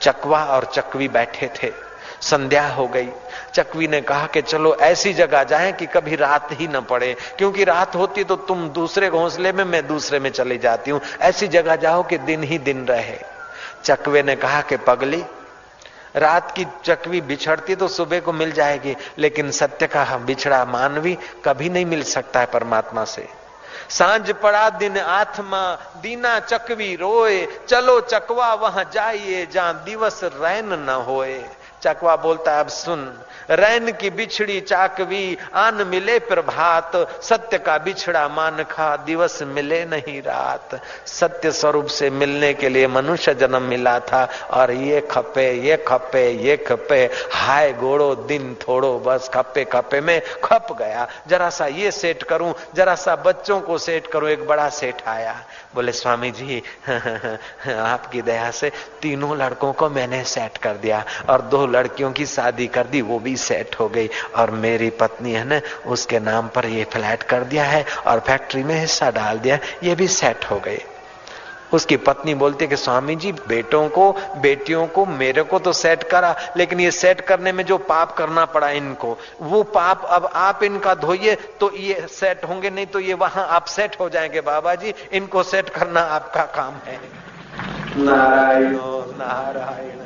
चकवा 0.00 0.44
और 0.44 0.64
चकवी 0.64 1.08
बैठे 1.08 1.50
थे। 1.62 1.72
संध्या 2.20 2.68
हो 2.68 2.86
गई। 2.88 3.08
चकवी 3.54 3.88
ने 3.88 4.00
कहा 4.00 4.26
कि 4.26 4.42
चलो 4.42 4.74
ऐसी 4.74 5.12
जगह 5.12 5.44
जाएँ 5.44 5.72
कि 5.72 5.86
कभी 5.86 6.16
रात 6.16 6.48
ही 6.52 6.68
न 6.68 6.80
पड़े। 6.80 7.16
क्योंकि 7.38 7.64
रात 7.64 7.96
होती 7.96 8.24
तो 8.24 8.36
तुम 8.36 8.68
दूसरे 8.68 9.10
घोंसले 9.10 9.52
में, 9.52 9.64
मैं 9.64 9.86
दूसरे 9.86 10.18
में 10.18 10.30
चली 10.30 10.58
जाती 10.58 10.90
हूँ। 10.90 11.00
ऐसी 11.20 11.48
जगह 11.48 11.76
जाओ 11.76 12.02
कि 12.02 12.18
दिन 12.18 12.42
ही 12.42 12.58
दिन 12.58 12.86
रहे। 12.86 13.18
चकवे 13.84 14.22
ने 14.22 14.36
कहा 14.36 14.60
कि 14.60 14.76
पगली, 14.76 15.24
रात 16.16 16.50
की 16.50 16.66
चकवी 16.84 17.20
बिछड़ती 17.20 17.74
तो 17.74 17.88
सुबह 17.88 18.20
को 18.20 18.32
मिल 18.32 18.52
जाएगी, 18.52 18.96
लेकिन 19.18 19.50
सत्य 19.50 19.86
का 19.86 20.16
बिछड़ा 20.16 20.64
मानवी 20.64 21.18
कभी 21.44 21.68
नहीं 21.68 21.86
मिल 21.86 22.02
सकता 22.02 22.40
है 22.40 22.46
परमात्मा 22.46 23.04
से। 23.04 23.28
साँझ 23.90 24.30
पड़ा 24.32 24.68
दिन 24.70 24.98
आत्मा 24.98 25.62
दीना 26.02 26.38
चकवी 26.40 26.94
रोए 26.96 27.46
चलो 27.68 28.00
चकवा 28.00 28.52
वहाँ 28.54 28.84
जाइए 28.92 29.46
जहाँ 29.46 29.84
दिवस 29.84 30.20
रैन 30.24 30.72
न 30.80 31.02
होए 31.06 31.38
चकवा 31.82 32.16
बोलता 32.16 32.52
है, 32.52 32.60
अब 32.60 32.68
सुन। 32.68 33.18
रैन 33.50 33.92
की 33.92 34.10
बिछड़ी 34.10 34.60
चाकवी, 34.60 35.38
आन 35.54 35.74
मिले 35.74 36.18
प्रभात। 36.18 37.22
सत्य 37.22 37.58
का 37.58 37.78
बिछड़ा 37.78 38.28
मान 38.28 38.62
खा 38.62 38.96
दिवस 38.96 39.42
मिले 39.42 39.84
नहीं 39.84 40.22
रात। 40.22 40.80
सत्य 41.06 41.52
स्वरूप 41.52 41.86
से 41.86 42.10
मिलने 42.10 42.54
के 42.54 42.68
लिए 42.68 42.86
मनुष्य 42.86 43.34
जन्म 43.34 43.62
मिला 43.62 43.98
था। 43.98 44.28
और 44.50 44.70
ये 44.70 45.00
खपे 45.00 45.52
ये 45.52 45.76
खपे 45.88 46.30
ये 46.30 46.56
खपे। 46.56 47.10
हाय 47.32 47.72
गोड़ो 47.72 48.14
दिन 48.14 48.56
थोड़ो, 48.68 48.98
बस 48.98 49.30
खपे 49.34 49.64
खपे 49.64 50.00
में 50.00 50.22
खप 50.44 50.76
गया। 50.78 51.08
जरा 51.28 51.50
सा 51.50 51.66
ये 51.66 51.90
सेट 51.90 52.22
करूँ, 52.22 52.54
जरा 52.74 52.94
सा 52.94 53.16
बच्चों 53.16 53.60
को 53.60 53.78
सेट 53.78 54.06
करूँ, 54.06 54.30
एक 54.30 54.46
बड़ा 54.46 54.68
सेट 54.68 55.02
आया। 55.06 55.36
बोले 55.74 55.92
स्वामी 55.92 56.30
जी 56.30 56.62
आपकी 57.68 58.22
दया 58.22 58.50
से 58.50 58.70
तीनों 59.02 59.36
लड़कों 59.38 59.72
को 59.72 59.88
मैंने 59.90 60.24
सेट 60.24 60.56
कर 60.56 60.76
दिया 60.76 61.04
और 61.30 61.42
दो 61.42 61.66
लड़कियों 61.66 62.12
की 62.12 62.26
शादी 62.26 62.66
कर 62.66 62.86
दी, 62.86 63.02
वो 63.02 63.18
भी 63.18 63.36
सेट 63.36 63.76
हो 63.80 63.88
गई। 63.88 64.08
और 64.36 64.50
मेरी 64.50 64.90
पत्नी 64.90 65.32
है 65.32 65.44
ना, 65.44 65.60
उसके 65.86 66.20
नाम 66.20 66.48
पर 66.48 66.66
ये 66.66 66.84
फ्लैट 66.84 67.22
कर 67.22 67.44
दिया 67.44 67.64
है 67.64 67.84
और 68.06 68.20
फैक्ट्री 68.20 68.62
में 68.62 68.80
हिस्सा 68.80 69.10
डाल 69.10 69.38
दिया, 69.38 69.58
ये 69.82 69.94
भी 69.94 70.08
सेट 70.08 70.44
हो 70.44 70.60
गई। 70.60 70.78
उसकी 71.72 71.96
पत्नी 71.96 72.34
बोलती 72.34 72.64
है 72.64 72.68
कि 72.68 72.76
स्वामी 72.76 73.16
जी 73.16 73.32
बेटों 73.32 73.88
को 73.88 74.12
बेटियों 74.36 74.86
को 74.86 75.06
मेरे 75.06 75.42
को 75.42 75.58
तो 75.58 75.72
सेट 75.72 76.02
करा 76.02 76.34
लेकिन 76.56 76.80
ये 76.80 76.90
सेट 76.90 77.20
करने 77.20 77.52
में 77.52 77.64
जो 77.64 77.78
पाप 77.78 78.12
करना 78.12 78.44
पड़ा 78.44 78.70
इनको 78.70 79.18
वो 79.40 79.62
पाप 79.62 80.04
अब 80.04 80.30
आप 80.34 80.62
इनका 80.62 80.94
धोइए 80.94 81.34
तो 81.60 81.72
ये 81.74 82.06
सेट 82.10 82.44
होंगे 82.44 82.70
नहीं 82.70 82.86
तो 82.86 83.00
ये 83.00 83.14
वहाँ 83.14 83.46
आप 83.48 83.64
सेट 83.64 84.00
हो 84.00 84.08
जाएँगे 84.08 84.40
बाबा 84.40 84.74
जी 84.74 84.94
इनको 85.12 85.42
सेट 85.42 85.68
करना 85.68 86.00
आपका 86.00 86.42
काम 86.42 86.74
है। 86.86 87.00
नारायण। 87.96 88.76
नारायण। 89.18 89.97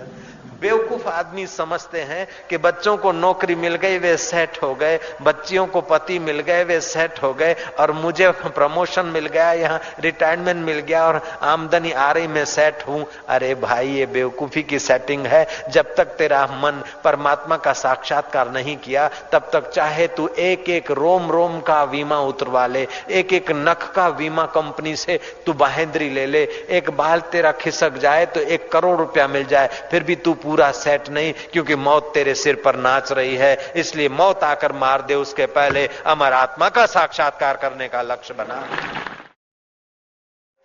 बेवकूफ़ 0.62 1.08
आदमी 1.08 1.46
समझते 1.46 2.00
हैं 2.00 2.26
कि 2.50 2.56
बच्चों 2.58 2.96
को 2.96 3.12
नौकरी 3.12 3.54
मिल 3.54 3.74
गई, 3.74 3.98
वे 3.98 4.16
सेट 4.16 4.62
हो 4.62 4.74
गए। 4.74 4.98
बच्चियों 5.22 5.66
को 5.66 5.80
पति 5.82 6.18
मिल 6.20 6.40
गए, 6.40 6.64
वे 6.64 6.80
सेट 6.80 7.22
हो 7.22 7.32
गए। 7.34 7.56
और 7.80 7.92
मुझे 7.92 8.30
प्रमोशन 8.30 9.06
मिल 9.08 9.26
गया, 9.26 9.52
यहाँ 9.52 9.80
रिटायरमेंट 10.00 10.64
मिल 10.66 10.78
गया 10.80 11.04
और 11.06 11.20
आमदनी 11.42 11.92
आ 11.92 12.10
रही, 12.12 12.26
मैं 12.28 12.44
सेट 12.46 12.86
हूँ। 12.88 13.04
अरे 13.28 13.54
भाई, 13.56 13.88
ये 13.88 14.06
बेवकूफ़ी 14.08 14.62
की 14.62 14.78
सेटिंग 14.78 15.26
है। 15.26 15.46
जब 15.70 15.94
तक 15.94 16.14
तेरा 16.18 16.44
मन 16.54 16.82
परमात्मा 17.04 17.56
का 17.56 17.72
साक्षात्कार 17.74 18.50
नहीं 18.52 18.76
किया, 18.76 19.08
तब 19.32 19.50
तक 19.52 19.70
चाहे 19.70 20.06
तू 20.08 20.28
एक 20.38 20.68
एक 20.70 20.90
रोम 20.92 21.30
रोम 21.30 21.60
का 21.60 21.84
बीमा 21.86 22.18
उतरवा 22.22 22.66
ले 22.66 22.86
एक 23.10 23.32
एक 23.32 23.50
नख 23.52 23.90
का 23.94 24.08
बीमा 24.12 24.44
कंपनी 24.54 24.94
से 24.96 25.18
तू 25.46 25.52
बाहेंद्री 25.54 26.08
ले 26.10 26.26
ले। 26.26 26.42
एक 26.70 26.90
बाल 26.90 27.20
तेरा 27.32 27.52
खिसक 27.54 27.98
जाए 27.98 28.26
तो 28.26 28.40
एक 28.40 28.70
करोड़ 28.72 28.96
रुपया 28.98 29.26
मिल 29.28 29.44
जाए, 29.44 29.68
फिर 29.90 30.02
भी 30.04 30.16
तू 30.16 30.34
पूरा 30.52 30.70
सेट 30.70 31.08
नहीं, 31.08 31.32
क्योंकि 31.52 31.76
मौत 31.76 32.10
तेरे 32.14 32.34
सिर 32.34 32.62
पर 32.64 32.76
नाच 32.76 33.12
रही 33.12 33.36
है। 33.36 33.72
इसलिए 33.76 34.08
मौत 34.08 34.44
आकर 34.44 34.72
मार 34.72 35.02
दे 35.02 35.14
उसके 35.14 35.46
पहले। 35.46 35.88
अमर 36.06 36.32
आत्मा 36.32 36.68
का 36.68 36.86
साक्षात्कार 36.86 37.56
करने 37.56 37.88
का 37.88 38.02
लक्ष्य 38.02 38.34
बना। 38.34 38.60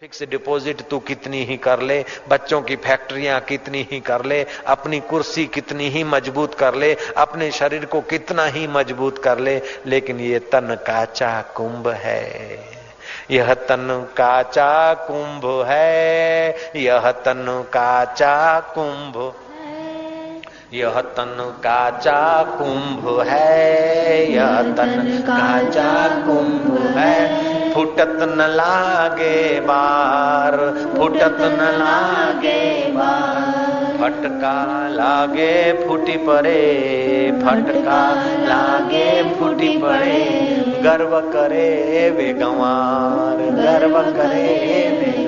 फिक्स 0.02 0.24
डिपॉजिट 0.24 0.82
तू 0.82 1.00
कितनी 1.00 1.44
ही 1.44 1.58
कर 1.58 1.82
ले, 1.82 2.06
बच्चों 2.30 2.62
की 2.62 2.76
फैक्ट्रियाँ 2.76 3.40
कितनी 3.42 3.88
ही 3.92 4.00
कर 4.00 4.26
ले, 4.26 4.46
अपनी 4.68 5.00
कुर्सी 5.00 5.46
कितनी 5.46 5.90
ही 5.90 6.04
मज़बूत 6.04 6.56
कर 6.56 6.76
ले, 6.76 6.94
अपने 7.18 7.52
शरीर 7.52 7.86
को 7.86 8.02
कितना 8.02 8.46
ही 8.46 8.68
मज़बूत 8.68 9.24
कर 9.24 9.40
ले, 9.40 9.62
लेकिन 9.86 10.20
ये 10.20 10.40
तन 10.40 10.78
काचा 10.88 11.42
कुंभ 11.42 11.88
है। 11.88 12.24
यह 13.32 13.54
तन 13.54 14.08
काचा 14.18 14.94
कुंभ 14.94 15.66
है, 15.68 16.50
यह 16.76 17.12
तन 17.12 17.66
काचा 17.74 18.60
कुंभ 18.60 19.34
यह 20.74 21.02
तन 21.02 21.56
काचा 21.64 22.44
कुंभ 22.44 23.28
है, 23.28 24.34
यह 24.34 24.62
तन 24.62 25.20
काचा 25.30 26.08
कुंभ 26.08 26.98
है। 26.98 27.48
फुटत 27.74 28.18
न 28.22 28.42
लागे 28.42 29.60
बार, 29.60 30.58
फुटत 30.98 31.38
न 31.42 31.58
लागे 31.62 32.92
बार। 32.92 33.68
फटका 33.98 34.88
लागे 34.88 35.74
फूटी 35.74 36.18
पड़े, 36.18 36.62
फटका 37.46 38.14
लागे 38.46 39.36
फूटी 39.40 39.78
पड़े। 39.78 40.24
गर्व 40.84 41.20
करे 41.20 42.10
वे 42.18 42.34
गंवार, 42.34 43.38
गर्व 43.38 44.02
करे 44.02 44.58
वे 45.00 45.27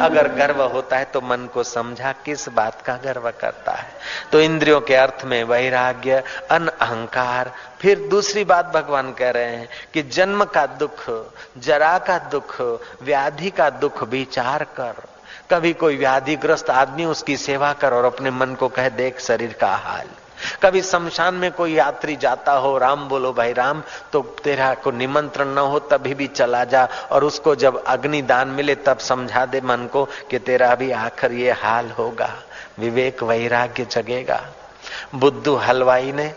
अगर 0.00 0.28
गर्व 0.28 0.62
होता 0.62 0.96
है 0.96 1.04
तो 1.04 1.20
मन 1.20 1.48
को 1.54 1.62
समझा 1.62 2.12
किस 2.24 2.48
बात 2.48 2.82
का 2.82 2.96
गर्व 2.96 3.30
करता 3.30 3.72
है। 3.72 3.92
तो 4.32 4.40
इंद्रियों 4.40 4.80
के 4.80 4.94
अर्थ 4.94 5.24
में 5.24 5.44
वैराग्य, 5.44 6.22
अन 6.50 6.68
अहंकार, 6.68 7.52
फिर 7.80 7.98
दूसरी 7.98 8.44
बात 8.44 8.66
भगवान 8.66 9.12
कह 9.12 9.30
रहे 9.30 9.56
हैं 9.56 9.68
कि 9.94 10.02
जन्म 10.02 10.44
का 10.44 10.66
दुख, 10.66 11.26
जरा 11.58 11.98
का 11.98 12.18
दुख, 12.18 12.60
व्याधि 13.02 13.50
का 13.50 13.70
दुख 13.70 14.02
विचार 14.02 14.64
कर। 14.64 15.02
कभी 15.50 15.72
कोई 15.72 15.96
व्याधिग्रस्त 15.96 16.70
आदमी 16.70 17.04
उसकी 17.04 17.36
सेवा 17.36 17.72
कर 17.72 17.94
और 17.94 18.04
अपने 18.04 18.30
मन 18.30 18.54
को 18.54 18.68
कह, 18.68 18.88
देख 18.88 19.20
शरीर 19.20 19.52
का 19.52 19.74
हाल। 19.76 20.08
कभी 20.62 20.82
शमशान 20.82 21.34
में 21.34 21.52
कोई 21.52 21.74
यात्री 21.74 22.16
जाता 22.16 22.52
हो, 22.52 22.78
राम 22.78 23.08
बोलो, 23.08 23.32
भाई 23.32 23.52
राम 23.52 23.82
तो 24.12 24.20
तेरा 24.44 24.74
को 24.74 24.90
निमंत्रण 24.90 25.48
न 25.48 25.58
हो, 25.58 25.78
तभी 25.78 26.14
भी 26.14 26.26
चला 26.26 26.64
जा। 26.64 26.88
और 27.12 27.24
उसको 27.24 27.54
जब 27.54 27.84
अग्नि 27.84 28.22
दान 28.22 28.48
मिले, 28.48 28.74
तब 28.74 28.98
समझा 28.98 29.46
दे 29.46 29.60
मन 29.60 29.86
को 29.92 30.04
कि 30.04 30.38
तेरा 30.38 30.74
भी 30.74 30.90
आखिर 30.90 31.32
ये 31.32 31.50
हाल 31.50 31.90
होगा। 31.90 32.34
विवेक 32.78 33.22
वैराग्य 33.22 33.84
जगेगा। 33.84 34.46
बुद्धू 35.14 35.54
हलवाई 35.54 36.12
ने, 36.12 36.34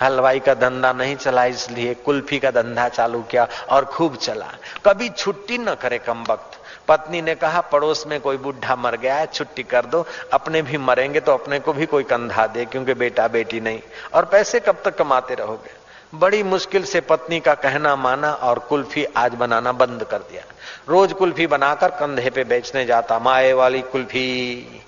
हलवाई 0.00 0.40
का 0.40 0.54
धंधा 0.54 0.92
नहीं 0.92 1.16
चला, 1.16 1.44
इसलिए 1.44 1.94
कुल्फी 1.94 2.38
का 2.38 2.50
धंधा 2.50 2.88
चालू 2.88 3.22
किया 3.22 3.48
और 3.70 3.84
खूब 3.84 4.16
चला। 4.16 4.48
कभी 4.84 5.08
छुट्टी 5.08 5.58
न 5.58 5.74
करे 5.74 5.98
कम 5.98 6.24
वक्त। 6.30 6.61
पत्नी 6.88 7.22
ने 7.22 7.34
कहा, 7.34 7.60
पड़ोस 7.60 8.06
में 8.06 8.20
कोई 8.20 8.36
बुढ़ा 8.36 8.76
मर 8.76 8.96
गया 8.96 9.16
है, 9.16 9.26
छुट्टी 9.26 9.62
कर 9.62 9.86
दो, 9.86 10.06
अपने 10.32 10.62
भी 10.62 10.78
मरेंगे 10.78 11.20
तो 11.20 11.32
अपने 11.32 11.58
को 11.58 11.72
भी 11.72 11.86
कोई 11.86 12.02
कंधा 12.02 12.46
दे, 12.46 12.64
क्योंकि 12.64 12.94
बेटा 12.94 13.28
बेटी 13.28 13.60
नहीं। 13.60 13.80
और 14.14 14.24
पैसे 14.24 14.60
कब 14.60 14.82
तक 14.84 14.98
कमाते 14.98 15.34
रहोगे? 15.34 15.70
बड़ी 16.14 16.42
मुश्किल 16.42 16.84
से 16.84 17.00
पत्नी 17.00 17.40
का 17.40 17.54
कहना 17.54 17.96
माना 17.96 18.32
और 18.32 18.58
कुल्फी 18.58 19.04
आज 19.04 19.34
बनाना 19.34 19.72
बंद 19.72 20.04
कर 20.04 20.18
दिया। 20.18 20.42
रोज 20.88 21.12
कुल्फी 21.12 21.46
बनाकर 21.46 21.90
कंधे 21.90 22.30
पे 22.30 22.44
बेचने 22.44 22.84
जाता, 22.84 23.18
माए 23.18 23.52
वाली 23.52 23.80
कुल्फी 23.82 24.80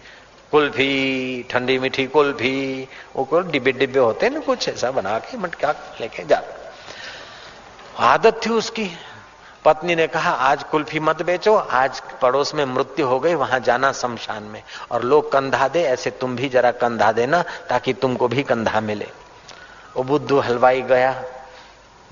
कुल्फी, 0.52 1.46
ठंडी 1.50 1.78
मीठी 1.78 2.06
कुल्फी। 2.06 2.88
वो 3.16 3.40
डिब्बे 3.40 3.72
डिब्बे 3.72 3.98
होते 3.98 4.28
ना 4.28 4.40
कुछ, 4.40 4.68
ऐसा 4.68 4.90
बना 4.90 5.18
के 5.18 5.38
मटका 5.38 5.74
लेके 6.00 6.24
जाता। 6.24 6.72
आदत 7.98 8.40
थी 8.46 8.50
उसकी। 8.50 8.90
पत्नी 9.64 9.94
ने 9.94 10.06
कहा, 10.06 10.30
आज 10.30 10.62
कुल्फी 10.62 11.00
मत 11.00 11.22
बेचो, 11.22 11.54
आज 11.54 12.02
पड़ोस 12.22 12.54
में 12.54 12.64
मृत्यु 12.64 13.06
हो 13.06 13.20
गई, 13.20 13.34
वहाँ 13.34 13.60
जाना 13.60 13.92
शमशान 13.92 14.42
में। 14.42 14.62
और 14.90 15.02
लोग 15.02 15.32
कंधा 15.32 15.68
दे, 15.68 15.82
ऐसे 15.82 16.10
तुम 16.10 16.36
भी 16.36 16.48
जरा 16.48 16.70
कंधा 16.70 17.12
देना, 17.12 17.42
ताकि 17.42 17.92
तुमको 17.92 18.28
भी 18.28 18.42
कंधा 18.42 18.80
मिले। 18.80 19.06
वो 19.96 20.02
बुद्धू 20.02 20.38
हलवाई 20.38 20.82
गया, 20.82 21.22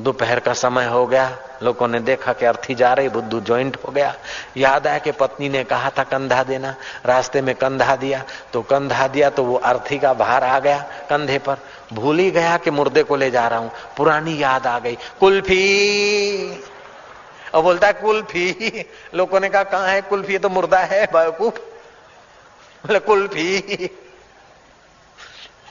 दोपहर 0.01 0.41
का 0.41 0.53
समय 0.53 0.87
हो 0.87 1.07
गया, 1.07 1.39
लोगों 1.63 1.89
ने 1.89 2.01
देखा 2.01 2.33
कि 2.33 2.47
अर्थी 2.47 2.75
जा 2.75 2.93
रही, 2.93 3.09
बुद्धू 3.09 3.41
ज्वाइंट 3.41 3.77
हो 3.77 3.93
गया। 3.93 4.15
याद 4.57 4.87
आया 4.87 4.99
कि 4.99 5.13
पत्नी 5.13 5.49
ने 5.49 5.65
कहा 5.65 5.91
था, 5.91 6.03
कंधा 6.03 6.43
देना। 6.43 6.75
रास्ते 7.07 7.43
में 7.43 7.55
कंधा 7.55 7.97
दिया 7.97 8.25
तो 8.53 8.63
कंधा 8.63 9.07
दिया 9.09 9.31
तो 9.31 9.45
वो 9.45 9.57
अर्थी 9.57 9.99
का 9.99 10.15
भार 10.15 10.45
आ 10.45 10.59
गया 10.59 10.79
कंधे 11.11 11.39
पर। 11.39 11.57
भूल 11.93 12.19
ही 12.19 12.31
गया 12.31 12.57
कि 12.57 12.71
मुर्दे 12.71 13.03
को 13.03 13.17
ले 13.17 13.31
जा 13.31 13.49
रहा 13.49 13.59
हूँ। 13.59 13.71
पुरानी 13.97 14.43
याद 14.43 14.67
आ 14.67 14.79
गई। 14.79 14.99
कुल्फी! 15.21 16.65
और 17.55 17.63
बोलता 17.63 17.87
है, 17.87 17.93
कुल्फी। 17.93 18.85
लोगों 19.15 19.41
ने 19.41 19.49
कहा, 19.49 19.65
कहाँ 19.65 19.89
है 19.89 20.03
कुल्फी? 20.03 20.39
तो 20.39 20.49
मुर्दा 20.49 20.79
है, 20.79 21.07
बेवकूफ़। 21.07 21.59
बोले, 22.87 22.99
कुल्फी। 22.99 23.91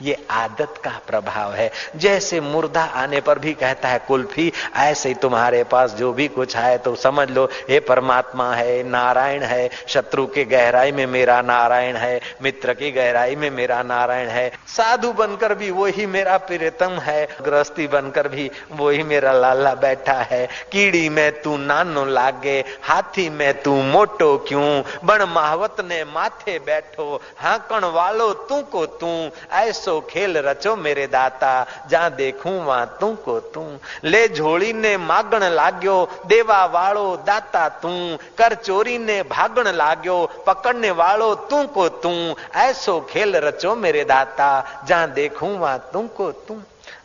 ये 0.02 0.16
आदत 0.30 0.74
का 0.84 0.90
प्रभाव 1.06 1.52
है। 1.52 1.70
जैसे 1.96 2.40
मुर्दा 2.40 2.82
आने 2.82 3.20
पर 3.20 3.38
भी 3.38 3.52
कहता 3.54 3.88
है, 3.88 3.98
कुल्फी, 4.08 4.52
ऐसे 4.76 5.08
ही 5.08 5.14
तुम्हारे 5.14 5.62
पास 5.64 5.94
जो 5.94 6.12
भी 6.12 6.28
कुछ 6.28 6.56
आए 6.56 6.78
तो 6.78 6.94
समझ 6.94 7.28
लो 7.30 7.44
हे 7.70 7.80
परमात्मा 7.80 8.52
है 8.54 8.82
नारायण 8.82 9.42
है। 9.42 9.68
शत्रु 9.88 10.26
के 10.26 10.44
गहराई 10.44 10.92
में 10.92 11.06
मेरा 11.06 11.40
नारायण 11.42 11.96
है, 11.96 12.20
मित्र 12.42 12.74
की 12.74 12.90
गहराई 12.90 13.36
में 13.36 13.50
मेरा 13.50 13.82
नारायण 13.82 14.28
है। 14.28 14.50
साधु 14.66 15.12
बनकर 15.12 15.54
भी 15.54 15.70
वही 15.70 16.06
मेरा 16.06 16.36
प्रियतम 16.38 16.98
है, 16.98 17.28
गृहस्थी 17.44 17.86
बनकर 17.86 18.28
भी 18.28 18.50
वही 18.72 19.02
मेरा 19.02 19.32
लाला 19.32 19.74
बैठा 19.74 20.12
है। 20.22 20.46
कीड़ी 20.72 21.08
में 21.08 21.42
तू 21.42 21.56
नानो 21.56 22.04
लागे, 22.04 22.58
हाथी 22.82 23.28
में 23.30 23.62
तू 23.62 23.74
मोटो 23.82 24.36
क्यों? 24.48 24.82
बण 25.04 25.24
महावत 25.24 25.76
ने 25.80 26.02
माथे 26.04 26.58
बैठो, 26.58 27.20
हाकण 27.38 27.84
वालो 27.84 28.32
तू 28.32 28.60
को 28.62 28.84
तू। 28.86 29.30
ऐसो 29.52 29.91
सो 29.92 30.00
खेल 30.00 30.36
रचो 30.38 30.74
मेरे 30.76 31.06
दाता 31.06 31.52
जा 31.90 32.08
देखूँ 32.16 32.52
वहाँ 32.64 32.86
तू 33.00 33.12
को 33.24 33.38
तू 33.52 33.62
ले 34.04 34.28
झोली 34.28 34.72
ने 34.72 34.96
मागण 34.96 35.44
लाग्यो, 35.52 35.96
देवा 36.26 36.64
वालो 36.66 37.04
दाता 37.26 37.68
तू 37.82 37.90
कर 38.38 38.54
चोरी 38.56 38.96
ने 38.98 39.22
भागण 39.28 39.68
लाग्यो, 39.68 40.16
पकड़ने 40.46 40.90
वालो 40.96 41.34
तू 41.50 41.66
को 41.76 41.88
तू 42.00 42.12
ऐसो 42.56 43.00
खेल 43.10 43.36
रचो 43.36 43.74
मेरे 43.76 44.04
दाता, 44.04 44.48
जहाँ 44.88 45.12
देखूँ 45.12 45.56
वहाँ 45.58 45.78
तू 45.92 46.06
को 46.16 46.30
तू 46.48 46.54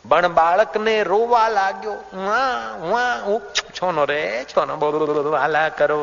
बण 0.04 0.26
बालक 0.28 0.76
ने 0.76 1.02
रोवा 1.02 1.46
लाग्यो 1.48 1.92
वा 2.16 2.42
वा 2.82 3.38
छोनो 3.74 4.04
रे 4.04 4.44
छोनो 4.48 4.76
बोला 4.76 5.68
करो 5.78 5.98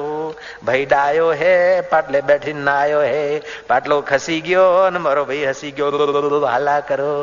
भाई 0.66 0.86
डायो 0.86 1.30
है 1.32 1.82
पाटले 1.92 2.22
बैठी 2.22 2.54
ना 2.54 2.74
आयो 2.74 3.00
है 3.00 3.40
पाटलो 3.70 4.00
खसी 4.02 4.40
गयो 4.42 4.66
न 4.90 5.02
मरो 5.02 5.24
भाई 5.26 5.44
हसी 5.44 5.72
गयो 5.72 6.46
हाला 6.46 6.80
करो 6.92 7.16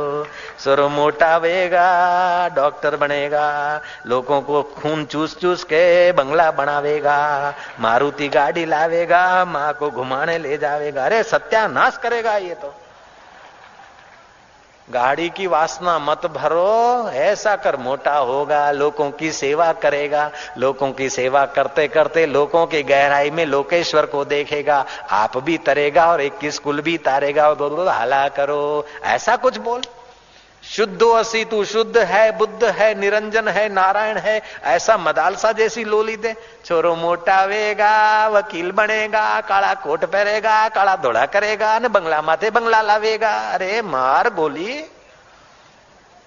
सुर 0.65 0.81
मोटा 0.89 1.37
वेगा 1.39 1.87
डॉक्टर 2.57 2.97
बनेगा 2.97 3.47
लोगों 4.07 4.41
को 4.43 4.63
खून 4.75 5.05
चूस 5.07 5.37
चूस 5.41 5.65
के 5.65 5.87
बंगला 6.13 6.51
बनावेगा 6.53 7.19
मारुति 7.81 8.29
गाड़ी 8.29 8.65
लावेगा 8.67 9.25
माँ 9.47 9.73
को 9.75 9.91
घुमाने 9.91 10.39
ले 10.39 10.59
जावेगा 10.59 11.05
अरे 11.05 11.23
सत्यानाश 11.25 11.99
करेगा 12.03 12.37
ये 12.39 12.55
तो 12.55 12.75
गाड़ी 14.91 15.31
की 15.31 15.47
वासना 15.47 15.99
मत 15.99 16.27
भरो, 16.27 17.09
ऐसा 17.11 17.57
कर 17.57 17.77
मोटा 17.77 18.17
होगा, 18.17 18.71
लोगों 18.71 19.11
की 19.11 19.33
सेवा 19.33 19.73
करेगा। 19.73 20.31
लोगों 20.59 20.93
की 20.93 21.11
सेवा 21.11 21.47
करते 21.47 21.89
करते 21.89 22.27
लोगों 22.27 22.67
की 22.67 22.83
गहराई 22.83 23.31
में 23.31 23.47
लोकेश्वर 23.47 24.07
को 24.07 24.25
देखेगा। 24.25 24.85
आप 25.11 25.39
भी 25.39 25.59
तरेगा 25.59 26.07
और 26.07 26.21
एक 26.21 26.39
किस 26.39 26.59
कुल 26.59 26.81
भी 26.81 26.99
तारेगा। 26.99 27.49
और 27.49 27.55
दो 27.55 27.89
हला 27.89 28.29
करो। 28.29 28.87
ऐसा 29.05 29.37
कुछ 29.37 29.57
बोल। 29.57 29.83
शुद्ध 30.63 31.03
असी 31.03 31.45
तू 31.45 31.65
शुद्ध 31.65 31.99
है, 31.99 32.39
बुद्ध 32.39 32.65
है, 32.65 32.95
निरंजन 32.95 33.49
है, 33.49 33.69
नारायण 33.69 34.17
है, 34.17 34.43
ऐसा 34.65 34.97
मदालसा 34.97 35.53
जैसी 35.53 35.85
लोली 35.85 36.17
दे। 36.17 36.35
छोरो 36.65 36.95
मोटावेगा 36.95 38.29
वकील 38.29 38.71
बनेगा, 38.73 39.41
काला 39.41 39.75
कोट 39.75 40.05
पहरेगा, 40.05 40.69
काला 40.69 40.97
धोड़ा 40.97 41.27
करेगा, 41.27 41.79
न 41.79 41.89
बंगला 41.89 42.23
माथे 42.23 42.51
बंगला 42.51 42.83
लावेगा। 42.83 43.33
अरे 43.53 43.83
मार 43.83 44.31
बोली, 44.31 44.85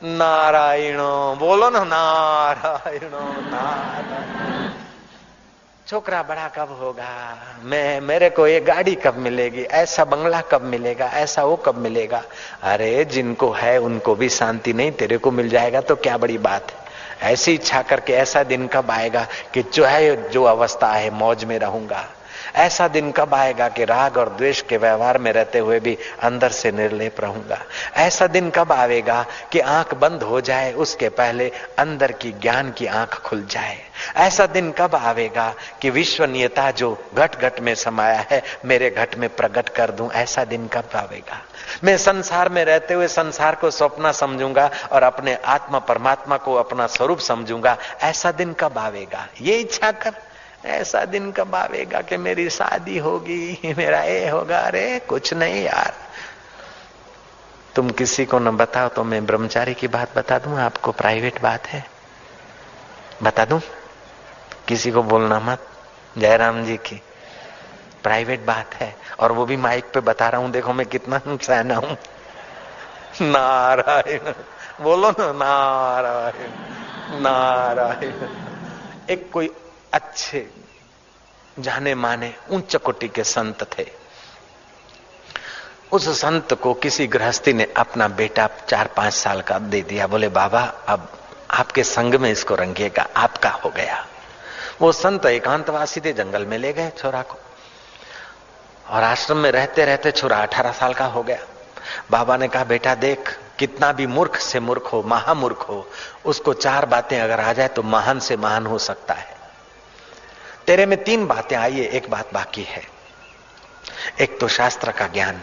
नारायण, 0.04 0.98
बोलो 1.40 1.70
ना 1.70 1.84
नारायण 1.84 3.10
नारायण। 3.52 4.85
छोकरा 5.88 6.24
बड़ा 6.24 6.48
कब 6.48 6.78
होगा? 6.82 7.38
मैं, 7.64 8.02
मेरे 8.02 8.30
को 8.30 8.48
ये 8.48 8.60
गाड़ी 8.60 8.96
कब 8.96 9.18
मिलेगी? 9.18 9.62
ऐसा 9.62 10.06
बंगला 10.06 10.42
कब 10.42 10.62
मिलेगा? 10.62 11.06
ऐसा 11.06 11.44
वो 11.44 11.56
कब 11.56 11.76
मिलेगा? 11.76 12.24
अरे, 12.62 13.06
जिनको 13.06 13.52
है, 13.52 13.78
उनको 13.78 14.16
भी 14.16 14.30
शांति 14.30 14.74
नहीं, 14.74 14.92
तेरे 14.92 15.18
को 15.18 15.32
मिल 15.32 15.50
जाएगा 15.50 15.82
तो 15.82 15.96
क्या 15.96 16.18
बड़ी 16.18 16.38
बात 16.38 16.68
है? 16.72 16.78
ऐसी 17.34 17.54
इच्छा 17.54 17.82
करके 17.82 18.14
ऐसा 18.14 18.44
दिन 18.44 18.68
कब 18.68 18.92
आएगा 18.92 19.28
कि 19.54 19.64
जो 19.64 19.86
है, 19.86 20.30
जो 20.30 20.44
अवस्था 20.44 20.88
है, 20.88 21.10
मौज 21.10 21.44
में 21.44 21.60
रहूँगा। 21.60 22.10
ऐसा 22.56 22.88
दिन 22.88 23.12
कब 23.12 23.34
आएगा 23.34 23.70
कि 23.70 23.86
राग 23.86 24.18
और 24.18 24.30
द्वेष 24.30 24.62
के 24.62 24.78
व्यवहार 24.78 25.18
में 25.18 25.32
रहते 25.34 25.60
हुए 25.60 25.80
भी 25.80 25.98
अंदर 26.24 26.50
से 26.50 26.72
निर्लेप 26.72 27.22
रहूँगा? 27.22 27.62
ऐसा 27.96 28.28
दिन 28.28 28.50
कब 28.50 28.72
आएगा 28.72 29.26
कि 29.52 29.60
आँख 29.60 29.94
बंद 29.94 30.24
हो 30.24 30.42
जाए, 30.42 30.74
उसके 30.74 31.10
पहले 31.10 31.52
अंदर 31.80 32.12
की 32.12 32.32
ज्ञान 32.32 32.72
की 32.72 32.86
आँख 32.86 33.14
खुल 33.14 33.46
जाए? 33.46 33.78
ऐसा 34.16 34.46
दिन 34.46 34.72
कब 34.72 34.96
आवेगा 34.96 35.54
कि 35.82 35.90
विश्वनीयता 35.90 36.72
जो 36.72 37.10
घट 37.16 37.36
घट 37.36 37.60
में 37.60 37.76
समाया 37.76 38.26
है, 38.32 38.44
मेरे 38.66 38.90
घट 38.90 39.16
में 39.16 39.30
प्रकट 39.30 39.70
कर 39.70 39.92
दूँ? 39.92 40.12
ऐसा 40.12 40.44
दिन 40.44 40.68
कब 40.68 40.90
आवेगा? 40.96 41.42
मैं 41.84 41.98
संसार 41.98 42.50
में 42.50 42.66
रहते 42.66 42.94
हुए 42.94 43.08
संसार 43.08 43.56
को 43.56 43.72
सपना 43.72 44.12
समझूँगा 44.12 44.72
और 44.92 45.04
अपने 45.04 45.38
आत्मा 45.46 45.80
परमात्मा 45.80 46.38
को 46.38 46.54
अपना 46.54 46.88
स्वरूप 46.88 47.20
समझूँगा। 47.20 47.78
ऐसा 48.02 48.32
दिन 48.32 48.54
कब 48.54 48.78
आएगा 48.78 49.28
ये 49.42 49.58
इच्छा 49.58 49.92
कर। 49.92 50.14
ऐसा 50.66 51.06
दिन 51.06 51.32
कब 51.32 51.56
आवेगा 51.56 52.02
कि 52.02 52.18
मेरी 52.18 52.50
शादी 52.50 52.98
होगी? 52.98 53.60
मेरा 53.78 54.04
ये 54.04 54.30
होगा। 54.30 54.60
अरे, 54.60 55.00
कुछ 55.00 55.34
नहीं 55.34 55.64
यार। 55.64 55.94
तुम 57.76 57.90
किसी 57.90 58.26
को 58.26 58.40
न 58.40 58.58
बताओ 58.58 58.88
तो 58.88 59.04
मैं 59.04 59.26
ब्रह्मचारी 59.26 59.74
की 59.74 59.88
बात 59.88 60.18
बता 60.18 60.40
दूँ, 60.40 60.60
आपको 60.60 60.92
प्राइवेट 60.92 61.42
बात 61.42 61.68
है। 61.68 61.86
बता 63.24 63.46
दूँ? 63.46 63.62
किसी 64.68 64.92
को 64.92 65.04
बोलना 65.04 65.40
मत। 65.40 65.68
जयराम 66.18 66.66
जी 66.66 66.78
की 66.78 67.02
प्राइवेट 68.04 68.46
बात 68.46 68.76
है। 68.76 68.96
और 69.20 69.32
वो 69.32 69.46
भी 69.46 69.58
माइक 69.58 69.86
पे 69.94 70.00
बता 70.00 70.30
रहा 70.30 70.42
हूँ, 70.42 70.52
देखो 70.52 70.74
मैं 70.74 70.86
कितना 70.88 71.22
सहना 71.28 71.76
हूँ। 71.76 71.98
नारायण। 73.22 74.34
बोलो 74.84 75.12
ना, 75.12 75.32
नारायण। 75.32 76.52
नारायण। 77.22 78.30
एक 79.10 79.32
कोई 79.32 79.56
अच्छे 79.96 80.50
जाने 81.60 81.96
माने 81.96 82.36
उच्च 82.52 82.76
कोटि 82.76 83.08
के 83.08 83.24
संत 83.24 83.80
थे। 83.80 83.88
उस 85.92 86.22
संत 86.22 86.54
को 86.54 86.74
किसी 86.74 87.08
गृहस्थी 87.08 87.54
ने 87.54 87.74
अपना 87.78 88.08
बेटा 88.08 88.50
चार 88.70 88.88
पाँच 88.88 89.14
साल 89.14 89.42
का 89.42 89.60
दे 89.60 89.82
दिया। 89.82 90.08
बोले, 90.08 90.28
बाबा, 90.28 90.62
अब 90.62 91.20
आपके 91.52 91.84
संग 91.84 92.16
में 92.16 92.32
इसको 92.32 92.56
रंगेगा 92.56 93.08
आपका 93.16 93.50
हो 93.50 93.70
गया। 93.70 94.08
वो 94.82 94.92
संत 94.92 95.26
एकांतवासी 95.26 96.00
थे, 96.00 96.14
जंगल 96.14 96.46
में 96.46 96.58
ले 96.58 96.74
गए 96.74 96.92
छोरा 96.98 97.22
को। 97.22 97.38
और 98.90 99.04
आश्रम 99.04 99.38
में 99.38 99.52
रहते 99.52 99.86
रहते 99.86 100.12
छोरा 100.12 100.38
अठारह 100.38 100.72
साल 100.72 100.94
का 100.94 101.06
हो 101.06 101.24
गया। 101.24 101.40
बाबा 102.12 102.38
ने 102.38 102.48
कहा, 102.48 102.64
बेटा, 102.64 102.96
देख, 102.96 103.40
कितना 103.60 103.92
भी 103.92 104.08
मूर्ख 104.08 104.36
से 104.36 104.60
मूर्ख 104.60 104.94
हो, 104.94 105.04
महामूर्ख 105.04 105.58
हो, 105.58 105.90
उसको 106.26 106.54
चार 106.54 106.86
बातें 106.86 107.22
अगर 107.22 107.40
आ 107.40 107.54
जाए 107.54 107.68
तो 107.68 107.84
महान 107.84 108.20
से 108.20 108.38
महान 108.38 108.66
हो 108.66 108.78
सकता 108.78 109.14
है। 109.14 109.35
तेरे 110.68 110.86
में 110.86 111.04
तीन 111.04 111.28
बातें 111.28 111.56
आई 111.58 111.74
है 111.74 111.88
एक 111.88 112.10
बात 112.10 112.34
बाकी 112.34 112.64
है। 112.64 112.84
एक 114.22 114.40
तो 114.40 114.48
शास्त्र 114.48 114.92
का 114.92 115.08
ज्ञान, 115.08 115.42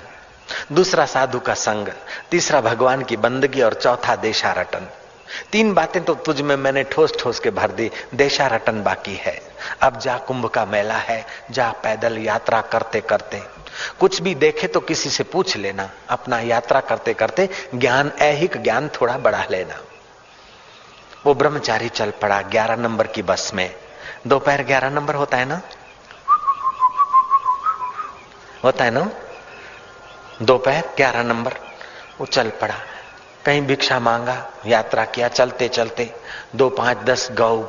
दूसरा 0.72 1.06
साधु 1.06 1.40
का 1.40 1.54
संग, 1.54 1.88
तीसरा 2.30 2.60
भगवान 2.60 3.02
की 3.02 3.16
बंदगी 3.16 3.62
और 3.62 3.74
चौथा 3.74 4.16
देशा 4.16 4.52
रटन 4.52 4.88
तीन 5.52 5.72
बातें 5.74 6.02
तो 6.04 6.14
तुझ 6.14 6.40
में 6.40 6.56
मैंने 6.56 6.82
ठोस 6.84 7.12
ठोस 7.20 7.38
के 7.40 7.50
भर 7.50 7.70
दी, 7.70 7.90
देशारटन 8.14 8.82
बाकी 8.82 9.14
है। 9.14 9.42
अब 9.80 9.98
जा 9.98 10.16
कुंभ 10.18 10.46
का 10.46 10.64
मेला 10.64 10.94
है, 10.94 11.24
जा 11.50 11.70
पैदल 11.70 12.18
यात्रा 12.18 12.60
करते 12.60 13.00
करते। 13.00 13.42
कुछ 14.00 14.20
भी 14.22 14.34
देखे 14.34 14.66
तो 14.66 14.80
किसी 14.80 15.10
से 15.10 15.24
पूछ 15.24 15.56
लेना, 15.56 15.90
अपना 16.08 16.40
यात्रा 16.40 16.80
करते 16.80 17.14
करते 17.14 17.48
ज्ञान, 17.74 18.12
ऐहिक 18.20 18.62
ज्ञान 18.62 18.88
थोड़ा 18.88 19.16
बढ़ा 19.18 19.44
लेना। 19.50 19.80
वो 21.26 21.34
ब्रह्मचारी 21.34 21.88
चल 21.88 22.10
पड़ा 22.10 22.42
ग्यारह 22.42 22.76
नंबर 22.76 23.06
की 23.06 23.22
बस 23.22 23.50
में। 23.54 23.74
दोपहर 24.26 24.62
ग्यारह 24.62 24.90
नंबर 24.90 25.14
होता 25.14 25.36
है 25.36 25.44
ना? 25.44 25.60
होता 28.64 28.84
है 28.84 28.90
ना? 28.90 29.10
दोपहर 30.42 30.84
ग्यारह 30.96 31.22
नंबर। 31.22 31.52
वो 32.20 32.26
चल 32.26 32.50
पड़ा। 32.50 32.74
कहीं 33.44 33.62
भिक्षा 33.62 34.00
मांगा, 34.00 34.50
यात्रा 34.66 35.04
किया, 35.04 35.28
चलते 35.28 35.68
चलते 35.68 36.14
दो 36.56 36.70
पाँच 36.70 36.96
दस 36.96 37.28
गौ 37.32 37.68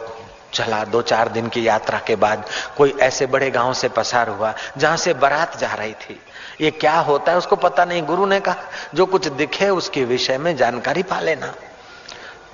चला, 0.54 0.84
दो 0.84 1.02
चार 1.02 1.30
दिन 1.30 1.48
की 1.48 1.68
यात्रा 1.68 2.00
के 2.00 2.16
बाद 2.16 2.46
कोई 2.78 2.98
ऐसे 3.02 3.26
बड़े 3.26 3.52
गाँव 3.52 3.74
से 3.74 3.90
पसार 3.90 4.30
हुआ, 4.30 4.54
जहाँ 4.78 4.98
से 4.98 5.14
बारात 5.14 5.58
जा 5.58 5.74
रही 5.74 5.94
थी। 5.94 6.22
ये 6.62 6.72
क्या 6.72 7.00
होता 7.00 7.32
है 7.32 7.38
उसको 7.38 7.56
पता 7.56 7.86
नहीं। 7.86 8.04
गुरु 8.04 8.26
ने 8.26 8.40
कहा, 8.40 8.56
जो 8.96 9.06
कुछ 9.06 9.28
दिखे 9.28 9.70
उसके 9.70 10.06
विषय 10.06 10.38
में 10.38 10.58
जानकारी 10.58 11.04
पा 11.04 11.20
लेना। 11.20 11.54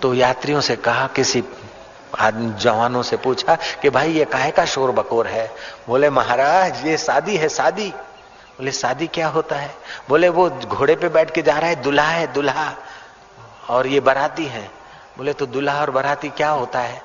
तो 0.02 0.14
यात्रियों 0.14 0.62
से 0.62 0.76
कहा, 0.76 1.08
किसी 1.08 1.44
आदमी 2.20 2.54
जवानों 2.54 3.04
से 3.04 3.18
पूछा 3.18 3.58
कि 3.82 3.90
भाई, 3.90 4.12
ये 4.12 4.26
काहे 4.26 4.52
का 4.52 4.66
शोर 4.66 4.92
बकोर 4.92 5.28
है? 5.28 5.52
बोले, 5.88 6.10
महाराज, 6.10 6.88
ये 6.88 6.98
शादी 6.98 7.38
है, 7.38 7.50
शादी। 7.50 7.90
बोले, 8.58 8.72
शादी 8.72 9.08
क्या 9.08 9.28
होता 9.28 9.56
है? 9.56 9.76
बोले, 10.10 10.30
वो 10.30 10.50
घोड़े 10.50 10.96
पे 10.96 11.10
बैठ 11.10 11.32
के 11.32 11.42
जा 11.42 11.58
रहा 11.58 11.70
है, 11.70 11.76
दुल्हा 11.76 12.08
है, 12.08 12.34
दुल्हा। 12.34 12.74
और 13.70 13.88
ये 13.88 14.00
बराती 14.00 14.46
है। 14.46 14.72
बोले 15.18 15.34
तो 15.34 15.46
दुल्हा 15.46 15.82
और 15.82 15.92
बराती 15.92 16.30
क्या 16.30 16.50
होता 16.50 16.80
है? 16.80 17.02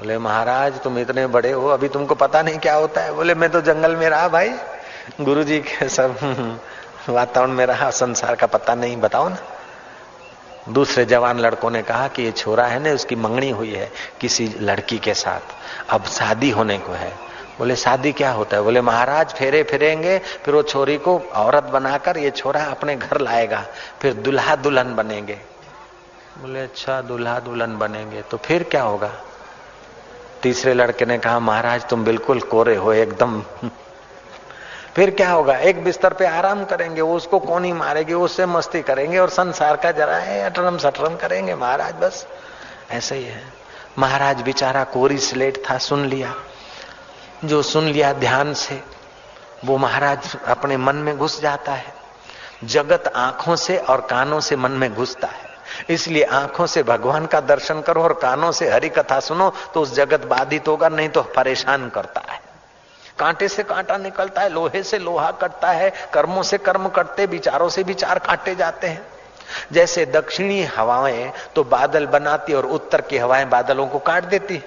बोले, 0.00 0.18
महाराज, 0.18 0.80
तुम 0.80 0.98
इतने 0.98 1.26
बड़े 1.26 1.52
हो, 1.52 1.68
अभी 1.68 1.88
तुमको 1.88 2.14
पता 2.14 2.42
नहीं 2.42 2.58
क्या 2.58 2.74
होता 2.74 3.00
है। 3.00 3.12
बोले, 3.12 3.34
मैं 3.34 3.50
तो 3.50 3.60
जंगल 3.60 3.96
में 3.96 4.10
रहा 4.10 4.28
भाई। 4.28 4.54
गुरु 5.20 5.44
जी 5.44 5.60
के 5.60 5.88
सब, 5.88 6.16
वातावरण 7.08 7.50
में 7.50 7.66
रहा, 7.66 7.90
संसार 7.90 8.34
का 8.34 8.46
पता 8.46 8.74
नहीं, 8.74 8.96
बताओ 8.96 9.28
ना। 9.28 9.36
दूसरे 10.68 11.04
जवान 11.04 11.38
लड़कों 11.38 11.70
ने 11.70 11.82
कहा 11.82 12.08
कि 12.08 12.22
ये 12.22 12.30
छोरा 12.32 12.66
है 12.66 12.78
ना, 12.78 12.90
उसकी 12.90 13.16
मंगनी 13.16 13.50
हुई 13.50 13.72
है 13.72 13.90
किसी 14.20 14.48
लड़की 14.60 14.98
के 14.98 15.14
साथ। 15.14 15.54
अब 15.90 16.04
शादी 16.04 16.50
होने 16.50 16.78
को 16.78 16.92
है। 16.92 17.12
बोले, 17.58 17.76
शादी 17.76 18.12
क्या 18.12 18.30
होता 18.30 18.56
है? 18.56 18.62
बोले, 18.62 18.80
महाराज 18.80 19.32
फेरे 19.32 19.62
फिरेंगे, 19.62 20.18
फिर 20.18 20.54
वो 20.54 20.62
छोरी 20.62 20.96
को 20.98 21.18
औरत 21.34 21.64
बनाकर 21.64 22.18
ये 22.18 22.30
छोरा 22.30 22.64
अपने 22.64 22.96
घर 22.96 23.20
लाएगा, 23.20 23.64
फिर 24.00 24.14
दुल्हा 24.14 24.56
दुल्हन 24.56 24.94
बनेंगे। 24.94 25.38
बोले 26.38 26.60
अच्छा 26.60 27.00
दुल्हा 27.02 27.38
दुल्हन 27.40 27.76
बनेंगे 27.78 28.22
तो 28.22 28.36
फिर 28.36 28.62
क्या 28.62 28.82
होगा? 28.82 29.12
तीसरे 30.42 30.74
लड़के 30.74 31.04
ने 31.06 31.18
कहा, 31.18 31.38
महाराज, 31.38 31.88
तुम 31.88 32.04
बिल्कुल 32.04 32.40
कोरे 32.40 32.76
हो, 32.76 32.92
एकदम 32.92 33.42
फिर 34.96 35.10
क्या 35.10 35.30
होगा? 35.30 35.56
एक 35.56 35.84
बिस्तर 35.84 36.12
पे 36.12 36.26
आराम 36.26 36.64
करेंगे 36.64 37.00
उसको 37.00 37.38
कौन 37.38 37.64
ही 37.64 37.72
मारेगी 37.72 38.14
उससे 38.14 38.46
मस्ती 38.46 38.82
करेंगे 38.82 39.18
और 39.18 39.28
संसार 39.28 39.76
का 39.76 39.90
जरा 39.92 40.16
है, 40.16 40.50
अटरम 40.50 40.78
सटरम 40.78 41.16
करेंगे, 41.16 41.54
महाराज 41.54 41.94
बस। 41.94 42.26
ऐसे 42.90 43.14
ही 43.14 43.24
है। 43.24 43.42
महाराज 43.98 44.42
बेचारा 44.42 44.84
कोरी 44.84 45.18
स्लेट 45.18 45.62
था, 45.70 45.78
सुन 45.78 46.06
लिया। 46.06 46.34
जो 47.44 47.62
सुन 47.62 47.84
लिया 47.84 48.12
ध्यान 48.12 48.54
से, 48.54 48.82
वो 49.64 49.76
महाराज 49.76 50.36
अपने 50.46 50.76
मन 50.76 50.96
में 50.96 51.18
घुस 51.18 51.40
जाता 51.42 51.72
है। 51.72 51.94
जगत 52.64 53.12
आँखों 53.16 53.56
से 53.56 53.76
और 53.76 54.00
कानों 54.00 54.40
से 54.40 54.56
मन 54.56 54.70
में 54.70 54.94
घुसता 54.94 55.28
है। 55.28 55.48
इसलिए 55.90 56.22
आँखों 56.22 56.66
से 56.66 56.82
भगवान 56.82 57.26
का 57.26 57.40
दर्शन 57.40 57.80
करो 57.80 58.02
और 58.02 58.12
कानों 58.12 58.52
से 58.52 58.70
हरि 58.70 58.88
कथा 58.88 59.20
सुनो 59.20 59.52
तो 59.74 59.80
उस 59.80 59.94
जगत 59.94 60.24
बाधित 60.24 60.68
होगा, 60.68 60.88
नहीं 60.88 61.08
तो 61.08 61.22
परेशान 61.22 61.88
करता। 61.88 62.22
कांटे 63.18 63.48
से 63.48 63.62
कांटा 63.62 63.96
निकलता 63.96 64.42
है, 64.42 64.48
लोहे 64.48 64.82
से 64.82 64.98
लोहा 64.98 65.30
कटता 65.32 65.70
है, 65.70 65.92
कर्मों 66.12 66.42
से 66.42 66.58
कर्म 66.58 66.88
कटते, 66.88 67.26
विचारों 67.26 67.68
से 67.68 67.82
विचार 67.82 68.18
काटे 68.18 68.54
जाते 68.54 68.86
हैं। 68.86 69.06
जैसे 69.72 70.04
दक्षिणी 70.06 70.62
हवाएँ 70.66 71.32
तो 71.54 71.64
बादल 71.64 72.06
बनाती 72.06 72.52
और 72.52 72.66
उत्तर 72.66 73.00
की 73.00 73.18
हवाएँ 73.18 73.44
बादलों 73.48 73.86
को 73.86 73.98
काट 73.98 74.24
देती 74.24 74.62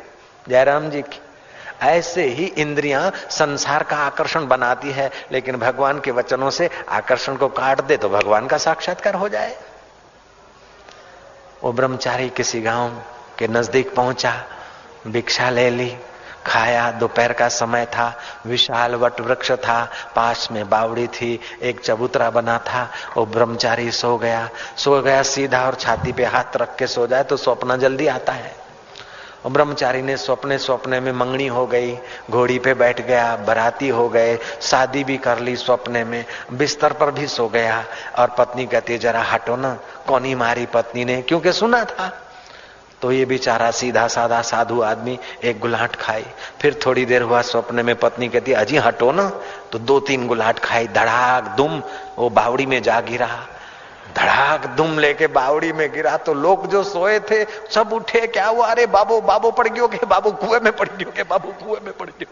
जयराम 0.45 0.89
जी 0.89 1.01
की, 1.01 1.19
ऐसे 1.81 2.23
ही 2.25 2.45
इंद्रियाँ 2.57 3.11
संसार 3.29 3.83
का 3.83 3.97
आकर्षण 3.97 4.47
बनाती 4.47 4.91
है, 4.91 5.09
लेकिन 5.31 5.57
भगवान 5.57 5.99
के 5.99 6.11
वचनों 6.11 6.49
से 6.49 6.69
आकर्षण 6.89 7.35
को 7.35 7.47
काट 7.49 7.81
दे 7.81 7.97
तो 7.97 8.09
भगवान 8.09 8.47
का 8.47 8.57
साक्षात्कार 8.57 9.15
हो 9.15 9.29
जाए। 9.29 9.55
वो 11.63 11.71
ब्रह्मचारी 11.71 12.29
किसी 12.29 12.61
गाँव 12.61 13.01
के 13.39 13.47
नज़दीक 13.47 13.93
पहुँचा, 13.95 14.33
भिक्षा 15.07 15.49
ले 15.49 15.69
ली 15.69 15.95
खाया, 16.49 16.91
दोपहर 16.91 17.33
का 17.33 17.47
समय 17.47 17.85
था, 17.85 18.19
विशाल 18.45 18.95
वट 18.95 19.21
वृक्ष 19.21 19.51
था, 19.51 19.91
पास 20.15 20.47
में 20.51 20.69
बावड़ी 20.69 21.07
थी, 21.07 21.39
एक 21.61 21.79
चबूतरा 21.79 22.29
बना 22.29 22.57
था, 22.57 22.89
वो 23.17 23.25
ब्रह्मचारी 23.25 23.91
सो 23.91 24.17
गया। 24.17 24.49
सो 24.77 25.01
गया 25.01 25.23
सीधा 25.23 25.65
और 25.65 25.75
छाती 25.75 26.11
पे 26.11 26.25
हाथ 26.25 26.57
रख 26.57 26.75
के 26.75 26.87
सो 26.87 27.07
जाए 27.07 27.23
तो 27.23 27.37
स्वप्न 27.37 27.77
जल्दी 27.77 28.07
आता 28.07 28.33
है। 28.33 28.69
ब्रह्मचारी 29.47 30.01
ने 30.01 30.17
स्वप्ने 30.17 30.57
स्वप्ने 30.57 30.99
में 30.99 31.11
मंगनी 31.11 31.47
हो 31.47 31.67
गई, 31.67 31.97
घोड़ी 32.31 32.59
पे 32.59 32.73
बैठ 32.73 33.01
गया, 33.01 33.35
बराती 33.35 33.89
हो 33.89 34.09
गए, 34.09 34.39
शादी 34.61 35.03
भी 35.03 35.17
कर 35.17 35.39
ली 35.39 35.55
स्वप्ने 35.55 36.03
में, 36.03 36.25
बिस्तर 36.53 36.93
पर 36.93 37.11
भी 37.11 37.27
सो 37.27 37.47
गया। 37.47 37.85
और 38.17 38.27
पत्नी 38.27 38.65
कहती 38.65 38.97
जरा 38.97 39.21
हटो 39.21 39.55
ना, 39.55 39.79
कौन 40.07 40.35
मारी 40.35 40.65
पत्नी 40.65 41.05
ने? 41.05 41.21
क्योंकि 41.21 41.53
सुना 41.53 41.85
था। 41.85 42.28
तो 43.01 43.11
ये 43.11 43.25
बेचारा 43.25 43.71
सीधा 43.71 44.07
साधा 44.07 44.41
साधु 44.41 44.81
आदमी 44.81 45.17
एक 45.43 45.59
गुलाट 45.59 45.95
खाई 45.95 46.25
फिर 46.61 46.79
थोड़ी 46.85 47.05
देर 47.05 47.21
हुआ 47.21 47.41
स्वप्न 47.41 47.85
में 47.85 47.95
पत्नी 47.95 48.27
कहती, 48.29 48.53
अजी 48.53 48.77
हटो 48.77 49.11
ना। 49.11 49.29
तो 49.71 49.79
दो 49.79 49.99
तीन 49.99 50.27
गुलाट 50.27 50.59
खाई 50.59 50.87
धड़ाक 50.87 51.43
दुम, 51.57 51.81
वो 52.17 52.29
बावड़ी 52.29 52.65
में 52.65 52.81
जा 52.83 52.99
गिरा। 53.01 53.29
धड़ाक 54.17 54.65
दुम 54.65 54.99
लेके 54.99 55.27
बावड़ी 55.27 55.71
में 55.73 55.91
गिरा 55.93 56.17
तो 56.17 56.33
लोग 56.33 56.67
जो 56.67 56.83
सोए 56.83 57.19
थे, 57.19 57.43
सब 57.45 57.93
उठे, 57.93 58.27
क्या 58.27 58.47
हुआ? 58.47 58.67
अरे 58.67 58.85
बाबू 58.85 59.21
बाबू 59.21 59.51
पड़ 59.51 59.67
गयो 59.67 59.87
के 59.87 60.05
बाबू 60.05 60.31
कुएँ 60.31 60.59
में 60.59 60.71
पड़ 60.73 60.89
गयो 60.89 61.11
के 61.15 61.23
बाबू 61.23 61.51
कुएँ 61.51 61.79
में 61.85 61.93
पड़ 61.97 62.09
गयो? 62.09 62.27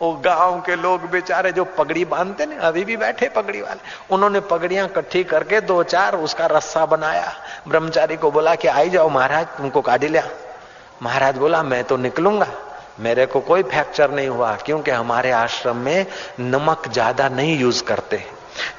वो 0.00 0.12
गाँव 0.24 0.60
के 0.60 0.76
लोग 0.76 1.10
बेचारे 1.10 1.52
जो 1.52 1.64
पगड़ी 1.78 2.04
बांधते 2.04 2.46
ना, 2.46 2.56
अभी 2.58 2.84
भी 2.84 2.96
बैठे 2.96 3.28
पगड़ी 3.28 3.60
वाले। 3.62 3.80
उन्होंने 4.14 4.40
पगड़ियाँ 4.40 4.86
इकट्ठी 4.86 5.22
करके 5.24 5.60
दो 5.60 5.82
चार 5.82 6.16
उसका 6.16 6.46
रस्सा 6.46 6.84
बनाया। 6.86 7.32
ब्रह्मचारी 7.68 8.16
को 8.16 8.30
बोला 8.30 8.54
कि 8.54 8.68
आई 8.68 8.90
जाओ 8.90 9.08
महाराज, 9.08 9.46
तुमको 9.46 9.80
काटी 9.80 10.08
लिया 10.08 10.28
महाराज 11.02 11.38
बोला, 11.38 11.62
मैं 11.62 11.82
तो 11.84 11.96
निकलूँगा। 11.96 12.46
मेरे 13.00 13.26
को 13.26 13.40
कोई 13.40 13.62
फ्रैक्चर 13.62 14.10
नहीं 14.10 14.28
हुआ, 14.28 14.54
क्योंकि 14.56 14.90
हमारे 14.90 15.30
आश्रम 15.30 15.76
में 15.76 16.06
नमक 16.40 16.88
ज़्यादा 16.88 17.28
नहीं 17.28 17.58
यूज़ 17.58 17.82
करते। 17.84 18.24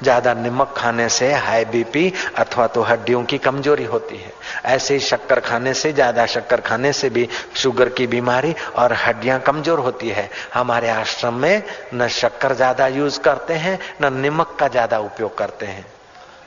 ज़्यादा 0.02 0.34
नमक 0.34 0.74
खाने 0.76 1.08
से 1.08 1.32
हाई 1.34 1.64
बीपी 1.64 2.12
अथवा 2.38 2.66
तो 2.66 2.82
हड्डियों 2.82 3.22
की 3.24 3.38
कमज़ोरी 3.38 3.84
होती 3.84 4.16
है। 4.16 4.32
ऐसे 4.66 4.94
ही 4.94 5.00
शक्कर 5.00 5.40
खाने 5.40 5.74
से, 5.74 5.92
ज़्यादा 5.92 6.26
शक्कर 6.26 6.60
खाने 6.60 6.92
से 6.92 7.10
भी 7.10 7.28
शुगर 7.56 7.88
की 7.88 8.06
बीमारी 8.06 8.54
और 8.76 8.92
हड्डियाँ 8.96 9.40
कमज़ोर 9.40 9.78
होती 9.78 10.08
है। 10.08 10.28
हमारे 10.54 10.88
आश्रम 10.90 11.34
में 11.34 11.62
न 11.94 12.08
शक्कर 12.10 12.54
ज़्यादा 12.54 12.86
यूज़ 12.88 13.20
करते 13.20 13.54
हैं, 13.54 13.78
न 14.02 14.12
नमक 14.16 14.56
का 14.60 14.68
ज़्यादा 14.68 14.98
उपयोग 15.00 15.36
करते 15.38 15.66
हैं। 15.66 15.86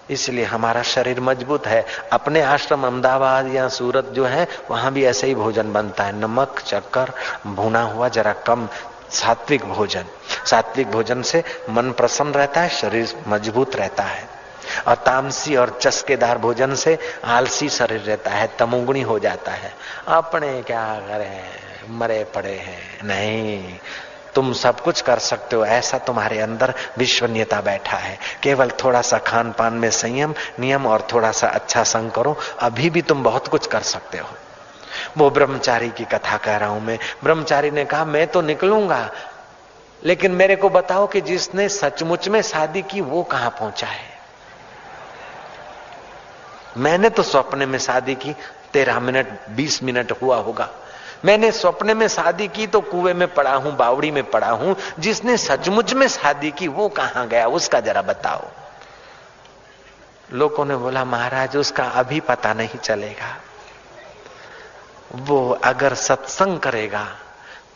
इसलिए 0.10 0.44
हमारा 0.46 0.82
शरीर 0.84 1.20
मज़बूत 1.20 1.66
है। 1.68 1.86
अपने 2.14 2.42
आश्रम 2.42 2.84
अहमदाबाद 2.84 3.48
या 3.48 3.68
सूरत 3.70 4.12
जो 4.14 4.26
है, 4.26 4.48
वहाँ 4.70 4.92
भी 4.94 5.04
ऐसे 5.06 5.28
ही 5.28 5.36
भोजन 5.36 5.74
बनता 5.74 6.04
है। 6.04 6.20
नमक 6.20 6.60
चक्कर 6.60 7.12
भुना 7.48 7.82
हुआ 7.84 8.10
जरा 8.10 8.34
कम 8.48 8.68
सात्विक 9.12 9.66
भोजन। 9.66 10.04
सात्विक 10.46 10.92
भोजन 10.92 11.22
से 11.22 11.44
मन 11.70 11.92
प्रसन्न 11.92 12.32
रहता 12.32 12.62
है, 12.62 12.70
शरीर 12.70 13.24
मज़बूत 13.28 13.76
रहता 13.76 14.04
है। 14.04 14.38
और 14.88 14.96
तामसी 14.96 15.56
और 15.56 15.80
चस्केदार 15.82 16.38
भोजन 16.38 16.76
से 16.76 17.00
आलसी 17.24 17.70
शरीर 17.70 18.00
रहता 18.00 18.32
है, 18.32 18.50
तमुगुणी 18.60 19.02
हो 19.02 19.20
जाता 19.20 19.52
है। 19.52 19.74
अपने 20.08 20.64
क्या 20.64 20.96
करें? 20.96 21.44
मरे 21.90 22.24
पड़े 22.24 22.54
हैं। 22.54 23.00
नहीं, 23.04 23.80
तुम 24.36 24.54
सब 24.54 24.80
कुछ 24.80 25.02
कर 25.02 25.20
सकते 25.20 25.56
हो। 25.56 25.66
ऐसा 25.66 25.98
तुम्हारे 25.98 26.40
अंदर 26.40 26.74
विश्वनीयता 26.98 27.62
बैठा 27.62 27.98
है। 27.98 28.20
केवल 28.44 28.72
थोड़ा 28.84 29.02
सा 29.02 29.18
खान 29.18 29.52
पान 29.52 29.74
में 29.74 29.92
संयम, 29.92 30.34
नियम 30.60 30.88
और 30.88 31.08
थोड़ा 31.14 31.32
सा 31.32 31.48
अच्छा 31.48 31.84
संग 31.84 32.12
करो। 32.12 32.38
अभी 32.60 32.90
भी 32.90 33.02
तुम 33.02 33.24
बहुत 33.24 33.48
कुछ 33.48 33.68
कर 33.68 33.82
सकते 33.82 34.18
हो। 34.18 34.30
वो 35.18 35.30
ब्रह्मचारी 35.30 35.90
की 35.90 36.06
कथा 36.06 36.38
कह 36.38 36.58
रहा 36.58 36.70
हूँ 36.70 36.82
मैं। 36.82 37.00
ब्रह्मचारी 37.24 37.72
ने 37.72 37.86
कहा, 37.86 38.06
मैं 38.06 38.28
तो 38.28 38.42
निकलूँगा, 38.42 39.12
लेकिन 40.06 40.32
मेरे 40.32 40.56
को 40.56 40.70
बताओ 40.70 41.08
कि 41.08 41.22
जिसने 41.22 41.70
सचमुच 41.70 42.28
में 42.28 42.42
शादी 42.42 42.82
की, 42.82 43.02
वो 43.02 43.24
कहाँ 43.24 43.50
पहुँचा 43.50 43.88
है? 43.88 44.18
मैंने 46.78 47.10
तो 47.10 47.24
सपने 47.24 47.66
में 47.66 47.80
शादी 47.80 48.16
की, 48.16 48.36
तेरह 48.74 49.00
मिनट, 49.00 49.28
बीस 49.50 49.84
मिनट 49.84 50.12
हुआ 50.22 50.38
होगा। 50.38 50.70
मैंने 51.26 51.52
सपने 51.52 51.94
में 51.94 52.08
शादी 52.08 52.48
की 52.48 52.68
तो 52.68 52.82
कुएँ 52.82 53.14
में 53.14 53.34
पड़ा 53.34 53.54
हूँ, 53.54 53.76
बावड़ी 53.76 54.12
में 54.12 54.24
पड़ा 54.24 54.50
हूँ। 54.50 54.76
जिसने 55.00 55.38
सचमुच 55.38 55.94
में 55.94 56.08
शादी 56.08 56.52
की, 56.52 56.68
वो 56.68 56.90
कहाँ 56.90 57.28
गया, 57.28 57.48
उसका 57.48 57.80
जरा 57.80 58.02
बताओ। 58.02 58.48
लोगों 60.34 60.66
ने 60.66 60.76
बोला, 60.76 61.06
महाराज, 61.06 61.58
उसका 61.58 61.84
अभी 61.84 62.20
पता 62.20 62.54
नहीं 62.54 62.80
चलेगा। 62.80 63.38
वो 65.12 65.50
अगर 65.64 65.94
सत्संग 65.96 66.60
करेगा 66.60 67.08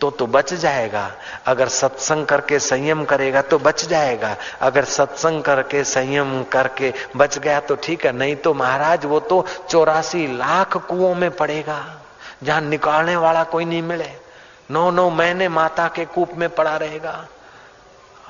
तो 0.01 0.09
तो 0.11 0.25
बच 0.27 0.53
जाएगा। 0.53 1.11
अगर 1.45 1.67
सत्संग 1.69 2.25
करके 2.25 2.59
संयम 2.59 3.03
करेगा 3.05 3.41
तो 3.41 3.57
बच 3.59 3.85
जाएगा। 3.85 4.35
अगर 4.61 4.85
सत्संग 4.85 5.41
करके 5.43 5.83
संयम 5.83 6.41
करके 6.43 6.93
बच 7.17 7.37
गया 7.37 7.59
तो 7.59 7.75
ठीक 7.75 8.05
है। 8.05 8.11
नहीं 8.11 8.35
तो 8.35 8.53
महाराज, 8.53 9.05
वो 9.05 9.19
तो 9.19 9.45
चौरासी 9.69 10.25
लाख 10.37 10.77
कुओं 10.79 11.13
में 11.15 11.29
पड़ेगा, 11.31 11.83
जहाँ 12.43 12.61
निकालने 12.61 13.15
वाला 13.15 13.43
कोई 13.43 13.65
नहीं 13.65 13.81
मिले। 13.83 14.09
नौ 14.71 14.89
नौ 14.91 15.09
महीने 15.11 15.49
माता 15.49 15.87
के 15.87 16.05
कूप 16.07 16.33
में 16.37 16.49
पड़ा 16.49 16.75
रहेगा। 16.77 17.27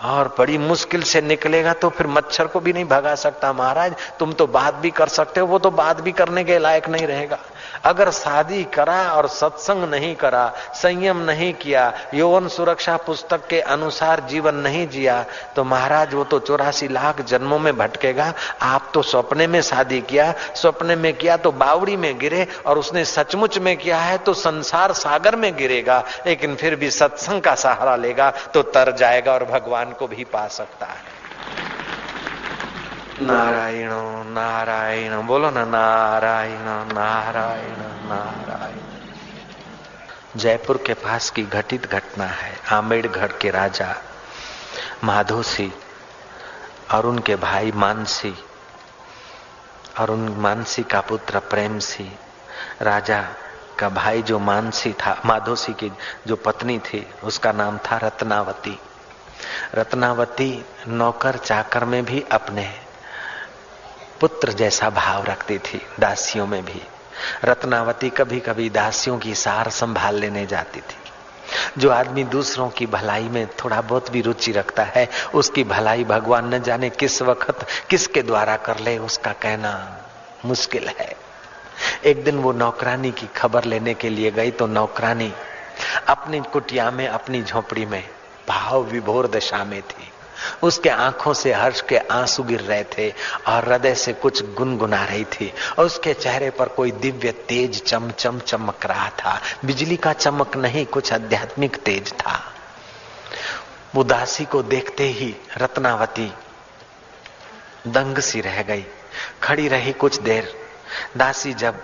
और 0.03 0.27
बड़ी 0.37 0.57
मुश्किल 0.57 1.03
से 1.03 1.21
निकलेगा 1.21 1.73
तो 1.73 1.89
फिर 1.89 2.07
मच्छर 2.07 2.47
को 2.47 2.59
भी 2.59 2.73
नहीं 2.73 2.85
भगा 2.85 3.15
सकता 3.15 3.51
महाराज। 3.53 3.95
तुम 4.19 4.31
तो 4.33 4.47
बात 4.49 4.75
भी 4.75 4.91
कर 4.91 5.07
सकते 5.09 5.39
हो, 5.39 5.47
वो 5.47 5.59
तो 5.59 5.71
बात 5.71 6.01
भी 6.01 6.11
करने 6.11 6.43
के 6.43 6.59
लायक 6.59 6.89
नहीं 6.89 7.07
रहेगा। 7.07 7.39
अगर 7.83 8.09
शादी 8.11 8.63
करा 8.73 9.01
और 9.11 9.27
सत्संग 9.29 9.83
नहीं 9.83 10.13
करा, 10.15 10.47
संयम 10.75 11.17
नहीं 11.21 11.53
किया, 11.55 11.91
यौवन 12.13 12.47
सुरक्षा 12.47 12.97
पुस्तक 12.97 13.47
के 13.47 13.59
अनुसार 13.61 14.19
जीवन 14.29 14.55
नहीं 14.57 14.87
जिया 14.87 15.23
तो 15.55 15.63
महाराज 15.63 16.13
वो 16.13 16.23
तो 16.23 16.39
चौरासी 16.41 16.87
लाख 16.87 17.21
जन्मों 17.23 17.59
में 17.59 17.75
भटकेगा। 17.77 18.33
आप 18.61 18.91
तो 18.93 19.01
सपने 19.03 19.47
में 19.47 19.61
शादी 19.61 20.01
किया, 20.01 20.33
सपने 20.55 20.95
में 20.95 21.13
किया 21.13 21.37
तो 21.37 21.51
बावड़ी 21.53 21.95
में 21.97 22.17
गिरे 22.19 22.47
और 22.65 22.79
उसने 22.79 23.05
सचमुच 23.05 23.57
में 23.57 23.75
किया 23.77 23.97
है 23.99 24.17
तो 24.17 24.33
संसार 24.35 24.93
सागर 24.95 25.35
में 25.35 25.55
गिरेगा, 25.57 26.03
लेकिन 26.27 26.55
फिर 26.55 26.75
भी 26.75 26.91
सत्संग 26.91 27.41
का 27.41 27.55
सहारा 27.57 27.95
लेगा 27.97 28.29
तो 28.53 28.61
तर 28.63 28.95
जाएगा 28.95 29.33
और 29.33 29.45
भगवान 29.45 29.91
को 29.91 30.07
भी 30.07 30.23
पा 30.23 30.47
सकता 30.49 30.85
है। 30.85 31.10
नारायण 33.19 33.89
नारायण, 34.33 35.21
बोलो 35.21 35.49
ना, 35.49 35.65
नारायण 35.65 36.93
नारायण 36.93 37.79
नारायण। 38.07 38.77
जयपुर 40.39 40.77
के 40.77 40.93
पास 40.93 41.29
की 41.29 41.43
घटित 41.43 41.91
घटना 41.91 42.25
है 42.25 42.53
आमेड़गढ़ 42.71 43.31
के 43.41 43.49
राजा 43.49 43.95
माधोसी 45.03 45.71
और 46.91 47.05
उनके 47.05 47.35
भाई 47.35 47.71
मानसी 47.71 48.33
और 49.99 50.11
उन 50.11 50.27
मानसी 50.37 50.83
का 50.83 51.01
पुत्र 51.01 51.39
प्रेम 51.39 51.79
सी, 51.79 52.11
राजा 52.81 53.21
का 53.79 53.89
भाई 53.89 54.21
जो 54.21 54.39
मानसी 54.39 54.93
था 54.93 55.21
माधोसी 55.25 55.73
की 55.73 55.91
जो 56.27 56.35
पत्नी 56.35 56.79
थी, 56.79 57.07
उसका 57.23 57.51
नाम 57.51 57.77
था 57.77 57.97
रत्नावती। 57.97 58.79
रत्नावती 59.75 60.65
नौकर 60.87 61.37
चाकर 61.37 61.85
में 61.85 62.05
भी 62.05 62.23
अपने 62.31 62.90
पुत्र 64.21 64.51
जैसा 64.51 64.89
भाव 64.89 65.23
रखती 65.25 65.57
थी 65.57 65.81
दासियों 65.99 66.47
में 66.47 66.65
भी। 66.65 66.81
रत्नावती 67.43 68.09
कभी 68.09 68.39
कभी 68.39 68.69
दासियों 68.69 69.17
की 69.17 69.35
सार 69.35 69.69
संभाल 69.69 70.15
लेने 70.15 70.45
जाती 70.45 70.79
थी। 70.79 70.99
जो 71.77 71.89
आदमी 71.89 72.23
दूसरों 72.23 72.69
की 72.69 72.85
भलाई 72.85 73.23
में 73.23 73.47
थोड़ा 73.47 73.81
बहुत 73.81 74.11
भी 74.11 74.21
रुचि 74.21 74.51
रखता 74.51 74.83
है, 74.83 75.07
उसकी 75.33 75.63
भलाई 75.63 76.03
भगवान 76.03 76.53
न 76.53 76.61
जाने 76.61 76.89
किस 76.89 77.21
वक्त 77.21 77.65
किसके 77.89 78.21
द्वारा 78.21 78.57
कर 78.57 78.79
ले, 78.79 78.97
उसका 78.97 79.33
कहना 79.33 80.01
मुश्किल 80.45 80.87
है। 80.87 81.15
एक 82.05 82.23
दिन 82.23 82.37
वो 82.37 82.51
नौकरानी 82.51 83.11
की 83.11 83.27
खबर 83.27 83.63
लेने 83.63 83.93
के 83.93 84.09
लिए 84.09 84.31
गई 84.31 84.51
तो 84.51 84.67
नौकरानी 84.67 85.33
अपनी 86.07 86.39
कुटिया 86.53 86.91
में, 86.91 87.07
अपनी 87.07 87.43
झोपड़ी 87.43 87.85
में 87.85 88.03
भाव 88.49 88.83
विभोर 88.83 89.27
दशा 89.27 89.63
में 89.63 89.81
थी। 89.81 90.10
उसके 90.63 90.89
आँखों 90.89 91.33
से 91.33 91.53
हर्ष 91.53 91.81
के 91.81 91.97
आँसू 91.97 92.43
गिर 92.43 92.61
रहे 92.61 92.83
थे 92.83 93.13
और 93.47 93.69
हृदय 93.69 93.95
से 93.95 94.13
कुछ 94.13 94.53
गुनगुना 94.53 95.05
रही 95.05 95.23
थी 95.23 95.53
और 95.79 95.85
उसके 95.85 96.13
चेहरे 96.13 96.49
पर 96.49 96.67
कोई 96.67 96.91
दिव्य 96.91 97.31
तेज 97.31 97.83
चमचम 97.83 98.39
चमक 98.39 98.85
रहा 98.85 99.09
था। 99.09 99.41
बिजली 99.65 99.97
का 99.97 100.13
चमक 100.13 100.55
नहीं, 100.55 100.85
कुछ 100.85 101.13
आध्यात्मिक 101.13 101.75
तेज 101.75 102.13
था। 102.13 102.53
उदासी 103.97 104.45
को 104.45 104.63
देखते 104.63 105.03
ही 105.03 105.35
रत्नावती 105.57 106.33
दंग 107.87 108.17
सी 108.17 108.41
रह 108.41 108.61
गई। 108.61 108.85
खड़ी 109.43 109.67
रही 109.67 109.93
कुछ 109.93 110.19
देर। 110.19 110.53
दासी 111.17 111.53
जब 111.53 111.83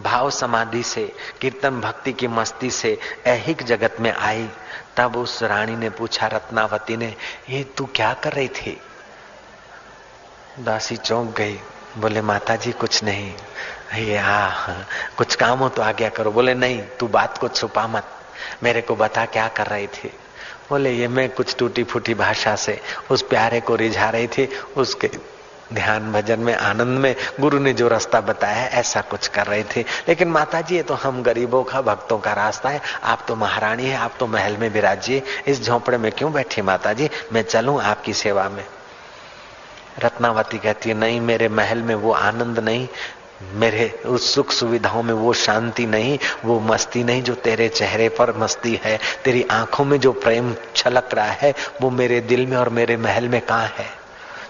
भाव 0.00 0.30
समाधि 0.30 0.82
से, 0.82 1.12
कीर्तन 1.40 1.80
भक्ति 1.80 2.12
की 2.12 2.28
मस्ती 2.28 2.70
से 2.70 2.98
ऐहिक 3.26 3.62
जगत 3.62 3.96
में 4.00 4.12
आई 4.12 4.48
तब 4.98 5.16
उस 5.16 5.42
रानी 5.42 5.76
ने 5.76 5.90
पूछा, 5.90 6.26
रत्नावती 6.26 6.96
ने, 6.96 7.14
ये 7.50 7.64
तू 7.64 7.88
क्या 7.96 8.14
कर 8.14 8.32
रही 8.32 8.48
थी? 8.48 8.80
दासी 10.58 10.96
चौंक 10.96 11.34
गई, 11.36 11.60
बोले 11.98 12.22
माता 12.22 12.56
जी 12.56 12.72
कुछ 12.72 13.04
नहीं। 13.04 13.34
ये 13.94 14.18
हाँ 14.18 14.86
कुछ 15.16 15.34
काम 15.34 15.58
हो 15.58 15.68
तो 15.68 15.82
आज्ञा 15.82 16.08
करो। 16.08 16.30
बोले, 16.30 16.54
नहीं, 16.54 16.82
तू 16.82 17.08
बात 17.08 17.38
को 17.38 17.48
छुपा 17.48 17.86
मत, 17.86 18.04
मेरे 18.62 18.80
को 18.80 18.96
बता 18.96 19.24
क्या 19.26 19.48
कर 19.48 19.66
रही 19.66 19.86
थी? 19.86 20.08
बोले, 20.70 20.92
ये 20.92 21.08
मैं 21.08 21.28
कुछ 21.30 21.56
टूटी 21.56 21.84
फूटी 21.84 22.14
भाषा 22.14 22.56
से 22.56 22.80
उस 23.10 23.22
प्यारे 23.22 23.60
को 23.60 23.76
रिझा 23.76 24.10
रही 24.10 24.26
थी, 24.26 24.48
उसके 24.76 25.10
ध्यान 25.74 26.12
भजन 26.12 26.40
में, 26.40 26.54
आनंद 26.54 26.98
में, 26.98 27.16
गुरु 27.40 27.58
ने 27.58 27.72
जो 27.72 27.88
रास्ता 27.88 28.20
बताया 28.20 28.54
है, 28.54 28.70
ऐसा 28.70 29.00
कुछ 29.00 29.28
कर 29.28 29.46
रहे 29.46 29.64
थे। 29.64 29.80
लेकिन 29.80 30.28
माता 30.28 30.60
जी 30.60 30.76
ये 30.76 30.82
तो 30.82 30.94
हम 30.94 31.22
गरीबों 31.22 31.64
का, 31.64 31.80
भक्तों 31.80 32.18
का 32.18 32.32
रास्ता 32.32 32.68
है। 32.68 32.80
आप 33.04 33.24
तो 33.28 33.36
महारानी 33.36 33.86
है, 33.86 33.96
आप 33.96 34.12
तो 34.20 34.26
महल 34.26 34.56
में 34.56 34.70
विराजिए 34.70 35.22
इस 35.46 35.64
झोंपड़े 35.66 35.98
में 35.98 36.12
क्यों 36.12 36.32
बैठी 36.32 36.62
माता 36.62 36.92
जी 36.92 37.10
मैं 37.32 37.42
चलूँ 37.42 37.82
आपकी 37.82 38.12
सेवा 38.12 38.48
में। 38.48 38.66
रत्नावती 39.98 40.58
कहती 40.58 40.88
है, 40.88 40.94
नहीं, 40.94 41.20
मेरे 41.20 41.48
महल 41.48 41.78
में 41.78 41.94
वो 41.94 42.12
आनंद 42.12 42.58
नहीं। 42.58 42.88
मेरे 43.52 44.02
उस 44.06 44.34
सुख 44.34 44.50
सुविधाओं 44.50 45.02
में 45.02 45.14
वो 45.14 45.32
शांति 45.32 45.86
नहीं। 45.86 46.18
वो 46.44 46.60
मस्ती 46.60 47.04
नहीं 47.04 47.22
जो 47.22 47.34
तेरे 47.34 47.68
चेहरे 47.68 48.08
पर 48.08 48.36
मस्ती 48.36 48.80
है। 48.84 48.98
तेरी 49.24 49.46
आँखों 49.50 49.84
में 49.84 50.00
जो 50.00 50.12
प्रेम 50.12 50.54
छलक 50.76 51.08
रहा 51.14 51.26
है, 51.26 51.54
वो 51.82 51.90
मेरे 51.90 52.20
दिल 52.20 52.46
में 52.46 52.56
और 52.56 52.68
मेरे 52.68 52.96
महल 52.96 53.28
में 53.28 53.40
कहाँ 53.40 53.66
है? 53.66 53.97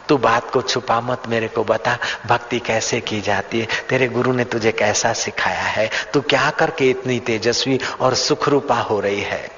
तू 0.08 0.16
बात 0.16 0.50
को 0.50 0.62
छुपा 0.62 1.00
मत, 1.00 1.22
मेरे 1.28 1.48
को 1.48 1.64
बता, 1.64 1.98
भक्ति 2.26 2.58
कैसे 2.58 3.00
की 3.00 3.20
जाती 3.20 3.60
है? 3.60 3.68
तेरे 3.88 4.08
गुरु 4.08 4.32
ने 4.32 4.44
तुझे 4.44 4.72
कैसा 4.72 5.12
सिखाया 5.12 5.62
है? 5.62 5.90
तू 6.14 6.20
क्या 6.20 6.50
करके 6.50 6.90
इतनी 6.90 7.20
तेजस्वी 7.20 7.80
और 8.00 8.14
सुख 8.14 8.48
रूपा 8.48 8.80
हो 8.80 9.00
रही 9.00 9.20
है? 9.20 9.50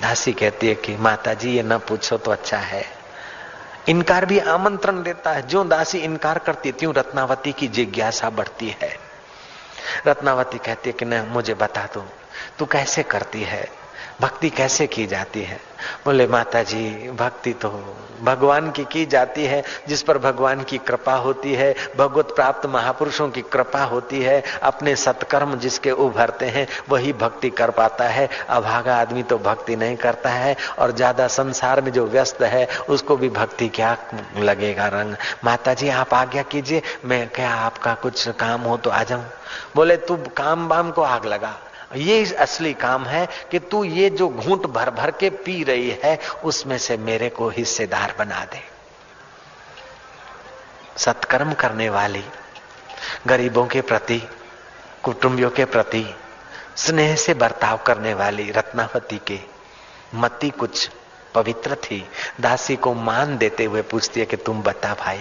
दासी 0.00 0.32
कहती 0.32 0.68
है 0.68 0.74
कि 0.74 0.96
माता 0.96 1.34
जी 1.34 1.50
ये 1.50 1.62
न 1.62 1.78
पूछो 1.78 2.18
तो 2.18 2.30
अच्छा 2.30 2.58
है। 2.58 2.98
इनकार 3.88 4.26
भी 4.26 4.38
आमंत्रण 4.38 5.02
देता 5.02 5.30
है। 5.30 5.46
जो 5.46 5.64
दासी 5.64 5.98
इनकार 5.98 6.38
करती, 6.38 6.72
त्यों 6.72 6.94
रत्नावती 6.94 7.52
की 7.52 7.68
जिज्ञासा 7.68 8.30
बढ़ती 8.30 8.76
है। 8.82 8.98
रत्नावती 10.06 10.58
कहती 10.58 10.90
है 10.90 10.92
कि, 10.98 11.04
न, 11.04 11.26
मुझे 11.28 11.54
बता 11.54 11.88
दो, 11.94 12.06
तू 12.58 12.66
कैसे 12.66 13.02
करती 13.02 13.42
है? 13.42 13.68
भक्ति 14.20 14.50
कैसे 14.50 14.86
की 14.86 15.06
जाती 15.06 15.42
है? 15.42 15.60
बोले 16.04 16.26
माता 16.26 16.62
जी 16.62 17.10
भक्ति 17.10 17.52
तो 17.52 17.68
भगवान 18.22 18.70
की 18.70 18.84
की 18.84 19.06
जाती 19.06 19.44
है, 19.44 19.62
जिस 19.88 20.02
पर 20.02 20.18
भगवान 20.18 20.62
की 20.62 20.78
कृपा 20.78 21.14
होती 21.14 21.54
है, 21.54 21.74
भगवत 21.96 22.30
प्राप्त 22.36 22.66
महापुरुषों 22.66 23.28
की 23.30 23.42
कृपा 23.42 23.84
होती 23.84 24.22
है, 24.22 24.42
अपने 24.62 24.96
सत्कर्म 24.96 25.54
जिसके 25.58 25.90
उभरते 25.90 26.46
हैं, 26.46 26.66
वही 26.88 27.12
भक्ति 27.12 27.50
कर 27.50 27.70
पाता 27.70 28.08
है। 28.08 28.28
अभागा 28.48 28.96
आदमी 28.96 29.22
तो 29.22 29.38
भक्ति 29.38 29.76
नहीं 29.76 29.96
करता 29.96 30.30
है 30.30 30.56
और 30.78 30.92
ज़्यादा 30.92 31.26
संसार 31.28 31.80
में 31.80 31.92
जो 31.92 32.06
व्यस्त 32.06 32.42
है, 32.42 32.66
उसको 32.88 33.16
भी 33.16 33.28
भक्ति 33.28 33.68
क्या 33.68 33.96
लगेगा 34.38 34.88
रंग? 34.88 35.14
माता 35.44 35.74
जी 35.74 35.88
आप 35.88 36.14
आज्ञा 36.14 36.42
कीजिए, 36.42 36.82
मैं 37.04 37.28
क्या 37.28 37.50
आपका 37.50 37.94
कुछ 37.94 38.28
काम 38.28 38.60
हो 38.60 38.76
तो 38.76 38.90
आ 38.90 39.02
जाऊँ? 39.02 39.24
बोले, 39.76 39.96
तू 39.96 40.16
काम 40.16 40.68
बाम 40.68 40.90
को 40.90 41.02
आग 41.02 41.26
लगा 41.26 41.56
ये 41.96 42.34
असली 42.34 42.72
काम 42.74 43.04
है 43.04 43.28
कि 43.50 43.58
तू 43.58 43.84
ये 43.84 44.10
जो 44.10 44.28
घूंट 44.28 44.66
भर 44.66 44.90
भर 44.90 45.10
के 45.10 45.30
पी 45.30 45.64
रही 45.64 45.90
है, 46.04 46.18
उसमें 46.44 46.78
से 46.78 46.96
मेरे 46.96 47.28
को 47.28 47.48
हिस्सेदार 47.48 48.14
बना 48.18 48.44
दे। 48.44 48.62
सत्कर्म 50.96 51.52
करने 51.52 51.88
वाली, 51.90 52.24
गरीबों 53.26 53.66
के 53.66 53.80
प्रति, 53.80 54.22
कुटुंबियों 55.02 55.50
के 55.50 55.64
प्रति, 55.64 56.14
स्नेह 56.76 57.16
से 57.16 57.34
बर्ताव 57.34 57.76
करने 57.76 58.14
वाली 58.14 58.50
रत्नावती 58.50 59.20
के, 59.26 59.40
मती 60.14 60.50
कुछ 60.50 60.90
पवित्र 61.34 61.74
थी। 61.74 62.10
दासी 62.40 62.76
को 62.76 62.94
मान 62.94 63.36
देते 63.38 63.64
हुए 63.64 63.82
पूछती 63.82 64.20
है 64.20 64.26
कि 64.26 64.36
तुम 64.36 64.62
बता 64.62 64.94
भाई, 64.94 65.20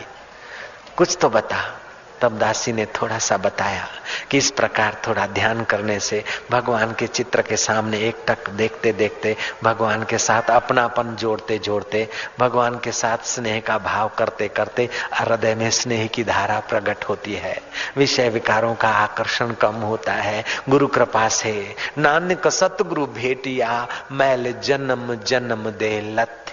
कुछ 0.98 1.18
तो 1.22 1.30
बता। 1.30 1.80
तब 2.22 2.38
दासी 2.40 2.74
ने 2.74 2.86
थोड़ा 2.86 3.18
सा 3.18 3.38
बताया 3.38 3.88
कि 4.32 4.38
इस 4.38 4.52
प्रकार 4.52 5.02
थोड़ा 5.08 5.28
ध्यान 5.28 5.64
करने 5.64 6.00
से 6.00 6.24
भगवान 6.52 6.96
के 7.00 7.08
चित्र 7.08 7.42
के 7.42 7.58
सामने 7.58 7.98
एक 8.00 8.26
टक 8.28 8.50
देखते 8.50 8.94
देखते 8.94 9.36
भगवान 9.64 10.04
के 10.04 10.18
साथ 10.18 10.50
अपनापन 10.50 11.16
जोड़ते 11.16 11.58
जोड़ते, 11.58 12.10
भगवान 12.40 12.80
के 12.80 12.92
साथ 12.92 13.18
स्नेह 13.18 13.60
का 13.60 13.78
भाव 13.78 14.12
करते 14.18 14.48
करते 14.48 14.90
हृदय 15.14 15.56
में 15.56 15.72
स्नेह 15.72 16.08
की 16.08 16.24
धारा 16.24 16.60
प्रकट 16.60 17.04
होती 17.04 17.34
है। 17.34 17.62
विषय 17.98 18.30
विकारों 18.30 18.76
का 18.76 18.90
आकर्षण 18.90 19.52
कम 19.52 19.76
होता 19.76 20.14
है। 20.14 20.44
गुरु 20.70 20.88
कृपा 20.88 21.28
से, 21.30 21.76
नानक 21.98 22.48
सतगुरु 22.48 23.06
भेटिया, 23.06 23.88
मैल 24.12 24.54
जन्म 24.64 25.16
जन्म 25.16 25.70
दे 25.70 26.02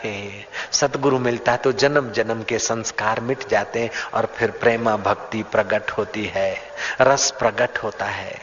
लथे 0.05 0.45
सतगुरु 0.73 1.19
मिलता 1.19 1.57
तो 1.57 1.73
जन्म 1.73 2.11
जन्म 2.12 2.43
के 2.43 2.59
संस्कार 2.59 3.21
मिट 3.21 3.49
जाते 3.49 3.81
हैं 3.81 3.90
और 4.14 4.27
फिर 4.37 4.51
प्रेमा 4.51 4.97
भक्ति 4.97 5.43
प्रकट 5.53 5.90
होती 5.90 6.25
है, 6.27 6.57
रस 7.01 7.31
प्रकट 7.38 7.79
होता 7.79 8.05
है। 8.05 8.35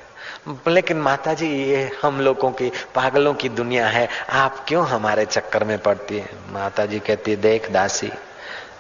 लेकिन 0.67 0.97
माता 0.97 1.33
जी 1.33 1.47
ये 1.47 1.89
हम 2.01 2.19
लोगों 2.21 2.51
की, 2.51 2.71
पागलों 2.95 3.33
की 3.33 3.49
दुनिया 3.49 3.87
है, 3.87 4.07
आप 4.31 4.65
क्यों 4.67 4.87
हमारे 4.87 5.25
चक्कर 5.25 5.63
में 5.63 5.77
पड़ती 5.79 6.17
है? 6.17 6.29
माता 6.51 6.85
जी 6.85 6.99
कहती 6.99 7.31
है 7.31 7.37
देख 7.37 7.71
दासी, 7.71 8.11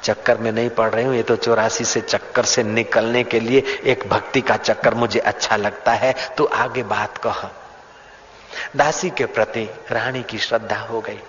चक्कर 0.03 0.37
में 0.37 0.51
नहीं 0.51 0.69
पड़ 0.69 0.89
रही 0.89 1.05
हूँ, 1.05 1.15
ये 1.15 1.23
तो 1.23 1.35
चौरासी 1.35 1.85
से 1.85 2.01
चक्कर 2.01 2.45
से 2.45 2.63
निकलने 2.63 3.23
के 3.23 3.39
लिए 3.39 3.63
एक 3.85 4.07
भक्ति 4.09 4.41
का 4.41 4.57
चक्कर 4.57 4.93
मुझे 4.93 5.19
अच्छा 5.21 5.55
लगता 5.57 5.91
है 5.93 6.13
तो 6.37 6.45
आगे 6.45 6.83
बात 6.85 7.17
कह। 7.17 7.49
दासी 8.75 9.09
के 9.09 9.25
प्रति 9.27 9.69
रानी 9.91 10.23
की 10.23 10.37
श्रद्धा 10.37 10.79
हो 10.79 11.01
गई। 11.01 11.19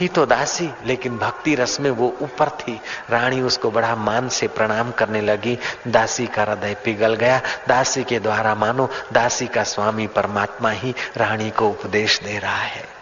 थी 0.00 0.08
तो 0.08 0.26
दासी, 0.26 0.70
लेकिन 0.86 1.18
भक्ति 1.18 1.54
रस 1.54 1.80
में 1.80 1.90
वो 1.90 2.16
ऊपर 2.22 2.48
थी। 2.48 2.80
रानी 3.10 3.40
उसको 3.40 3.70
बड़ा 3.70 3.96
मान 3.96 4.28
से 4.28 4.48
प्रणाम 4.48 4.90
करने 4.90 5.20
लगी। 5.20 5.58
दासी 5.88 6.26
का 6.26 6.42
हृदय 6.42 6.76
पिघल 6.84 7.14
गया। 7.14 7.40
दासी 7.68 8.04
के 8.04 8.18
द्वारा 8.18 8.54
मानो, 8.54 8.90
दासी 9.12 9.46
का 9.46 9.62
स्वामी 9.62 10.06
परमात्मा 10.06 10.70
ही 10.70 10.94
रानी 11.16 11.50
को 11.50 11.68
उपदेश 11.68 12.20
दे 12.20 12.38
रहा 12.38 12.56
है। 12.56 12.96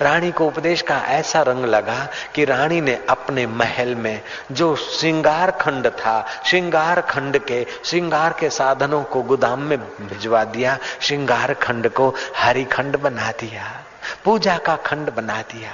रानी 0.00 0.32
को 0.32 0.46
उपदेश 0.46 0.82
का 0.82 0.96
ऐसा 0.96 1.42
रंग 1.42 1.64
लगा 1.64 2.08
कि 2.34 2.44
रानी 2.44 2.80
ने 2.80 3.04
अपने 3.08 3.46
महल 3.46 3.94
में, 3.94 4.22
जो 4.52 4.76
श्रृंगार 4.76 5.50
खंड 5.50 5.88
था, 5.88 6.26
श्रृंगार 6.46 7.00
खंड 7.00 7.38
के, 7.38 7.66
श्रृंगार 7.84 8.32
के 8.40 8.50
साधनों 8.50 9.02
को 9.02 9.22
गोदाम 9.22 9.60
में 9.60 9.78
भिजवा 9.80 10.44
दिया। 10.44 10.78
श्रृंगार 11.00 11.54
खंड 11.54 11.88
को 11.88 12.14
हरी 12.36 12.64
खंड 12.64 12.98
बना 12.98 13.30
दिया। 13.30 13.84
पूजा 14.24 14.58
का 14.58 14.76
खंड 14.76 15.12
बना 15.12 15.42
दिया। 15.42 15.70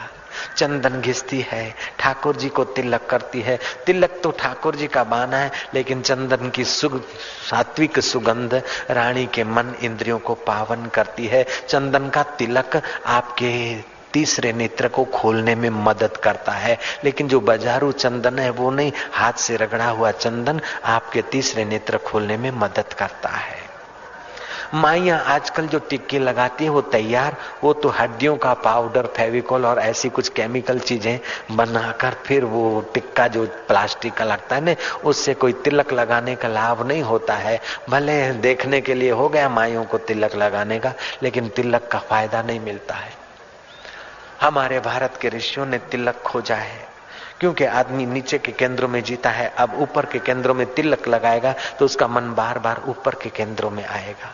चंदन 0.57 1.01
घिसती 1.01 1.47
है, 1.51 1.75
ठाकुर 1.99 2.37
जी 2.37 2.49
को 2.49 2.65
तिलक 2.65 3.07
करती 3.11 3.41
है। 3.41 3.59
तिलक 3.87 4.21
तो 4.23 4.31
ठाकुर 4.31 4.77
जी 4.77 4.87
का 4.87 5.05
बाना 5.05 5.37
है, 5.37 5.51
लेकिन 5.75 6.03
चंदन 6.03 6.51
की 6.51 6.65
सुग, 6.65 7.03
सात्विक 7.51 8.01
सुगंध 8.01 8.63
रानी 8.91 9.27
के 9.27 9.45
मन 9.45 9.75
इंद्रियों 9.83 10.19
को 10.19 10.35
पावन 10.35 10.87
करती 10.87 11.27
है। 11.27 11.47
चंदन 11.69 12.09
का 12.09 12.23
तिलक 12.23 12.83
आपके 13.07 13.77
तीसरे 14.13 14.53
नेत्र 14.53 14.89
को 14.89 15.05
खोलने 15.05 15.55
में 15.55 15.71
मदद 15.71 16.17
करता 16.17 16.53
है। 16.53 16.79
लेकिन 17.05 17.29
जो 17.29 17.41
बाजारू 17.41 17.93
चंदन 17.93 18.39
है, 18.39 18.51
वो 18.51 18.71
नहीं, 18.71 18.93
हाथ 19.13 19.33
से 19.33 19.57
रगड़ा 19.57 19.89
हुआ 19.89 20.11
चंदन 20.11 20.61
आपके 20.85 21.23
तीसरे 21.23 21.65
नेत्र 21.65 21.99
खोलने 21.99 22.37
में 22.37 22.51
मदद 22.51 22.93
करता 22.93 23.29
है। 23.29 23.60
माइया 24.75 25.17
आजकल 25.19 25.67
जो 25.67 25.79
टिक्के 25.81 26.19
लगाती 26.19 26.65
है, 26.65 26.71
वो 26.71 26.81
तैयार, 26.83 27.37
वो 27.63 27.73
तो 27.73 27.89
हड्डियों 27.91 28.37
का 28.37 28.53
पाउडर, 28.57 29.07
फेविकोल 29.07 29.65
और 29.67 29.79
ऐसी 29.79 30.09
कुछ 30.09 30.29
केमिकल 30.29 30.79
चीज़ें 30.81 31.57
बनाकर 31.57 32.15
फिर 32.27 32.45
वो 32.45 32.81
टिक्का 32.95 33.27
जो 33.29 33.45
प्लास्टिक 33.69 34.15
का 34.15 34.25
लगता 34.25 34.57
है 34.57 34.65
ना, 34.65 34.75
उससे 35.05 35.35
कोई 35.35 35.53
तिलक 35.65 35.93
लगाने 35.93 36.35
का 36.37 36.49
लाभ 36.49 36.87
नहीं 36.89 37.03
होता 37.03 37.35
है। 37.35 37.59
भले 37.89 38.33
देखने 38.41 38.81
के 38.81 38.95
लिए 38.95 39.11
हो 39.11 39.29
गया 39.29 39.49
माइयों 39.49 39.85
को 39.85 39.99
तिलक 40.01 40.35
लगाने 40.35 40.79
का, 40.79 40.93
लेकिन 41.23 41.49
तिलक 41.49 41.89
का 41.93 41.99
फ़ायदा 42.01 42.43
नहीं 42.43 42.61
मिलता 42.61 42.95
है। 42.95 43.13
हमारे 44.41 44.79
भारत 44.81 45.19
के 45.23 45.29
ऋषियों 45.29 45.67
ने 45.67 45.79
तिलक 45.91 46.23
खोजा 46.23 46.57
है, 46.57 46.89
क्योंकि 47.41 47.65
आदमी 47.65 48.07
नीचे 48.07 48.39
के 48.39 48.53
केंद्रों 48.53 48.89
में 48.89 49.03
जीता 49.03 49.31
है, 49.31 49.49
अब 49.49 49.75
ऊपर 49.81 50.07
के 50.07 50.19
केंद्रों 50.21 50.55
में 50.55 50.67
तिलक 50.75 51.09
लगाएगा 51.09 51.55
तो 51.79 51.85
उसका 51.85 52.09
मन 52.09 52.33
बार 52.35 52.59
बार 52.59 52.83
ऊपर 52.89 53.15
के 53.15 53.31
केंद्रों 53.31 53.71
में 53.71 53.85
आएगा। 53.85 54.33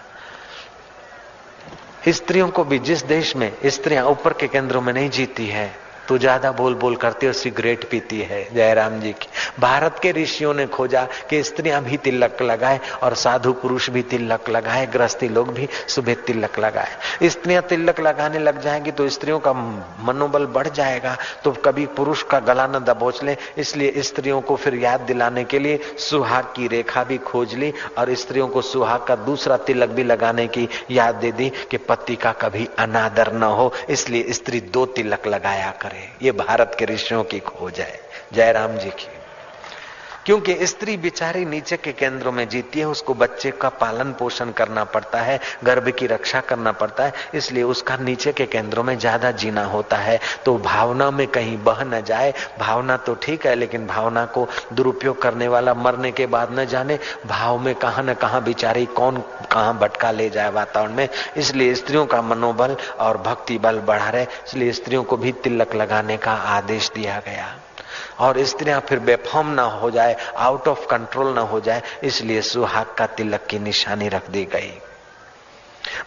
स्त्रियों 2.08 2.48
को 2.48 2.64
भी 2.64 2.78
जिस 2.78 3.04
देश 3.04 3.36
में 3.36 3.52
स्त्रियाँ 3.66 4.06
ऊपर 4.06 4.32
के 4.32 4.48
केंद्रों 4.48 4.80
में 4.80 4.92
नहीं 4.92 5.10
जीती 5.10 5.46
है 5.46 5.85
तो 6.08 6.18
ज़्यादा 6.18 6.52
बोल 6.54 6.74
बोल 6.76 6.96
करती 6.96 7.26
और 7.26 7.32
सिगरेट 7.34 7.84
पीती 7.90 8.20
है, 8.20 8.42
जयराम 8.54 9.00
जी 9.00 9.12
की। 9.12 9.28
भारत 9.60 9.98
के 10.02 10.12
ऋषियों 10.12 10.52
ने 10.54 10.66
खोजा 10.68 11.02
कि 11.30 11.42
स्त्रियाँ 11.42 11.82
भी 11.84 11.96
तिलक 11.98 12.42
लगाए 12.42 12.80
और 13.02 13.14
साधु 13.16 13.52
पुरुष 13.54 13.88
भी 13.90 14.02
तिलक 14.04 14.48
लगाए, 14.50 14.86
गृहस्थी 14.86 15.28
लोग 15.28 15.52
भी 15.54 15.68
सुबह 15.88 16.14
तिलक 16.26 16.58
लगाए। 16.58 17.28
स्त्रियाँ 17.28 17.62
तिलक 17.64 18.00
लगाने 18.00 18.38
लग 18.38 18.60
जाएँगी 18.62 18.90
तो 18.92 19.08
स्त्रियों 19.10 19.38
का 19.40 19.52
मनोबल 20.04 20.46
बढ़ 20.48 20.68
जाएगा 20.70 21.16
तो 21.44 21.52
कभी 21.64 21.86
पुरुष 21.96 22.22
का 22.22 22.40
गला 22.42 22.66
न 22.66 22.78
दबोच 22.84 23.22
ले। 23.24 23.36
इसलिए 23.58 24.02
स्त्रियों 24.02 24.40
को 24.40 24.56
फिर 24.56 24.74
याद 24.76 25.00
दिलाने 25.02 25.44
के 25.44 25.58
लिए 25.58 25.78
सुहाग 26.00 26.44
की 26.56 26.66
रेखा 26.68 27.04
भी 27.04 27.18
खोज 27.26 27.54
ली 27.54 27.72
और 27.98 28.14
स्त्रियों 28.16 28.48
को 28.48 28.62
सुहाग 28.64 29.04
का 29.04 29.16
दूसरा 29.26 29.56
तिलक 29.58 29.90
भी 29.90 30.02
लगाने 30.04 30.46
की 30.48 30.68
याद 30.90 31.14
दे 31.16 31.32
दी 31.32 31.50
कि 31.70 31.76
पति 31.78 32.16
का 32.16 32.32
कभी 32.34 32.68
अनादर 32.78 33.32
न 33.32 33.42
हो, 33.42 33.72
इसलिए 33.90 34.32
स्त्री 34.32 34.60
दो 34.72 34.84
तिलक 34.88 35.26
लगाया 35.26 35.70
करे। 35.82 35.95
करे 35.96 36.26
ये 36.26 36.32
भारत 36.32 36.76
के 36.78 36.84
ऋषियों 36.84 37.24
की 37.24 37.40
खोज 37.40 37.80
है। 37.80 38.00
जयराम 38.32 38.78
जी 38.78 38.90
की। 38.90 39.15
क्योंकि 40.26 40.54
स्त्री 40.66 40.96
बिचारी 40.96 41.44
नीचे 41.44 41.76
के 41.76 41.92
केंद्रों 41.92 42.30
में 42.32 42.48
जीती 42.48 42.78
है, 42.78 42.86
उसको 42.86 43.14
बच्चे 43.14 43.50
का 43.50 43.68
पालन 43.70 44.12
पोषण 44.12 44.50
करना 44.50 44.84
पड़ता 44.84 45.20
है, 45.20 45.38
गर्भ 45.64 45.88
की 45.88 46.06
रक्षा 46.06 46.40
करना 46.40 46.72
पड़ता 46.72 47.04
है, 47.04 47.12
इसलिए 47.34 47.62
उसका 47.62 47.96
नीचे 47.96 48.32
के 48.32 48.46
केंद्रों 48.46 48.82
में 48.84 48.98
ज़्यादा 48.98 49.30
जीना 49.32 49.64
होता 49.64 49.96
है। 49.96 50.18
तो 50.44 50.56
भावना 50.58 51.10
में 51.10 51.26
कहीं 51.26 51.56
बह 51.58 51.82
न 51.84 52.00
जाए, 52.02 52.32
भावना 52.58 52.96
तो 52.96 53.14
ठीक 53.14 53.46
है, 53.46 53.54
लेकिन 53.54 53.86
भावना 53.86 54.24
को 54.26 54.46
दुरुपयोग 54.72 55.20
करने 55.22 55.48
वाला 55.48 55.74
मरने 55.74 56.10
के 56.12 56.26
बाद 56.26 56.58
न 56.58 56.64
जाने, 56.64 56.98
भाव 57.26 57.58
में 57.58 57.74
कहा 57.74 58.02
न 58.02 58.14
कहा 58.14 58.40
बिचारी 58.40 58.86
कौन 58.86 59.22
कहा 59.52 59.72
भटका 59.72 60.10
ले 60.10 60.28
जाए 60.30 60.50
वातावरण 60.50 60.94
में। 60.94 61.08
इसलिए 61.36 61.74
स्त्रियों 61.74 62.04
का 62.06 62.22
मनोबल 62.22 62.76
और 63.00 63.18
भक्ति 63.18 63.58
बल 63.58 63.78
बढ़ा 63.78 64.10
रहे, 64.10 64.22
इसलिए 64.22 64.72
स्त्रियों 64.72 65.04
को 65.04 65.16
भी 65.16 65.32
तिलक 65.32 65.74
लगाने 65.74 66.16
का 66.16 66.32
आदेश 66.32 66.90
दिया 66.94 67.20
गया। 67.26 67.54
और 68.20 68.44
स्त्रियाँ 68.44 68.80
फिर 68.80 68.98
बेफॉर्म 68.98 69.48
ना 69.48 69.62
हो 69.62 69.90
जाए 69.90 70.16
आउट 70.36 70.68
ऑफ़ 70.68 70.86
कंट्रोल 70.86 71.32
ना 71.34 71.40
हो 71.42 71.60
जाए, 71.60 71.82
इसलिए 72.02 72.42
सुहाग 72.42 72.94
का 72.98 73.06
तिलक 73.06 73.46
की 73.46 73.58
निशानी 73.58 74.08
रख 74.08 74.30
दी 74.30 74.44
गई। 74.44 74.72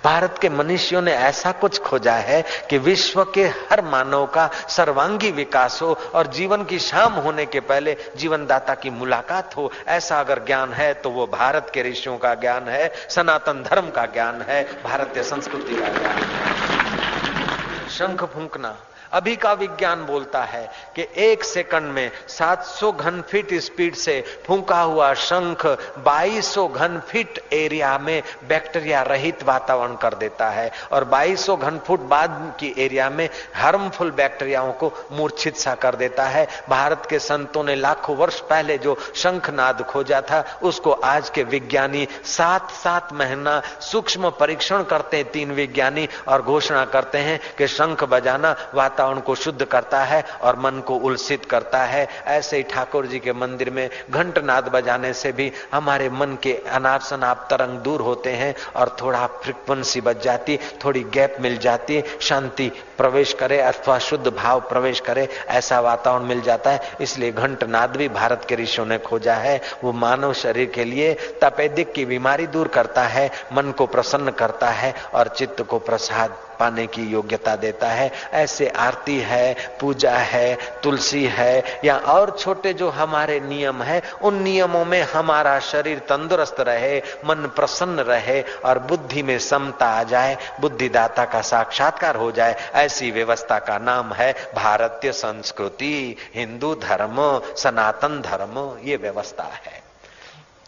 भारत 0.03 0.37
के 0.41 0.49
मनुष्यों 0.49 1.01
ने 1.01 1.11
ऐसा 1.13 1.51
कुछ 1.51 1.79
खोजा 1.81 2.13
है 2.13 2.41
कि 2.69 2.77
विश्व 2.77 3.23
के 3.25 3.43
हर 3.69 3.81
मानव 3.81 4.25
का 4.25 4.49
सर्वांगी 4.69 5.31
विकास 5.31 5.81
हो 5.81 5.97
और 6.15 6.27
जीवन 6.27 6.63
की 6.63 6.79
शाम 6.79 7.13
होने 7.13 7.45
के 7.45 7.59
पहले 7.59 7.95
जीवनदाता 8.17 8.75
की 8.75 8.89
मुलाकात 8.89 9.55
हो। 9.57 9.71
ऐसा 9.87 10.19
अगर 10.19 10.43
ज्ञान 10.45 10.73
है 10.73 10.93
तो 10.93 11.09
वो 11.09 11.27
भारत 11.27 11.71
के 11.73 11.83
ऋषियों 11.83 12.17
का 12.17 12.33
ज्ञान 12.35 12.67
है, 12.67 12.91
सनातन 13.09 13.63
धर्म 13.63 13.89
का 13.89 14.05
ज्ञान 14.05 14.41
है, 14.41 14.63
भारतीय 14.83 15.23
संस्कृति 15.23 15.75
का 15.75 15.87
ज्ञान 15.89 16.17
है। 16.17 17.89
शंख 17.89 18.23
फूंकना। 18.25 18.75
अभी 19.13 19.35
का 19.35 19.53
विज्ञान 19.53 20.05
बोलता 20.05 20.43
है 20.43 20.71
कि 20.95 21.07
एक 21.17 21.43
सेकंड 21.43 21.83
में 21.83 22.11
700 22.27 22.91
घन 22.91 23.21
फीट 23.21 23.53
स्पीड 23.53 23.95
से 23.95 24.23
फूंका 24.47 24.81
हुआ 24.81 25.13
शंख 25.13 25.65
2200 25.97 26.67
घन 26.67 27.01
फीट 27.07 27.53
एरिया 27.53 27.97
में 27.97 28.23
बैक्टीरिया 28.47 29.01
रहित 29.01 29.43
वातावरण 29.43 29.95
कर 29.95 30.13
देता 30.13 30.49
है। 30.49 30.71
और 30.91 31.03
2200 31.03 31.55
घन 31.55 31.79
फुट 31.87 31.99
बाद 31.99 32.53
की 32.59 32.75
एरिया 32.77 33.09
में 33.09 33.29
हार्मफुल 33.55 34.11
बैक्टीरियाओं 34.11 34.73
को 34.73 34.93
मूर्छित 35.11 35.57
सा 35.57 35.75
कर 35.75 35.95
देता 35.95 36.23
है। 36.23 36.47
भारत 36.69 37.07
के 37.09 37.19
संतों 37.19 37.63
ने 37.63 37.75
लाखों 37.75 38.15
वर्ष 38.15 38.39
पहले 38.39 38.77
जो 38.77 38.97
शंखनाद 39.15 39.81
खोजा 39.81 40.21
था, 40.21 40.59
उसको 40.63 40.91
आज 40.91 41.29
के 41.29 41.43
विज्ञानी 41.43 42.07
सात 42.25 42.71
सात 42.71 43.13
महीना 43.13 43.61
सूक्ष्म 43.81 44.29
परीक्षण 44.29 44.83
करते 44.83 45.17
हैं, 45.17 45.31
तीन 45.31 45.51
विज्ञानी, 45.51 46.09
और 46.27 46.41
घोषणा 46.41 46.85
करते 46.85 47.17
हैं 47.17 47.39
कि 47.57 47.67
शंख 47.67 48.03
बजाना 48.03 48.55
वातावरण 48.73 48.98
वातावरण 48.99 49.19
को 49.21 49.35
शुद्ध 49.35 49.63
करता 49.63 50.03
है 50.03 50.23
और 50.41 50.55
मन 50.59 50.79
को 50.79 50.95
उल्सित 50.99 51.45
करता 51.45 51.83
है। 51.83 52.07
ऐसे 52.27 52.57
ही 52.57 52.63
ठाकुर 52.63 53.05
जी 53.07 53.19
के 53.19 53.33
मंदिर 53.33 53.69
में 53.69 53.89
घंटनाद 54.11 54.67
बजाने 54.67 55.13
से 55.13 55.31
भी 55.31 55.51
हमारे 55.73 56.09
मन 56.09 56.37
के 56.43 56.53
अनाप 56.69 57.01
शनाप 57.01 57.47
तरंग 57.49 57.77
दूर 57.79 58.01
होते 58.01 58.31
हैं 58.31 58.53
और 58.75 58.95
थोड़ा 59.01 59.25
फ्रिक्वेंसी 59.43 60.01
बच 60.01 60.23
जाती, 60.23 60.57
थोड़ी 60.83 61.03
गैप 61.13 61.37
मिल 61.41 61.57
जाती, 61.57 62.03
शांति 62.21 62.71
प्रवेश 62.97 63.33
करे 63.33 63.59
अथवा 63.61 63.97
शुद्ध 63.99 64.27
भाव 64.27 64.59
प्रवेश 64.59 64.99
करे, 64.99 65.27
ऐसा 65.47 65.79
वातावरण 65.79 66.25
मिल 66.25 66.41
जाता 66.41 66.71
है। 66.71 66.97
इसलिए 67.01 67.31
घंटनाद 67.31 67.95
भी 67.95 68.09
भारत 68.09 68.45
के 68.49 68.55
ऋषियों 68.55 68.85
ने 68.87 68.97
खोजा 68.97 69.35
है। 69.35 69.59
वो 69.83 69.91
मानव 69.93 70.33
शरीर 70.33 70.69
के 70.75 70.83
लिए 70.83 71.13
तपेदिक 71.41 71.93
की 71.93 72.05
बीमारी 72.05 72.47
दूर 72.47 72.67
करता 72.67 73.03
है, 73.07 73.29
मन 73.53 73.71
को 73.71 73.85
प्रसन्न 73.85 74.31
करता 74.31 74.69
है 74.69 74.93
और 75.13 75.27
चित्त 75.29 75.61
को 75.61 75.79
प्रसाद 75.79 76.37
पाने 76.59 76.87
की 76.87 77.03
योग्यता 77.03 77.55
देता 77.55 77.87
है। 77.87 78.11
ऐसे 78.33 78.67
आरती 78.67 79.19
है, 79.19 79.55
पूजा 79.81 80.17
है, 80.17 80.57
तुलसी 80.83 81.25
है, 81.25 81.81
या 81.85 81.97
और 81.97 82.35
छोटे 82.39 82.73
जो 82.73 82.89
हमारे 82.89 83.39
नियम 83.39 83.83
है, 83.83 84.01
उन 84.21 84.41
नियमों 84.41 84.85
में 84.85 85.01
हमारा 85.03 85.59
शरीर 85.59 85.99
तंदुरुस्त 85.99 86.59
रहे, 86.59 87.01
मन 87.25 87.35
प्रसन्न 87.35 87.99
रहे 87.99 88.41
और 88.41 88.79
बुद्धि 88.79 89.23
में 89.23 89.39
समता 89.39 89.85
आ 89.85 90.03
जाए, 90.03 90.37
बुद्धिदाता 90.61 91.25
का 91.25 91.41
साक्षात्कार 91.41 92.15
हो 92.15 92.31
जाए, 92.31 92.55
ऐसी 92.73 93.11
व्यवस्था 93.11 93.59
का 93.59 93.77
नाम 93.77 94.13
है 94.13 94.33
भारतीय 94.55 95.11
संस्कृति, 95.11 96.15
हिंदू 96.35 96.75
धर्म, 96.75 97.17
सनातन 97.57 98.21
धर्म, 98.21 98.77
ये 98.83 98.95
व्यवस्था 98.95 99.43
है। 99.43 99.83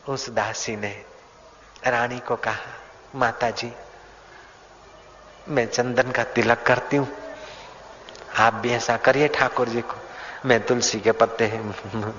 उस 0.10 0.30
दासी 0.30 0.76
ने 0.76 1.02
रानी 1.88 2.20
को 2.20 2.36
कहा 2.36 2.70
माता 3.16 3.50
जी 3.50 3.72
मैं 5.50 5.66
चंदन 5.66 6.12
का 6.12 6.24
तिलक 6.26 6.64
करती 6.64 6.98
हूँ। 6.98 7.08
आप 8.40 8.54
भी 8.54 8.70
ऐसा 8.70 8.98
करिए 8.98 9.28
ठाकुर 9.28 9.70
जी 9.70 9.82
को। 9.82 9.96
मैं 10.46 10.60
तुलसी 10.66 11.00
के 11.00 11.12
पत्ते 11.12 11.48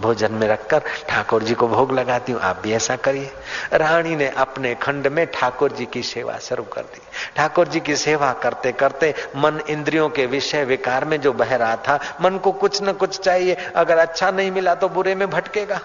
भोजन 0.00 0.32
में 0.32 0.46
रखकर 0.48 0.82
ठाकुर 1.08 1.42
जी 1.42 1.54
को 1.54 1.68
भोग 1.68 1.92
लगाती 1.92 2.32
हूँ। 2.32 2.40
आप 2.40 2.60
भी 2.62 2.72
ऐसा 2.72 2.96
करिए। 2.96 3.30
रानी 3.74 4.16
ने 4.16 4.28
अपने 4.28 4.74
खंड 4.74 5.06
में 5.06 5.24
ठाकुर 5.26 5.72
जी 5.72 5.86
की 5.86 6.02
सेवा 6.02 6.36
शुरू 6.38 6.64
कर 6.64 6.82
दी। 6.82 7.00
ठाकुर 7.36 7.68
जी 7.68 7.80
की 7.80 7.96
सेवा 7.96 8.32
करते 8.32 8.72
करते 8.72 9.14
मन 9.36 9.60
इंद्रियों 9.68 10.08
के 10.08 10.26
विषय 10.26 10.64
विकार 10.64 11.04
में 11.04 11.20
जो 11.20 11.32
बह 11.32 11.54
रहा 11.56 11.76
था, 11.78 11.98
मन 12.20 12.38
को 12.38 12.52
कुछ 12.52 12.82
न 12.82 12.92
कुछ 12.92 13.18
चाहिए। 13.18 13.54
अगर 13.76 13.98
अच्छा 13.98 14.30
नहीं 14.30 14.50
मिला 14.50 14.74
तो 14.74 14.88
बुरे 14.88 15.14
में 15.14 15.28
भटकेगा। 15.30 15.80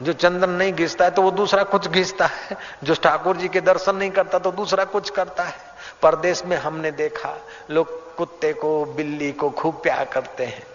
जो 0.00 0.12
चंदन 0.12 0.50
नहीं 0.50 0.72
घिसता 0.72 1.04
है 1.04 1.10
तो 1.10 1.22
वो 1.22 1.30
दूसरा 1.30 1.62
कुछ 1.64 1.88
घिसता 1.88 2.26
है। 2.26 2.56
जो 2.84 2.94
ठाकुर 2.94 3.36
जी 3.36 3.48
के 3.48 3.60
दर्शन 3.60 3.96
नहीं 3.96 4.10
करता 4.10 4.38
तो 4.38 4.52
दूसरा 4.52 4.84
कुछ 4.86 5.10
करता 5.10 5.42
है। 5.42 5.70
परदेश 6.02 6.44
में 6.44 6.56
हमने 6.56 6.90
देखा 6.90 7.36
लोग 7.70 8.16
कुत्ते 8.16 8.52
को 8.52 8.84
बिल्ली 8.84 9.32
को 9.32 9.50
खूब 9.50 9.74
प्यार 9.74 10.04
करते 10.04 10.44
हैं। 10.44 10.71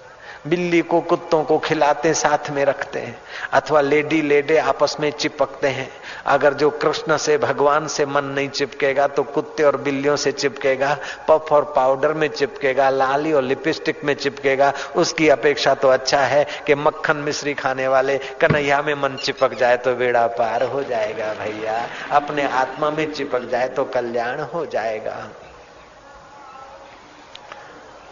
बिल्ली 0.49 0.81
को 0.81 0.99
कुत्तों 1.01 1.43
को 1.43 1.57
खिलाते, 1.59 2.13
साथ 2.13 2.49
में 2.49 2.63
रखते 2.65 2.99
हैं, 2.99 3.17
अथवा 3.53 3.81
लेडी 3.81 4.21
लेडे 4.21 4.57
आपस 4.57 4.95
में 4.99 5.09
चिपकते 5.11 5.67
हैं। 5.67 5.89
अगर 6.25 6.53
जो 6.53 6.69
कृष्ण 6.69 7.17
से, 7.17 7.37
भगवान 7.37 7.87
से 7.87 8.05
मन 8.05 8.25
नहीं 8.25 8.49
चिपकेगा 8.49 9.07
तो 9.07 9.23
कुत्ते 9.23 9.63
और 9.63 9.77
बिल्लियों 9.77 10.15
से 10.15 10.31
चिपकेगा, 10.31 10.97
पफ 11.29 11.51
और 11.51 11.63
पाउडर 11.75 12.13
में 12.13 12.27
चिपकेगा, 12.27 12.89
लाली 12.89 13.33
और 13.33 13.43
लिपस्टिक 13.43 14.03
में 14.03 14.13
चिपकेगा। 14.13 14.73
उसकी 14.95 15.29
अपेक्षा 15.29 15.73
तो 15.75 15.87
अच्छा 15.87 16.19
है 16.19 16.45
कि 16.67 16.75
मक्खन 16.75 17.17
मिश्री 17.17 17.53
खाने 17.53 17.87
वाले 17.87 18.17
कन्हैया 18.41 18.81
में 18.81 18.93
मन 18.93 19.15
चिपक 19.15 19.53
जाए 19.53 19.77
तो 19.77 19.95
बेड़ा 19.95 20.25
पार 20.29 20.63
हो 20.63 20.83
जाएगा, 20.83 21.33
भैया। 21.33 21.81
अपने 22.11 22.47
आत्मा 22.47 22.89
में 22.91 23.11
चिपक 23.11 23.49
जाए 23.49 23.67
तो 23.67 23.83
कल्याण 23.85 24.39
हो 24.43 24.65
जाएगा। 24.65 25.27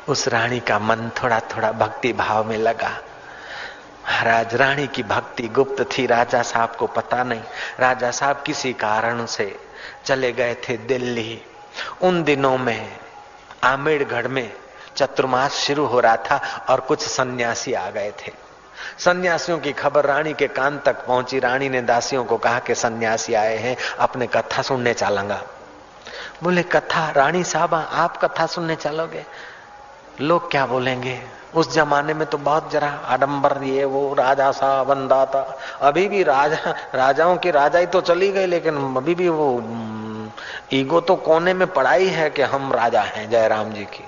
उस 0.08 0.28
रानी 0.28 0.60
का 0.60 0.80
मन 0.80 1.12
थोड़ा 1.24 1.40
थोड़ा 1.40 1.72
भक्ति 1.72 2.14
भाव 2.14 2.44
में 2.44 2.58
लगा। 2.58 2.90
महाराज, 2.90 4.56
रानी 4.56 4.88
की 4.88 5.04
भक्ति 5.04 5.48
गुप्त 5.48 5.90
थी, 5.98 6.06
राजा 6.06 6.42
साहब 6.42 6.76
को 6.76 6.88
पता 6.88 7.24
नहीं। 7.24 7.42
राजा 7.80 8.12
साहब 8.12 8.44
किसी 8.46 8.74
कारण 8.74 9.26
से 9.26 9.60
चले 10.06 10.32
गए 10.32 10.56
थे 10.56 10.78
दिल्ली। 10.78 11.42
उन 12.02 12.24
दिनों 12.24 12.58
में 12.58 12.98
आमेरगढ़ 13.64 14.28
में 14.28 14.54
चतुर्मास 14.96 15.54
शुरू 15.54 15.86
हो 15.86 16.00
रहा 16.00 16.16
था 16.16 16.66
और 16.70 16.80
कुछ 16.80 17.02
सन्यासी 17.08 17.74
आ 17.74 17.90
गए 17.90 18.12
थे। 18.12 18.34
सन्यासियों 19.00 19.60
की 19.60 19.74
खबर 19.74 20.06
रानी 20.06 20.34
के 20.34 20.48
कान 20.48 20.80
तक 20.80 21.06
पहुँची। 21.06 21.40
रानी 21.40 21.70
ने 21.70 21.82
दासियों 21.82 22.26
को 22.26 22.38
कहा 22.38 22.60
कि 22.60 22.76
सन्यासी 22.76 23.34
आए 23.34 23.58
हैं, 23.58 23.78
अपने 24.00 24.28
कथा 24.28 24.62
सुनने 24.62 24.94
चलूँगा 24.94 25.44
बोले, 26.44 26.64
कथा, 26.64 27.12
रानी 27.12 27.44
साहब, 27.44 27.74
आप 27.74 28.26
कथा 28.26 28.46
सुनने 28.46 28.76
चलोगे? 28.76 29.26
लोग 30.22 30.52
क्या 30.52 30.66
बोलेंगे? 30.66 31.20
उस 31.56 31.74
जमाने 31.74 32.14
में 32.14 32.26
तो 32.28 32.38
बहुत 32.38 32.72
जरा 32.72 32.88
आडंबर 32.88 33.64
ये 33.64 33.86
वो 33.86 34.14
राजा 34.14 34.52
सा 34.52 34.84
था 35.26 35.42
अभी 35.82 36.08
भी 36.08 36.24
राजा, 36.24 36.74
राजाओं 36.96 37.38
की 37.38 37.52
राजा 37.52 37.80
ही 37.80 37.86
तो 37.86 38.02
चली 38.02 38.32
गई, 38.32 38.46
लेकिन 38.46 38.96
अभी 38.98 39.16
भी 39.16 39.30
वो 39.30 39.64
ईगो 40.74 41.00
तो 41.02 41.16
कोने 41.16 41.54
में 41.54 41.68
पड़ाई 41.68 42.08
है 42.08 42.30
कि 42.30 42.42
हम 42.42 42.72
राजा 42.74 43.02
हैं, 43.02 43.30
जयराम 43.30 43.72
जी 43.74 43.84
की। 43.86 44.04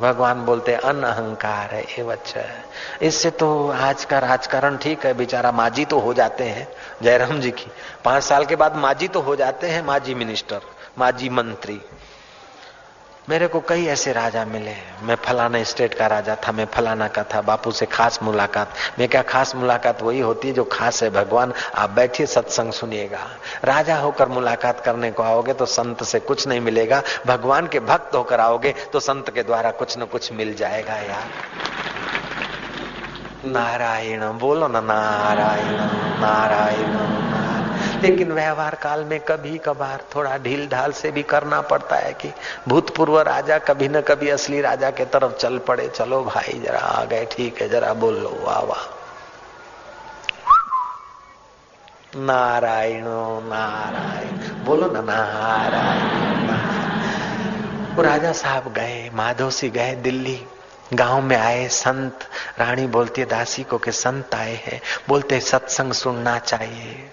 भगवान 0.00 0.44
बोलते, 0.44 0.74
अन 0.74 1.02
अहंकार 1.02 1.70
है, 1.70 1.82
ये 1.82 2.02
बच्चा 2.04 2.40
है। 2.40 2.64
इससे 3.02 3.30
तो 3.30 3.70
आज 3.70 4.04
का 4.04 4.18
राजकारण 4.18 4.76
ठीक 4.76 5.06
है, 5.06 5.14
बेचारा 5.14 5.52
माजी 5.52 5.84
तो 5.84 5.98
हो 5.98 6.14
जाते 6.14 6.44
हैं, 6.44 6.68
जयराम 7.02 7.40
जी 7.40 7.50
की। 7.50 7.70
पाँच 8.04 8.22
साल 8.22 8.44
के 8.44 8.56
बाद 8.56 8.76
माजी 8.76 9.08
तो 9.08 9.20
हो 9.20 9.36
जाते 9.36 9.66
हैं, 9.66 9.82
माजी 9.84 10.14
मिनिस्टर, 10.14 10.60
माजी 10.98 11.28
मंत्री। 11.28 11.80
मेरे 13.30 13.46
को 13.46 13.60
कई 13.60 13.86
ऐसे 13.86 14.12
राजा 14.12 14.44
मिले। 14.44 14.74
मैं 15.02 15.14
फलाना 15.14 15.62
स्टेट 15.62 15.94
का 15.94 16.06
राजा 16.06 16.36
था, 16.36 16.52
मैं 16.52 16.64
फलाना 16.66 17.08
का 17.08 17.22
था, 17.22 17.40
बापू 17.40 17.72
से 17.72 17.86
खास 17.86 18.18
मुलाकात। 18.22 18.74
मैं 18.98 19.08
क्या 19.08 19.22
खास 19.22 19.54
मुलाकात 19.54 20.02
वही 20.02 20.20
होती 20.20 20.48
है 20.48 20.54
जो 20.54 20.64
खास 20.64 21.02
है? 21.02 21.10
भगवान, 21.10 21.52
आप 21.74 21.90
बैठिए, 21.90 22.26
सत्संग 22.26 22.72
सुनिएगा। 22.72 23.20
राजा 23.64 23.96
होकर 23.96 24.28
मुलाकात 24.28 24.80
करने 24.80 25.10
को 25.10 25.22
आओगे 25.22 25.52
तो 25.52 25.66
संत 25.66 26.04
से 26.04 26.20
कुछ 26.20 26.48
नहीं 26.48 26.60
मिलेगा। 26.60 27.02
भगवान 27.26 27.66
के 27.66 27.80
भक्त 27.80 28.14
होकर 28.14 28.40
आओगे 28.40 28.74
तो 28.92 29.00
संत 29.00 29.30
के 29.30 29.42
द्वारा 29.42 29.70
कुछ 29.70 29.98
न 29.98 30.04
कुछ 30.04 30.32
मिल 30.32 30.54
जाएगा 30.54 30.94
यार। 30.94 31.28
नारायण, 33.44 34.20
बोलो 34.38 34.68
ना 34.68 34.80
नारायण 34.80 35.78
नारायण। 36.20 37.29
लेकिन 38.02 38.32
व्यवहार 38.32 38.74
काल 38.74 39.04
में 39.04 39.20
कभी 39.20 39.58
कभार 39.58 40.04
थोड़ा 40.14 40.38
ढील 40.38 40.68
ढाल 40.68 40.92
से 40.92 41.10
भी 41.10 41.22
करना 41.22 41.60
पड़ता 41.60 41.96
है 41.96 42.12
कि 42.12 42.32
भूतपूर्व 42.68 43.20
राजा 43.20 43.58
कभी 43.58 43.88
न 43.88 44.00
कभी 44.00 44.28
असली 44.28 44.60
राजा 44.60 44.90
के 44.90 45.04
तरफ़ 45.04 45.32
चल 45.32 45.58
पड़े। 45.58 45.88
चलो 45.88 46.24
भाई, 46.24 46.62
जरा 46.64 46.80
आ 46.80 47.04
गए, 47.04 47.24
ठीक 47.24 47.62
है, 47.62 47.68
जरा 47.68 47.92
बोल 47.94 48.14
लो 48.14 48.40
वाह 48.42 48.60
वाह। 48.60 48.96
नारायण 52.16 53.04
नारायण। 53.48 54.64
बोलो 54.64 54.90
ना, 54.90 55.00
नारायण 55.00 56.10
वो 57.96 58.02
राजा 58.02 58.32
साहब 58.32 58.72
गए, 58.72 59.10
माधोसी 59.14 59.70
गए, 59.70 59.94
दिल्ली। 59.94 60.46
गाँव 60.94 61.20
में 61.20 61.36
आए, 61.36 61.68
संत। 61.68 62.18
रानी 62.58 62.86
बोलती 62.86 63.20
है, 63.20 63.26
दासी 63.26 63.62
को 63.62 63.78
कि 63.78 63.92
संत 63.92 64.34
आए 64.34 64.54
हैं। 64.54 64.80
बोलते 65.08 65.40
सत्संग 65.40 65.92
सुनना 65.92 66.38
चाहिए। 66.38 67.10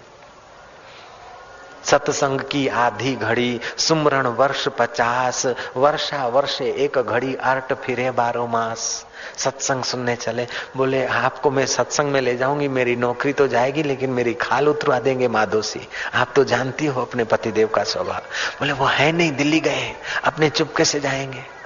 सत्संग 1.83 2.41
की 2.41 2.67
आधी 2.67 3.15
घड़ी, 3.15 3.59
सुमरण 3.77 4.27
वर्ष 4.27 4.67
पचास, 4.67 5.45
वर्षा 5.77 6.27
वर्षे 6.27 6.65
एक 6.65 6.99
घड़ी 6.99 7.35
अर्ट 7.35 7.73
फिरे 7.73 8.11
बारो 8.11 8.47
मास। 8.47 9.05
सत्संग 9.37 9.83
सुनने 9.83 10.15
चले। 10.15 10.47
बोले, 10.77 11.05
आपको 11.05 11.51
मैं 11.51 11.65
सत्संग 11.65 12.11
में 12.11 12.21
ले 12.21 12.37
जाऊँगी, 12.37 12.67
मेरी 12.67 12.95
नौकरी 12.95 13.33
तो 13.33 13.47
जाएगी, 13.47 13.83
लेकिन 13.83 14.09
मेरी 14.09 14.33
खाल 14.33 14.67
उतरवा 14.67 14.99
देंगे 14.99 15.27
माधोसी 15.27 15.87
आप 16.13 16.33
तो 16.35 16.43
जानती 16.43 16.85
हो 16.85 17.01
अपने 17.01 17.23
पतिदेव 17.23 17.67
का 17.67 17.83
स्वभाव। 17.83 18.21
बोले, 18.59 18.73
वो 18.73 18.85
है 18.85 19.11
नहीं, 19.11 19.31
दिल्ली 19.31 19.59
गए। 19.59 19.95
अपने 20.23 20.49
चुपके 20.49 20.85
से 20.85 20.99
जाएँगे। 20.99 21.56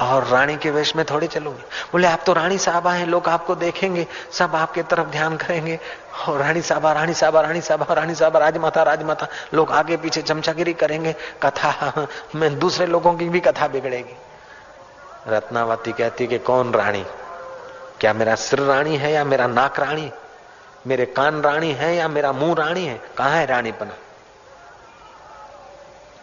और 0.00 0.24
रानी 0.24 0.56
के 0.56 0.70
वेश 0.70 0.96
में 0.96 1.04
थोड़ी 1.06 1.26
चलूँगी। 1.26 1.62
बोले, 1.92 2.08
आप 2.08 2.20
तो 2.26 2.32
रानी 2.32 2.58
साहबा 2.58 2.92
हैं, 2.92 3.06
लोग 3.06 3.28
आपको 3.28 3.54
देखेंगे, 3.54 4.06
सब 4.32 4.56
आपके 4.56 4.82
तरफ़ 4.82 5.06
ध्यान 5.06 5.36
करेंगे। 5.36 5.80
और 6.28 6.38
रानी 6.38 6.62
साहबा 6.62 6.92
रानी 6.92 7.14
साहबा 7.14 7.40
रानी 7.40 7.60
साहबा 7.60 7.94
रानी 7.94 8.14
साहबा, 8.14 8.38
राजमाता 8.38 8.82
राजमाता, 8.82 9.26
लोग 9.54 9.72
आगे 9.72 9.96
पीछे 9.96 10.22
चमचागिरी 10.22 10.72
करेंगे, 10.72 11.12
कथा, 11.42 12.06
में 12.34 12.58
दूसरे 12.58 12.86
लोगों 12.86 13.14
की 13.14 13.28
भी 13.28 13.40
कथा 13.40 13.68
बिगड़ेगी। 13.68 14.16
रत्नावती 15.28 15.92
कहती 15.92 16.26
कि 16.26 16.38
कौन 16.38 16.72
रानी? 16.72 17.06
क्या 18.00 18.12
मेरा 18.12 18.34
सिर 18.34 18.60
रानी 18.60 18.96
है 18.96 19.12
या 19.12 19.24
मेरा 19.24 19.46
नाक 19.46 19.80
रानी? 19.80 20.12
मेरे 20.86 21.06
कान 21.06 21.42
रानी 21.42 21.72
है 21.72 21.96
या 21.96 22.08
मेरा 22.08 22.32
मुँह 22.32 22.54
रानी 22.54 22.86
है? 22.86 23.00
कहा 23.18 23.28
है 23.28 23.46
रानीपना? 23.46 23.92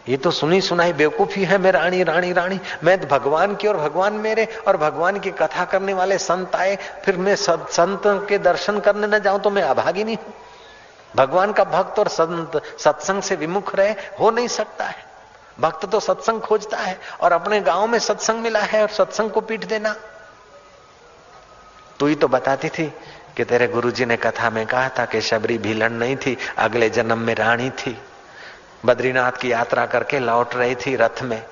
ये 0.06 0.16
तो 0.16 0.30
सुनी 0.30 0.60
सुनाई 0.60 0.92
बेवकूफ़ी 0.92 1.44
है, 1.44 1.58
मैं 1.58 1.72
रानी 1.72 2.02
रानी 2.02 2.32
रानी। 2.32 2.60
मैं 2.84 2.98
तो 3.00 3.06
भगवान 3.08 3.54
की 3.54 3.68
और 3.68 3.76
भगवान 3.76 4.12
मेरे, 4.14 4.44
और 4.68 4.76
भगवान 4.76 5.18
की 5.18 5.30
कथा 5.30 5.64
करने 5.64 5.94
वाले 5.94 6.18
संत 6.18 6.54
आए, 6.56 6.76
फिर 7.04 7.16
मैं 7.16 7.34
संत 7.36 8.02
के 8.28 8.38
दर्शन 8.38 8.80
करने 8.80 9.06
न 9.06 9.18
जाऊँ 9.18 9.40
तो 9.40 9.50
मैं 9.50 9.62
अभागी 9.62 10.04
नहीं 10.04 10.16
हूँ। 10.16 10.34
भगवान 11.16 11.52
का 11.52 11.64
भक्त 11.64 11.98
और 11.98 12.08
संत, 12.08 12.62
सत्संग 12.78 13.22
से 13.22 13.36
विमुख 13.36 13.74
रहे, 13.74 13.90
हो 14.20 14.30
नहीं 14.30 14.48
सकता 14.48 14.84
है। 14.84 15.04
भक्त 15.60 15.86
तो 15.86 16.00
सत्संग 16.00 16.40
खोजता 16.40 16.76
है, 16.76 16.98
और 17.20 17.32
अपने 17.32 17.60
गाँव 17.60 17.86
में 17.86 17.98
सत्संग 17.98 18.40
मिला 18.40 18.60
है, 18.60 18.82
और 18.82 18.88
सत्संग 18.88 19.30
को 19.30 19.40
पीट 19.40 19.64
देना। 19.64 19.94
तू 22.00 22.06
ही 22.06 22.14
तो 22.14 22.28
बताती 22.28 22.68
थी 22.68 22.92
कि 23.36 23.44
तेरे 23.44 23.68
गुरुजी 23.68 24.04
ने 24.04 24.16
कथा 24.16 24.50
में 24.50 24.66
कहा 24.66 24.88
था 24.88 25.04
कि 25.04 25.20
शबरी 25.20 25.58
भीलन 25.58 25.92
नहीं 25.92 26.16
थी, 26.16 26.36
अगले 26.58 26.90
जन्म 26.90 27.18
में 27.18 27.34
रानी 27.34 27.70
थी। 27.70 27.98
बद्रीनाथ 28.84 29.32
की 29.32 29.52
यात्रा 29.52 29.86
करके 29.86 30.18
लौट 30.18 30.54
रही 30.54 30.74
थी 30.74 30.96
रथ 30.96 31.22
में। 31.22 31.46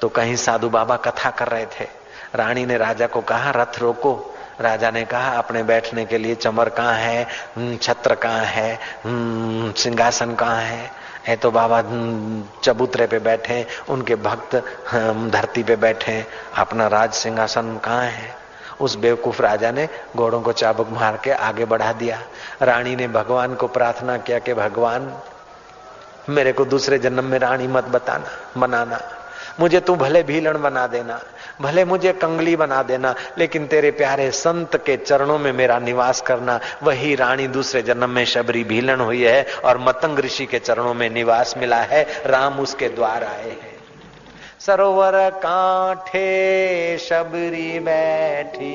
तो 0.00 0.08
कहीं 0.08 0.36
साधु 0.36 0.68
बाबा 0.68 0.96
कथा 0.96 1.30
कर 1.30 1.48
रहे 1.48 1.66
थे। 1.66 1.88
रानी 2.34 2.66
ने 2.66 2.76
राजा 2.76 3.06
को 3.06 3.20
कहा 3.20 3.50
रथ 3.50 3.78
रोको। 3.78 4.34
राजा 4.60 4.90
ने 4.90 5.04
कहा 5.04 5.38
अपने 5.38 5.62
बैठने 5.62 6.04
के 6.04 6.18
लिए 6.18 6.34
चमर 6.34 6.68
कहाँ 6.68 6.94
है? 6.94 7.26
हम्म, 7.56 7.76
छत्र 7.76 8.14
कहाँ 8.14 8.44
है? 8.44 8.78
हम्म, 9.04 9.72
सिंहासन 9.72 10.34
कहाँ 10.34 10.62
है? 10.62 10.90
है 11.26 11.36
तो 11.36 11.50
बाबा 11.50 11.78
हम्म, 11.78 12.44
चबूतरे 12.64 13.06
पे 13.06 13.18
बैठे 13.18 13.66
उनके 13.88 14.14
भक्त 14.14 14.56
धरती 15.32 15.62
पे 15.62 15.76
बैठे 15.76 16.26
अपना 16.56 16.86
राज 16.86 17.12
सिंहासन 17.12 17.78
कहाँ 17.78 18.04
है? 18.04 18.43
उस 18.80 18.96
बेवकूफ़ 18.96 19.42
राजा 19.42 19.70
ने 19.70 19.88
घोड़ों 20.16 20.40
को 20.40 20.52
चाबुक 20.52 20.88
मार 20.88 21.20
के 21.24 21.30
आगे 21.30 21.64
बढ़ा 21.64 21.92
दिया। 21.92 22.22
रानी 22.62 22.96
ने 22.96 23.08
भगवान 23.08 23.54
को 23.54 23.66
प्रार्थना 23.66 24.16
किया 24.16 24.38
कि, 24.38 24.54
भगवान, 24.54 25.18
मेरे 26.28 26.52
को 26.52 26.64
दूसरे 26.64 26.98
जन्म 26.98 27.24
में 27.24 27.38
रानी 27.38 27.66
मत 27.66 27.84
बताना 27.84 28.60
बनाना 28.60 29.00
मुझे 29.60 29.80
तू 29.80 29.94
भले 29.96 30.22
भीलन 30.22 30.52
बना 30.52 30.86
देना, 30.86 31.20
भले 31.60 31.84
मुझे 31.84 32.12
कंगली 32.12 32.56
बना 32.56 32.82
देना, 32.82 33.14
लेकिन 33.38 33.66
तेरे 33.66 33.90
प्यारे 33.90 34.30
संत 34.30 34.76
के 34.76 34.96
चरणों 34.96 35.38
में 35.38 35.52
मेरा 35.52 35.78
निवास 35.78 36.20
करना। 36.20 36.60
वही 36.82 37.14
रानी 37.14 37.46
दूसरे 37.48 37.82
जन्म 37.82 38.10
में 38.10 38.24
शबरी 38.24 38.64
भीलन 38.64 39.00
हुई 39.00 39.22
है 39.22 39.46
और 39.64 39.78
मतंग 39.78 40.18
ऋषि 40.18 40.46
के 40.46 40.58
चरणों 40.58 40.94
में 40.94 41.10
निवास 41.10 41.54
मिला 41.58 41.76
है। 41.76 42.22
राम 42.26 42.60
उसके 42.60 42.88
द्वार 42.88 43.24
आए 43.24 43.50
हैं। 43.50 43.73
सरोवर 44.60 45.30
कांठे 45.30 46.28
शबरी 46.98 47.78
बैठी। 47.78 48.74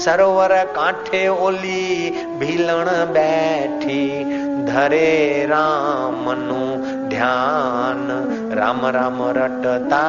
सरोवर 0.00 0.64
कांठे 0.64 1.28
ओली 1.28 2.10
भीलण 2.10 2.84
बैठी। 2.84 4.24
धरे 4.64 5.46
रामनु 5.46 6.88
ध्यान, 7.08 8.08
राम 8.52 8.86
राम 8.86 9.18
रटता 9.22 10.06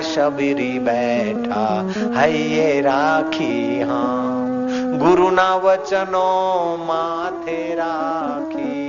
शबरी 0.00 0.78
बैठा। 0.78 1.92
हये 2.20 2.80
राखी 2.80 3.80
हाँ 3.80 4.44
गुरु 4.98 5.30
ना 5.30 5.54
वचनो 5.56 6.28
माथे 6.80 7.74
राखी। 7.74 8.83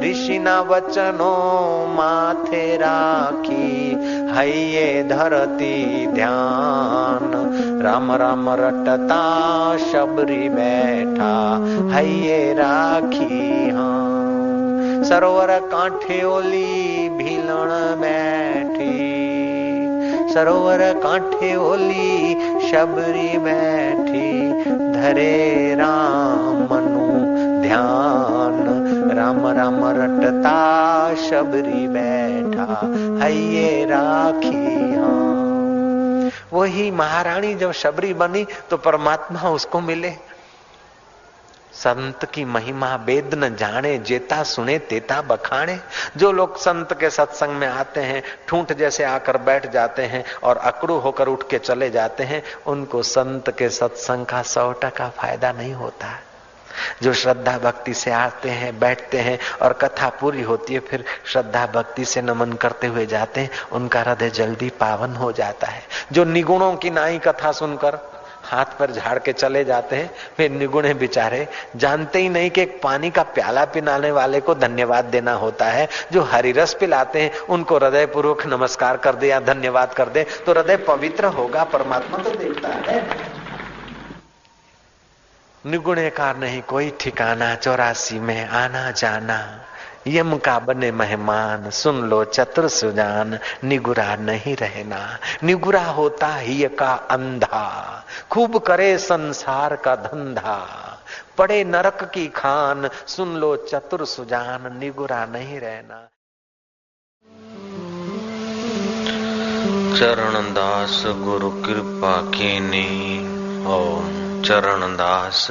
ऋषिना 0.00 0.60
वचनो 0.60 1.34
माथे 1.90 2.76
राखी 2.76 3.96
हये 4.32 5.04
धरती 5.04 6.06
ध्यान। 6.06 7.30
राम 7.82 8.12
राम 8.12 8.50
रटता 8.50 9.22
शबरी 9.76 10.48
बैठा 10.48 11.34
हये 11.94 12.52
राखी 12.52 13.70
हाँ। 13.70 14.10
सरोवर 15.04 15.58
कांठे 15.58 16.24
ओली 16.24 17.08
भीलण 17.08 17.70
बैठी, 18.00 18.98
सरोवर 20.34 20.78
कांठे 20.80 21.56
ओली 21.56 22.34
शबरी 22.70 23.38
बैठी, 23.38 24.52
धरे 24.92 25.74
राम 25.74 26.56
मनु 26.70 27.06
ध्यान। 27.62 28.69
राम 29.20 29.46
राम 29.46 29.80
रटता, 29.84 31.14
शबरी 31.14 31.86
बैठा 31.88 32.80
हये 33.24 33.84
राखिया। 33.84 35.08
वही 36.52 36.90
महारानी 36.90 37.54
जब 37.54 37.72
शबरी 37.72 38.14
बनी 38.14 38.46
तो 38.70 38.76
परमात्मा 38.76 39.50
उसको 39.50 39.80
मिले। 39.80 40.12
संत 41.72 42.24
की 42.24 42.44
महिमा 42.44 42.94
वेद 42.96 43.34
न 43.34 43.56
जाने, 43.56 43.98
जेता 43.98 44.42
सुने 44.42 44.78
तेता 44.78 45.20
बखाने। 45.22 45.78
जो 46.16 46.32
लोग 46.32 46.56
संत 46.56 46.92
के 47.00 47.10
सत्संग 47.10 47.50
में 47.50 47.68
आते 47.68 48.00
हैं, 48.00 48.22
ठूंठ 48.48 48.72
जैसे 48.72 49.04
आकर 49.04 49.36
बैठ 49.36 49.70
जाते 49.72 50.02
हैं 50.02 50.24
और 50.42 50.56
अकड़ू 50.56 50.98
होकर 50.98 51.28
उठ 51.28 51.42
के 51.50 51.58
चले 51.58 51.90
जाते 51.90 52.24
हैं, 52.24 52.42
उनको 52.66 53.02
संत 53.02 53.50
के 53.50 53.68
सत्संग 53.68 54.26
का 54.26 54.42
सौ 54.42 54.72
टका 54.72 55.08
फ़ायदा 55.08 55.52
नहीं 55.52 55.74
होता। 55.74 56.06
है 56.06 56.29
जो 57.02 57.12
श्रद्धा 57.12 57.56
भक्ति 57.58 57.94
से 57.94 58.10
आते 58.10 58.50
हैं, 58.50 58.78
बैठते 58.80 59.18
हैं 59.18 59.38
और 59.62 59.72
कथा 59.72 60.08
पूरी 60.10 60.42
होती 60.42 60.74
है, 60.74 60.80
फिर 60.80 61.04
श्रद्धा 61.26 61.66
भक्ति 61.66 62.04
से 62.04 62.22
नमन 62.22 62.52
करते 62.52 62.86
हुए 62.86 63.06
जाते 63.06 63.40
हैं, 63.40 63.50
उनका 63.72 64.00
हृदय 64.00 64.30
जल्दी 64.30 64.70
पावन 64.70 65.14
हो 65.14 65.32
जाता 65.32 65.66
है। 65.66 65.82
जो 66.12 66.24
निगुणों 66.24 66.74
की 66.74 66.90
नाई 66.90 67.18
कथा 67.18 67.52
सुनकर 67.52 67.98
हाथ 68.44 68.64
पर 68.78 68.90
झाड़ 68.90 69.18
के 69.18 69.32
चले 69.32 69.64
जाते 69.64 69.96
हैं, 69.96 70.10
वे 70.38 70.48
निगुणे 70.48 70.92
बिचारे 70.94 71.46
जानते 71.76 72.18
ही 72.18 72.28
नहीं 72.28 72.50
कि 72.50 72.62
एक 72.62 72.80
पानी 72.82 73.10
का 73.10 73.22
प्याला 73.24 73.64
पिलाने 73.64 74.10
वाले 74.10 74.40
को 74.40 74.54
धन्यवाद 74.54 75.04
देना 75.04 75.32
होता 75.32 75.66
है। 75.66 75.88
जो 76.12 76.22
हरी 76.22 76.52
रस 76.52 76.74
पिलाते 76.74 77.20
हैं, 77.20 77.38
उनको 77.48 77.76
हृदय 77.76 78.06
पूर्वक 78.06 78.46
नमस्कार 78.46 78.96
कर 78.96 79.14
दे 79.14 79.28
या 79.28 79.40
धन्यवाद 79.40 79.92
कर 79.94 80.08
दे 80.08 80.24
तो 80.46 80.52
हृदय 80.52 80.76
पवित्र 80.78 81.26
होगा, 81.26 81.64
परमात्मा 81.64 82.18
तो 82.18 82.30
देखता 82.30 82.68
है। 82.68 82.98
निगुणेकार 85.66 86.36
नहीं, 86.36 86.62
कोई 86.62 86.92
ठिकाना, 87.00 87.54
चौरासी 87.54 88.18
में 88.18 88.48
आना 88.48 88.90
जाना। 88.90 89.60
यम 90.06 90.36
का 90.36 90.58
बने 90.58 90.92
मेहमान, 90.92 91.70
सुन 91.70 92.00
लो 92.00 92.24
चतुर 92.24 92.68
सुजान, 92.68 93.38
निगुरा 93.64 94.16
नहीं 94.16 94.56
रहना। 94.56 95.18
निगुरा 95.44 95.84
होता 95.84 96.34
ही 96.34 96.68
का 96.68 96.92
अंधा, 96.92 98.04
खूब 98.30 98.58
करे 98.58 98.98
संसार 98.98 99.76
का 99.76 99.96
धंधा। 99.96 100.66
पड़े 101.38 101.64
नरक 101.64 102.10
की 102.14 102.26
खान, 102.26 102.90
सुन 103.06 103.36
लो 103.36 103.56
चतुर 103.56 104.04
सुजान, 104.04 104.76
निगुरा 104.80 105.26
नहीं 105.26 105.60
रहना। 105.60 106.08
चरण 109.98 110.54
दास 110.54 111.04
गुरु 111.06 111.50
कृपा 111.50 112.20
की 112.22 112.58
ओम। 113.66 114.29
चरण 114.44 114.96
दास 114.96 115.50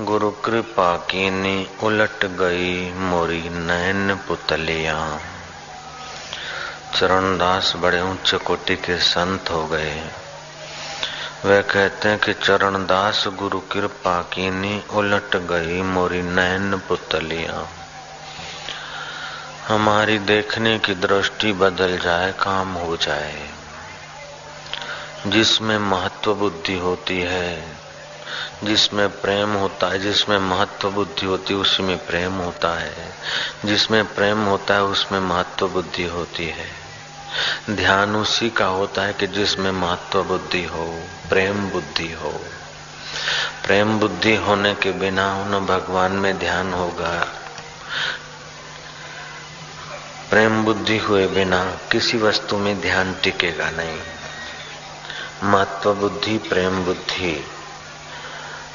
गुरु 0.00 0.30
कृपा 0.30 0.96
कीनी 0.96 1.70
उलट 1.82 2.24
गई 2.24 2.92
मोरी 2.92 3.48
नैन 3.48 4.14
पुतलिया। 4.28 5.20
चरणदास 6.94 7.72
बड़े 7.76 8.00
उच्च 8.00 8.34
कोटि 8.34 8.76
के 8.76 8.98
संत 8.98 9.50
हो 9.50 9.66
गए। 9.66 10.10
वे 11.44 11.62
कहते 11.62 12.08
हैं 12.08 12.18
कि 12.18 12.32
चरणदास, 12.32 13.24
गुरु 13.26 13.60
कृपा 13.60 14.22
कीनी 14.22 14.84
उलट 14.92 15.36
गई 15.36 15.82
मोरी 15.82 16.22
नैन 16.22 16.78
पुतलिया। 16.88 17.68
हमारी 19.68 20.18
देखने 20.18 20.78
की 20.78 20.94
दृष्टि 20.94 21.52
बदल 21.52 21.98
जाए, 21.98 22.32
काम 22.32 22.72
हो 22.72 22.96
जाए। 22.96 23.55
जिसमें 25.26 25.78
महत्व 25.78 26.34
बुद्धि 26.34 26.74
होती 26.74 27.20
है, 27.20 27.76
जिसमें 28.64 29.08
प्रेम 29.08 29.52
होता 29.52 29.86
है, 29.86 29.98
जिसमें 29.98 30.38
महत्व 30.38 30.90
बुद्धि 30.90 31.26
होती 31.26 31.54
है, 31.54 31.60
उसी 31.60 31.82
में 31.82 32.06
प्रेम 32.06 32.32
होता 32.32 32.78
है। 32.78 33.12
जिसमें 33.64 34.14
प्रेम 34.14 34.44
होता 34.44 34.74
है, 34.74 34.82
उसमें 34.82 35.20
महत्व 35.20 35.68
बुद्धि 35.68 36.04
होती 36.04 36.46
है। 36.46 36.68
ध्यान 37.70 38.16
उसी 38.16 38.50
का 38.50 38.66
होता 38.66 39.02
है 39.02 39.12
कि 39.12 39.26
जिसमें 39.26 39.70
महत्व 39.70 40.24
बुद्धि 40.24 40.64
हो, 40.64 41.02
प्रेम 41.28 41.70
बुद्धि 41.70 42.12
हो। 42.12 42.40
प्रेम 43.64 44.00
बुद्धि 44.00 44.36
होने 44.36 44.74
के 44.74 44.92
बिना 44.92 45.34
उन 45.34 45.66
भगवान 45.66 46.12
में 46.12 46.38
ध्यान 46.38 46.72
होगा। 46.72 47.28
प्रेम 50.30 50.64
बुद्धि 50.64 50.98
हुए 50.98 51.26
बिना 51.26 51.64
किसी 51.92 52.18
वस्तु 52.18 52.58
में 52.58 52.80
ध्यान 52.80 53.14
टिकेगा 53.22 53.70
नहीं। 53.70 54.00
महत्व 55.42 55.94
बुद्धि 55.94 56.38
प्रेम 56.38 56.84
बुद्धि 56.84 57.44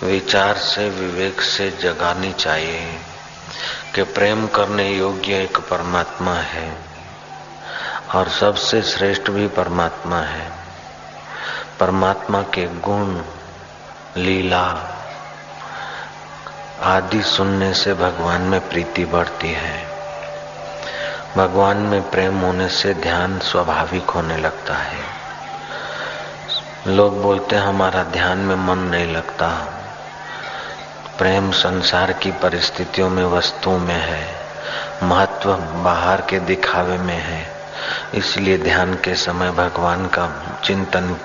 विचार 0.03 0.57
से, 0.57 0.89
विवेक 0.89 1.41
से 1.41 1.71
जगानी 1.71 2.33
चाहिए 2.33 2.99
कि 3.95 4.03
प्रेम 4.03 4.47
करने 4.47 4.93
योग्य 4.93 5.43
एक 5.43 5.57
परमात्मा 5.57 6.33
है 6.33 6.77
और 8.15 8.29
सबसे 8.29 8.81
श्रेष्ठ 8.81 9.29
भी 9.29 9.47
परमात्मा 9.47 10.19
है। 10.19 10.51
परमात्मा 11.79 12.41
के 12.41 12.65
गुण, 12.67 13.21
लीला 14.17 14.97
आदि 16.81 17.23
सुनने 17.23 17.73
से 17.73 17.93
भगवान 17.93 18.41
में 18.41 18.69
प्रीति 18.69 19.05
बढ़ती 19.05 19.51
है। 19.51 19.87
भगवान 21.37 21.77
में 21.77 22.09
प्रेम 22.09 22.39
होने 22.39 22.69
से 22.69 22.93
ध्यान 22.93 23.39
स्वाभाविक 23.39 24.09
होने 24.09 24.37
लगता 24.37 24.73
है। 24.73 25.20
लोग 26.87 27.21
बोलते 27.21 27.55
हैं, 27.55 27.63
हमारा 27.63 28.03
ध्यान 28.03 28.37
में 28.37 28.55
मन 28.55 28.77
नहीं 28.77 29.13
लगता। 29.13 29.49
प्रेम 31.17 31.51
संसार 31.51 32.13
की 32.13 32.31
परिस्थितियों 32.31 33.09
में, 33.09 33.25
वस्तुओं 33.25 33.79
में 33.79 34.01
है। 34.01 34.35
महत्व 35.03 35.55
बाहर 35.55 36.21
के 36.21 36.39
दिखावे 36.39 36.97
में 36.97 37.17
है। 37.17 37.47
इसलिए 38.13 38.57
ध्यान 38.57 38.93
के 38.93 39.15
समय 39.15 39.51
भगवान 39.51 40.05
का 40.05 40.29
चिंतन 40.63 41.17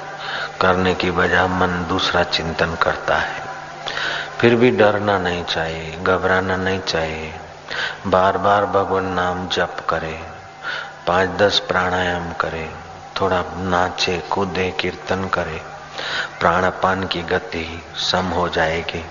करने 0.60 0.94
की 0.94 1.10
बजाय 1.10 1.46
मन 1.46 1.86
दूसरा 1.88 2.22
चिंतन 2.22 2.74
करता 2.82 3.16
है। 3.16 3.42
फिर 4.38 4.54
भी 4.54 4.70
डरना 4.70 5.18
नहीं 5.18 5.44
चाहिए, 5.44 5.98
घबराना 6.02 6.56
नहीं 6.56 6.80
चाहिए। 6.80 7.34
बार 8.06 8.38
बार 8.38 8.66
भगवान 8.66 9.04
नाम 9.04 9.48
जप 9.48 9.76
करे 9.88 10.20
पाँच 11.06 11.28
दस 11.28 11.58
प्राणायाम 11.58 12.32
करे। 12.32 12.85
थोड़ा 13.20 13.42
नाचे, 13.56 14.18
कूदे, 14.30 14.70
कीर्तन 14.70 15.24
करे, 15.24 15.60
प्राणपान 16.40 17.04
की 17.04 17.22
गति 17.22 17.82
सम 17.96 18.26
हो 18.26 18.48
जाएगी। 18.48 19.04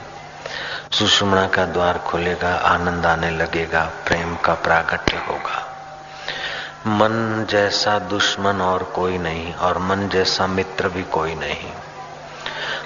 सुषमणा 0.92 1.48
का 1.48 1.66
द्वार 1.66 1.98
खुलेगा, 1.98 2.54
आनंद 2.56 3.06
आने 3.06 3.30
लगेगा, 3.32 3.84
प्रेम 4.06 4.36
का 4.36 4.54
प्रागट्य 4.54 5.18
होगा। 5.18 5.62
मन 6.88 7.46
जैसा 7.50 8.00
दुश्मन 8.00 8.62
और 8.62 8.84
कोई 8.84 9.18
नहीं, 9.18 9.54
और 9.54 9.78
मन 9.78 10.10
जैसा 10.10 10.48
मित्र 10.48 10.90
भी 10.90 11.04
कोई 11.04 11.36
नहीं। 11.36 11.72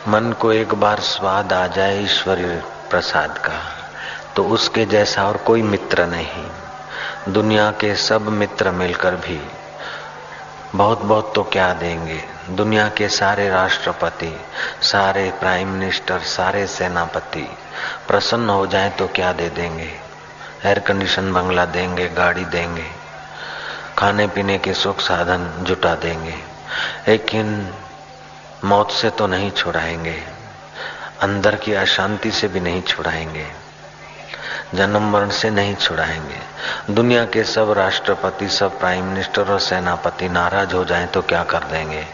मन 0.07 0.31
को 0.31 0.51
एक 0.53 0.73
बार 0.73 0.99
स्वाद 0.99 1.53
आ 1.53 1.67
जाए 1.67 1.99
ईश्वरीय 2.03 2.63
प्रसाद 2.89 3.37
का 3.37 3.59
तो 4.35 4.43
उसके 4.43 4.85
जैसा 4.85 5.27
और 5.27 5.37
कोई 5.37 5.61
मित्र 5.61 6.05
नहीं। 6.05 6.45
दुनिया 7.33 7.71
के 7.71 7.95
सब 7.95 8.21
मित्र 8.21 8.71
मिलकर 8.71 9.15
भी 9.15 9.39
बहुत 10.75 11.01
बहुत 11.01 11.31
तो 11.35 11.43
क्या 11.43 11.73
देंगे? 11.73 12.21
दुनिया 12.49 12.87
के 12.89 13.07
सारे 13.09 13.49
राष्ट्रपति, 13.49 14.31
सारे 14.81 15.29
प्राइम 15.31 15.67
मिनिस्टर, 15.67 16.19
सारे 16.19 16.65
सेनापति 16.67 17.47
प्रसन्न 18.07 18.49
हो 18.49 18.67
जाए 18.67 18.89
तो 18.89 19.07
क्या 19.07 19.31
दे 19.33 19.49
देंगे? 19.49 19.89
एयर 20.65 20.79
कंडीशन 20.79 21.31
बंगला 21.33 21.65
देंगे, 21.65 22.07
गाड़ी 22.09 22.45
देंगे, 22.45 22.85
खाने 23.97 24.27
पीने 24.27 24.57
के 24.57 24.73
सुख 24.73 24.99
साधन 24.99 25.49
जुटा 25.59 25.95
देंगे। 25.95 26.35
लेकिन 27.07 27.73
मौत 28.65 28.91
से 28.91 29.09
तो 29.09 29.27
नहीं 29.27 29.51
छुड़ाएँगे, 29.51 30.17
अंदर 31.21 31.55
की 31.55 31.73
अशांति 31.73 32.31
से 32.31 32.47
भी 32.47 32.59
नहीं 32.59 32.81
छुड़ाएँगे। 32.81 33.45
जन्म 34.75 35.11
मरण 35.11 35.29
से 35.29 35.49
नहीं 35.49 35.75
छुड़ाएँगे। 35.75 36.39
दुनिया 36.93 37.25
के 37.25 37.43
सब 37.43 37.71
राष्ट्रपति, 37.71 38.49
सब 38.49 38.79
प्राइम 38.79 39.05
मिनिस्टर 39.05 39.51
और 39.51 39.59
सेनापति 39.59 40.29
नाराज़ 40.29 40.73
हो 40.75 40.85
जाएँ 40.85 41.07
तो 41.07 41.21
क्या 41.21 41.43
कर 41.43 41.59
देंगे? 41.59 42.05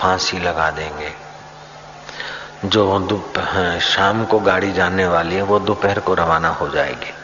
फांसी 0.00 0.38
लगा 0.38 0.70
देंगे। 0.70 1.12
जो 2.64 3.32
शाम 3.80 4.24
को 4.24 4.38
गाड़ी 4.38 4.72
जाने 4.72 5.06
वाली 5.06 5.34
है, 5.34 5.42
वो 5.42 5.58
दोपहर 5.58 6.00
को 6.00 6.14
रवाना 6.14 6.48
हो 6.48 6.68
जाएगी। 6.68 7.14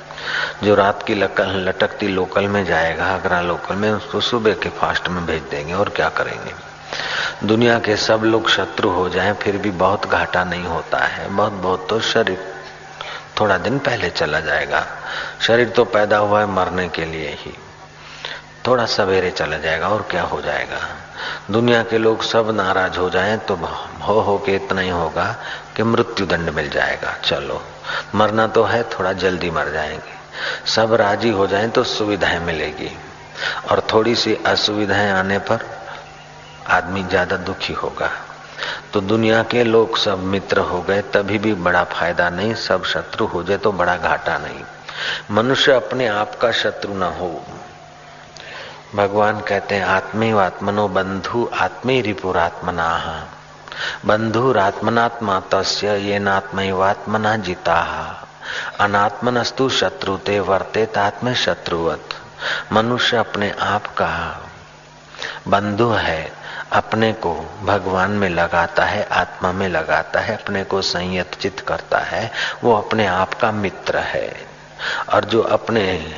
जो 0.66 0.74
रात 0.74 1.02
की 1.02 1.14
लकल, 1.14 1.68
लटकती 1.68 2.08
लोकल 2.08 2.44
में 2.44 2.64
जाएगा, 2.64 3.06
आगरा 3.06 3.40
लोकल 3.40 3.74
में, 3.74 3.90
उसको 3.90 4.20
सुबह 4.20 4.52
के 4.52 4.68
फास्ट 4.68 5.08
में 5.08 5.26
भेज 5.26 5.42
देंगे 5.42 5.74
और 5.74 5.88
क्या 5.88 6.08
करेंगे? 6.08 6.54
दुनिया 7.46 7.78
के 7.78 7.96
सब 7.96 8.20
लोग 8.24 8.48
शत्रु 8.48 8.90
हो 8.90 9.08
जाएँ, 9.08 9.32
फिर 9.32 9.56
भी 9.56 9.70
बहुत 9.70 10.06
घाटा 10.06 10.44
नहीं 10.44 10.64
होता 10.64 10.98
है। 10.98 11.28
बहुत 11.28 11.52
बहुत 11.52 11.86
तो 11.90 12.00
शरीर 12.00 12.51
थोड़ा 13.40 13.58
दिन 13.58 13.78
पहले 13.78 14.10
चला 14.10 14.40
जाएगा। 14.40 14.86
शरीर 15.40 15.68
तो 15.68 15.84
पैदा 15.84 16.16
हुआ 16.16 16.40
है 16.40 16.46
मरने 16.46 16.88
के 16.88 17.04
लिए 17.04 17.30
ही। 17.30 17.52
थोड़ा 18.66 18.86
सवेरे 18.86 19.30
चला 19.30 19.58
जाएगा 19.58 19.88
और 19.88 20.02
क्या 20.10 20.22
हो 20.22 20.40
जाएगा? 20.40 20.80
दुनिया 21.50 21.82
के 21.82 21.98
लोग 21.98 22.22
सब 22.22 22.50
नाराज़ 22.50 22.98
हो 22.98 23.10
जाएँ 23.10 23.38
तो 23.38 23.54
हो 24.02 24.20
हो 24.20 24.38
के 24.38 24.54
इतना 24.54 24.80
ही 24.80 24.88
होगा 24.88 25.36
कि 25.76 25.82
मृत्यु 25.82 26.26
दंड 26.26 26.50
मिल 26.50 26.70
जाएगा। 26.70 27.14
चलो, 27.24 27.62
मरना 28.14 28.46
तो 28.46 28.64
है, 28.64 28.82
थोड़ा 28.82 29.12
जल्दी 29.12 29.50
मर 29.50 29.70
जाएँगे। 29.72 30.20
सब 30.66 30.94
राज़ी 30.94 31.30
हो 31.30 31.46
जाएँ 31.46 31.68
तो 31.68 31.84
सुविधाएँ 31.84 32.38
मिलेगी। 32.38 32.90
और 33.70 33.86
थोड़ी 33.92 34.14
सी 34.14 34.34
असुविधाएँ 34.46 35.10
आने 35.10 35.38
पर 35.38 35.64
आदमी 36.66 37.02
ज़्यादा 37.02 37.36
दुखी 37.36 37.72
होगा। 37.72 38.10
तो 38.92 39.00
दुनिया 39.00 39.42
के 39.42 39.64
लोग 39.64 39.96
सब 39.98 40.18
मित्र 40.18 40.58
हो 40.58 40.82
गए, 40.82 41.02
तभी 41.02 41.38
भी 41.38 41.54
बड़ा 41.54 41.84
फ़ायदा 41.84 42.30
नहीं, 42.30 42.54
सब 42.54 42.84
शत्रु 42.84 43.26
हो 43.26 43.42
जाए 43.42 43.58
तो 43.58 43.72
बड़ा 43.72 43.96
घाटा 43.96 44.38
नहीं। 44.38 44.64
मनुष्य 45.30 45.72
अपने 45.72 46.06
आप 46.06 46.34
का 46.34 46.52
शत्रु 46.52 46.94
ना 46.94 47.06
हो। 47.06 47.44
भगवान 48.94 49.40
कहते 49.40 49.74
हैं 49.74 49.84
आत्मे 49.84 50.30
आत्मनो 50.30 50.88
बंधु 50.88 51.50
आत्मे 51.54 52.00
रिपुरात्मना 52.00 53.28
बंधु 54.04 54.40
बंधुरात्मनात्मा 54.40 55.40
तस्य 55.40 55.98
ये 55.98 56.18
नात्मैवात्मना 56.18 57.36
जीता। 57.36 57.78
अनात्मनस्तु 58.80 59.68
शत्रुते 59.68 60.40
वर्ते 60.40 60.86
तात्म 60.86 61.34
शत्रुवत 61.34 62.08
मनुष्य 62.72 63.16
अपने 63.16 63.50
आप 63.50 63.86
का 63.86 64.40
बंधु 65.48 65.88
है। 65.88 66.41
अपने 66.72 67.12
को 67.12 67.60
भगवान 67.64 68.10
में 68.10 68.28
लगाता 68.28 68.84
है, 68.84 69.08
आत्मा 69.12 69.52
में 69.52 69.68
लगाता 69.68 70.20
है, 70.20 70.34
अपने 70.34 70.64
को 70.64 70.82
संयत 70.82 71.34
चित 71.34 71.60
करता 71.60 71.98
है, 71.98 72.32
वो 72.64 72.76
अपने 72.76 73.06
आप 73.06 73.34
का 73.34 73.52
मित्र 73.52 73.98
है। 73.98 74.46
और 75.08 75.24
जो 75.24 75.42
अपने 75.42 76.14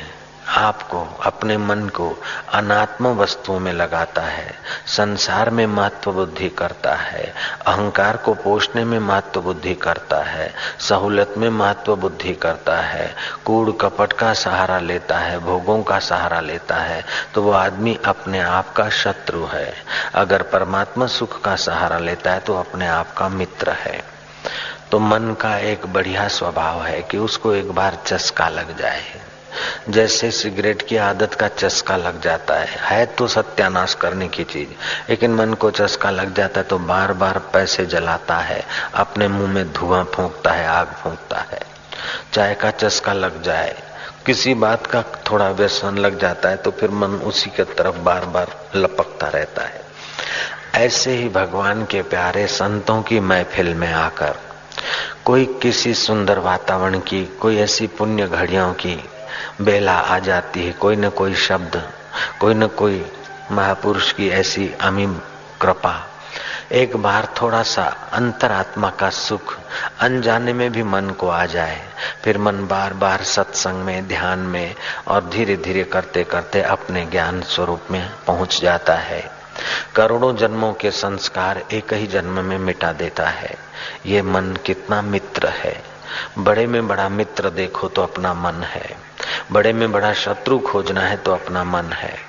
आपको, 0.47 0.99
अपने 1.23 1.57
मन 1.57 1.87
को 1.89 2.09
अनात्म 2.53 3.07
वस्तुओं 3.15 3.59
में 3.59 3.71
लगाता 3.73 4.21
है, 4.21 4.53
संसार 4.87 5.49
में 5.49 5.65
महत्व 5.67 6.11
बुद्धि 6.11 6.49
करता 6.49 6.93
है, 6.95 7.33
अहंकार 7.67 8.17
को 8.17 8.33
पोषने 8.33 8.83
में 8.83 8.97
महत्व 8.99 9.41
बुद्धि 9.41 9.73
करता 9.75 10.21
है 10.23 10.53
सहूलत 10.79 11.33
में 11.37 11.49
महत्व 11.49 11.95
बुद्धि 11.95 12.33
करता 12.33 12.77
है, 12.77 13.15
कूड़ 13.45 13.71
कपट 13.71 14.13
का 14.13 14.33
सहारा 14.33 14.79
लेता 14.79 15.17
है, 15.17 15.39
भोगों 15.39 15.81
का 15.83 15.99
सहारा 15.99 16.39
लेता 16.41 16.75
है 16.75 17.03
तो 17.33 17.41
वो 17.41 17.51
आदमी 17.51 17.97
अपने 18.05 18.39
आप 18.39 18.73
का 18.73 18.89
शत्रु 18.89 19.45
है। 19.45 19.73
अगर 20.15 20.41
परमात्मा 20.43 21.07
सुख 21.07 21.41
का 21.41 21.55
सहारा 21.55 21.99
लेता 21.99 22.31
है 22.31 22.39
तो 22.39 22.55
अपने 22.55 22.87
आप 22.87 23.13
का 23.13 23.29
मित्र 23.29 23.71
है। 23.71 24.03
तो 24.91 24.99
मन 24.99 25.33
का 25.33 25.57
एक 25.57 25.85
बढ़िया 25.85 26.27
स्वभाव 26.27 26.83
है 26.83 27.01
कि 27.01 27.17
उसको 27.17 27.53
एक 27.53 27.71
बार 27.71 27.97
चस्का 28.05 28.49
लग 28.49 28.77
जाए। 28.77 29.03
जैसे 29.89 30.31
सिगरेट 30.31 30.81
की 30.81 30.97
आदत 30.97 31.33
का 31.33 31.47
चस्का 31.47 31.97
लग 31.97 32.21
जाता 32.21 32.53
है। 32.53 32.79
है 32.81 33.05
तो 33.05 33.27
सत्यानाश 33.27 33.93
करने 33.93 34.27
की 34.27 34.43
चीज़। 34.43 34.69
लेकिन 35.09 35.35
मन 35.35 35.53
को 35.53 35.71
चस्का 35.71 36.09
लग 36.09 36.33
जाता 36.33 36.59
है 36.59 36.67
तो 36.67 36.79
बार 36.79 37.13
बार 37.13 37.39
पैसे 37.53 37.85
जलाता 37.85 38.37
है। 38.37 38.63
अपने 38.93 39.27
मुँह 39.27 39.51
में 39.51 39.73
धुआँ 39.73 40.03
फूंकता 40.03 40.51
है, 40.51 40.67
आग 40.67 40.87
फूंकता 40.87 41.37
है। 41.37 41.59
चाय 42.33 42.53
का 42.53 42.71
चस्का 42.71 43.13
लग 43.13 43.41
जाए। 43.41 43.83
किसी 44.25 44.53
बात 44.53 44.87
का 44.87 45.01
थोड़ा 45.01 45.49
व्यसन 45.49 45.97
लग 45.97 46.19
जाता 46.19 46.49
है 46.49 46.57
तो 46.57 46.71
फिर 46.71 46.89
मन 46.89 47.07
उसी 47.07 47.49
के 47.49 47.63
तरफ़ 47.63 47.95
बार 47.95 48.25
बार 48.25 48.47
लपकता 48.75 49.27
रहता 49.27 49.61
है। 49.61 49.81
ऐसे 50.75 51.11
ही 51.11 51.29
भगवान 51.29 51.85
के 51.85 52.01
प्यारे 52.01 52.47
संतों 52.47 53.01
की 53.01 53.19
महफिल 53.19 53.73
में 53.73 53.93
आकर, 53.93 54.35
कोई 55.25 55.45
किसी 55.45 55.93
सुंदर 55.93 56.39
वातावरण 56.39 56.99
की, 56.99 57.25
कोई 57.25 57.57
ऐसी 57.57 57.87
पुण्य 57.87 58.27
घड़ियों 58.27 58.73
की 58.73 59.09
बेला 59.61 59.93
आ 59.93 60.19
जाती 60.19 60.65
है। 60.65 60.71
कोई 60.71 60.95
न 60.95 61.09
कोई 61.09 61.35
शब्द, 61.35 61.89
कोई 62.39 62.53
न 62.53 62.67
कोई 62.67 63.11
महापुरुष 63.51 64.11
की 64.11 64.29
ऐसी 64.29 64.73
अमीम 64.81 65.19
कृपा। 65.61 66.07
एक 66.71 66.97
बार 66.97 67.27
थोड़ा 67.41 67.63
सा 67.63 68.09
अंतरात्मा 68.13 68.89
का 68.89 69.09
सुख 69.09 69.59
अनजाने 69.99 70.53
में 70.53 70.71
भी 70.71 70.83
मन 70.83 71.09
को 71.09 71.29
आ 71.29 71.45
जाए। 71.45 71.81
फिर 72.23 72.37
मन 72.37 72.67
बार 72.67 72.93
बार 72.93 73.23
सत्संग 73.23 73.83
में, 73.83 74.07
ध्यान 74.07 74.39
में 74.39 74.75
और 75.07 75.29
धीरे 75.29 75.57
धीरे 75.57 75.83
करते 75.83 76.23
करते 76.23 76.61
अपने 76.61 77.05
ज्ञान 77.05 77.41
स्वरूप 77.41 77.81
में 77.91 78.09
पहुँच 78.27 78.61
जाता 78.61 78.93
है। 78.93 79.31
करोड़ों 79.95 80.35
जन्मों 80.35 80.73
के 80.73 80.91
संस्कार 80.91 81.63
एक 81.71 81.93
ही 81.93 82.07
जन्म 82.07 82.43
में 82.43 82.57
मिटा 82.57 82.93
देता 82.93 83.25
है। 83.25 83.55
ये 84.05 84.21
मन 84.21 84.57
कितना 84.65 85.01
मित्र 85.01 85.47
है। 85.47 85.94
बड़े 86.37 86.67
में 86.67 86.87
बड़ा 86.87 87.09
मित्र 87.09 87.49
देखो 87.49 87.87
तो 87.87 88.03
अपना 88.03 88.33
मन 88.33 88.63
है। 88.63 88.97
बड़े 89.51 89.73
में 89.73 89.91
बड़ा 89.91 90.13
शत्रु 90.13 90.59
खोजना 90.59 91.01
है 91.01 91.17
तो 91.17 91.33
अपना 91.33 91.63
मन 91.63 91.85
है। 91.85 92.19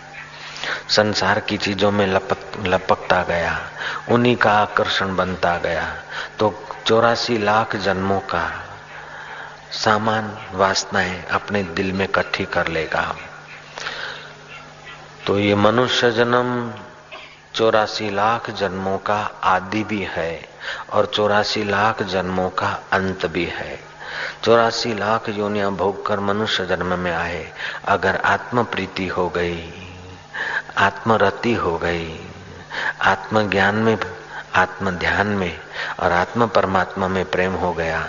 संसार 0.89 1.41
की 1.41 1.57
चीज़ों 1.57 1.91
में 1.91 2.07
लपक, 2.07 2.67
लपकता 2.67 3.23
गया, 3.23 3.61
उन्हीं 4.09 4.37
का 4.37 4.53
आकर्षण 4.53 5.17
बनता 5.17 5.57
गया। 5.57 5.97
तो 6.39 6.65
चौरासी 6.87 7.39
लाख 7.39 7.77
जन्मों 7.77 8.21
का 8.21 8.63
सामान, 9.73 10.39
वासनाएँ 10.53 11.25
अपने 11.25 11.63
दिल 11.63 11.93
में 11.93 12.05
इकट्ठी 12.05 12.45
कर 12.45 12.69
लेगा। 12.69 13.17
तो 15.27 15.39
ये 15.39 15.55
मनुष्य 15.55 16.11
जन्म, 16.11 16.73
चौरासी 17.55 18.11
लाख 18.11 18.51
जन्मों 18.51 18.99
का 18.99 19.31
आदि 19.45 19.85
भी 19.85 20.03
है। 20.03 20.56
और 20.93 21.07
चौरासी 21.07 21.65
लाख 21.65 22.03
जन्मों 22.03 22.49
का 22.51 22.69
अंत 22.93 23.27
भी 23.27 23.45
है। 23.45 23.79
चौरासी 24.45 24.95
लाख 24.95 25.29
योनिया 25.29 25.69
भोग 25.71 26.05
कर 26.07 26.21
मनुष्य 26.21 26.67
जन्म 26.67 26.99
में 26.99 27.13
आए, 27.13 27.47
अगर 27.85 28.17
आत्म 28.17 28.65
प्रीति 28.65 29.07
हो 29.07 29.29
गई, 29.29 29.73
आत्मरति 30.79 31.55
हो 31.55 31.77
गई, 31.79 32.21
आत्मज्ञान 33.03 33.75
में 33.75 33.99
आत्म 34.55 34.91
ध्यान 34.91 35.27
में 35.27 35.59
और 36.01 36.13
आत्म 36.13 36.47
परमात्मा 36.47 37.09
में 37.09 37.25
प्रेम 37.25 37.55
हो 37.55 37.73
गया 37.73 38.03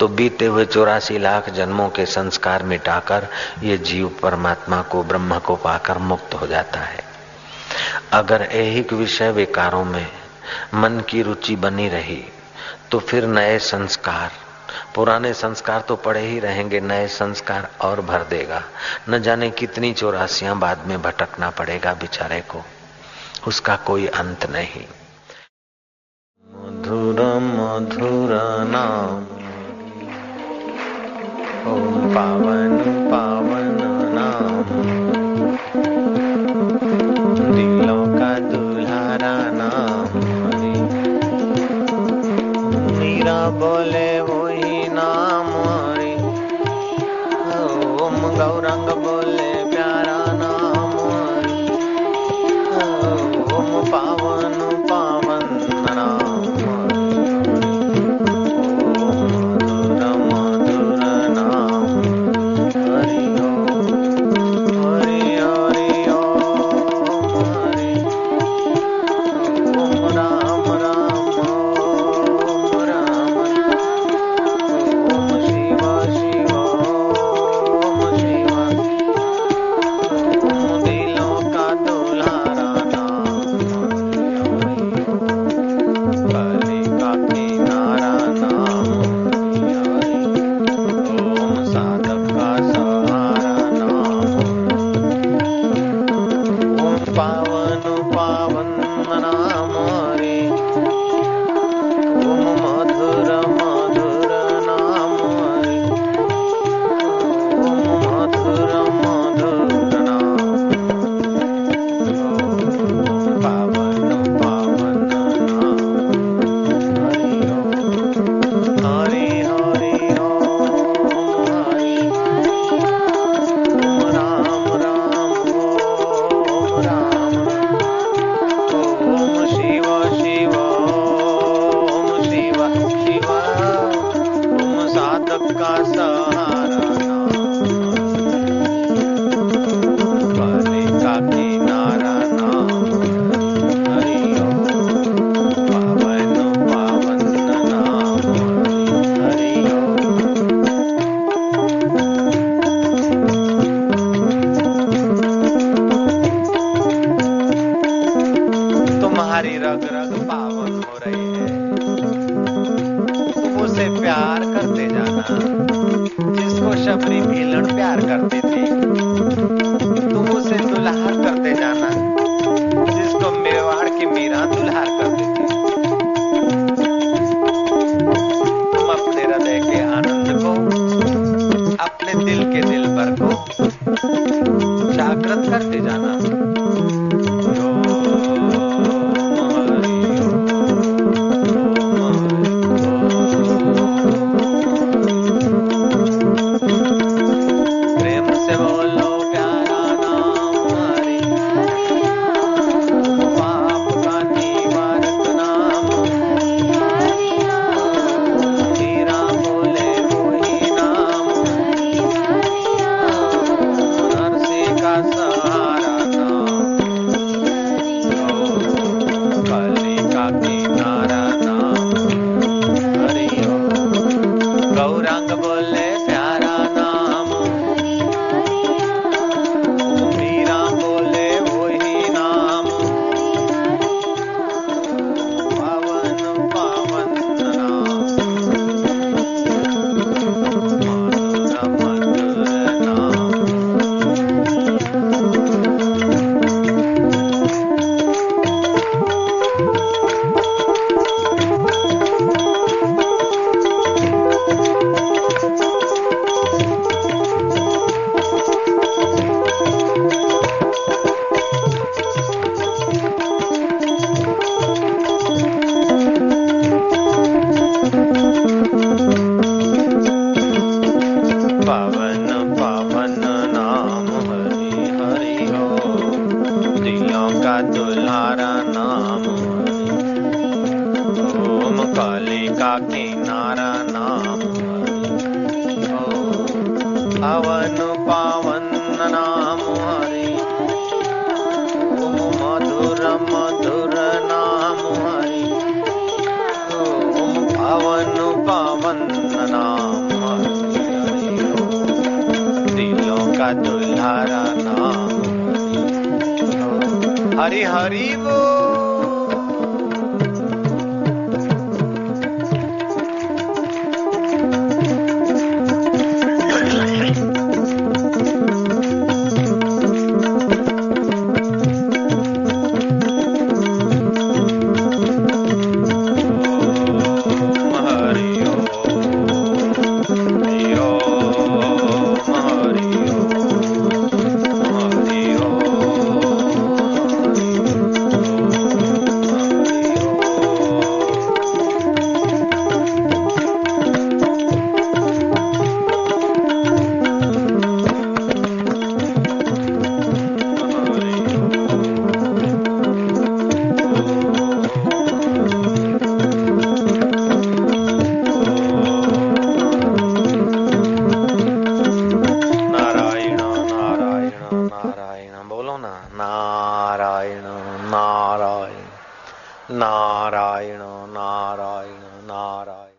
तो 0.00 0.06
बीते 0.08 0.46
हुए 0.46 0.64
चौरासी 0.64 1.18
लाख 1.18 1.48
जन्मों 1.50 1.88
के 1.88 2.04
संस्कार 2.06 2.62
मिटाकर 2.62 3.26
ये 3.62 3.76
जीव 3.78 4.08
परमात्मा 4.22 4.80
को, 4.82 5.02
ब्रह्म 5.02 5.38
को 5.38 5.56
पाकर 5.56 5.98
मुक्त 5.98 6.34
हो 6.34 6.46
जाता 6.46 6.80
है। 6.80 7.04
अगर 8.12 8.42
एक 8.42 8.92
विषय 8.92 9.30
विकारों 9.30 9.84
में 9.84 10.06
मन 10.74 11.00
की 11.08 11.22
रुचि 11.22 11.56
बनी 11.56 11.88
रही 11.88 12.24
तो 12.90 12.98
फिर 12.98 13.26
नए 13.26 13.58
संस्कार। 13.58 14.30
पुराने 14.94 15.34
संस्कार 15.34 15.80
तो 15.80 15.96
पड़े 15.96 16.20
ही 16.20 16.40
रहेंगे, 16.40 16.80
नए 16.80 17.08
संस्कार 17.08 17.70
और 17.80 18.00
भर 18.00 18.24
देगा। 18.24 18.62
न 19.08 19.18
जाने 19.18 19.50
कितनी 19.50 19.92
चौरासियाँ 19.92 20.58
बाद 20.58 20.86
में 20.86 21.02
भटकना 21.02 21.50
पड़ेगा 21.50 21.94
बेचारे 21.94 22.40
को। 22.40 22.64
उसका 23.46 23.76
कोई 23.76 24.06
अंत 24.06 24.50
नहीं। 24.50 24.86
मधुर 26.46 27.20
मधुर 27.38 28.30
नाम। 28.64 29.42
पावन 32.14 32.78
पावन। 33.10 33.51
बोले 43.60 44.08
वही 44.28 44.88
नाम 44.96 45.50
ओम 48.04 48.16
गौरंग 48.38 48.81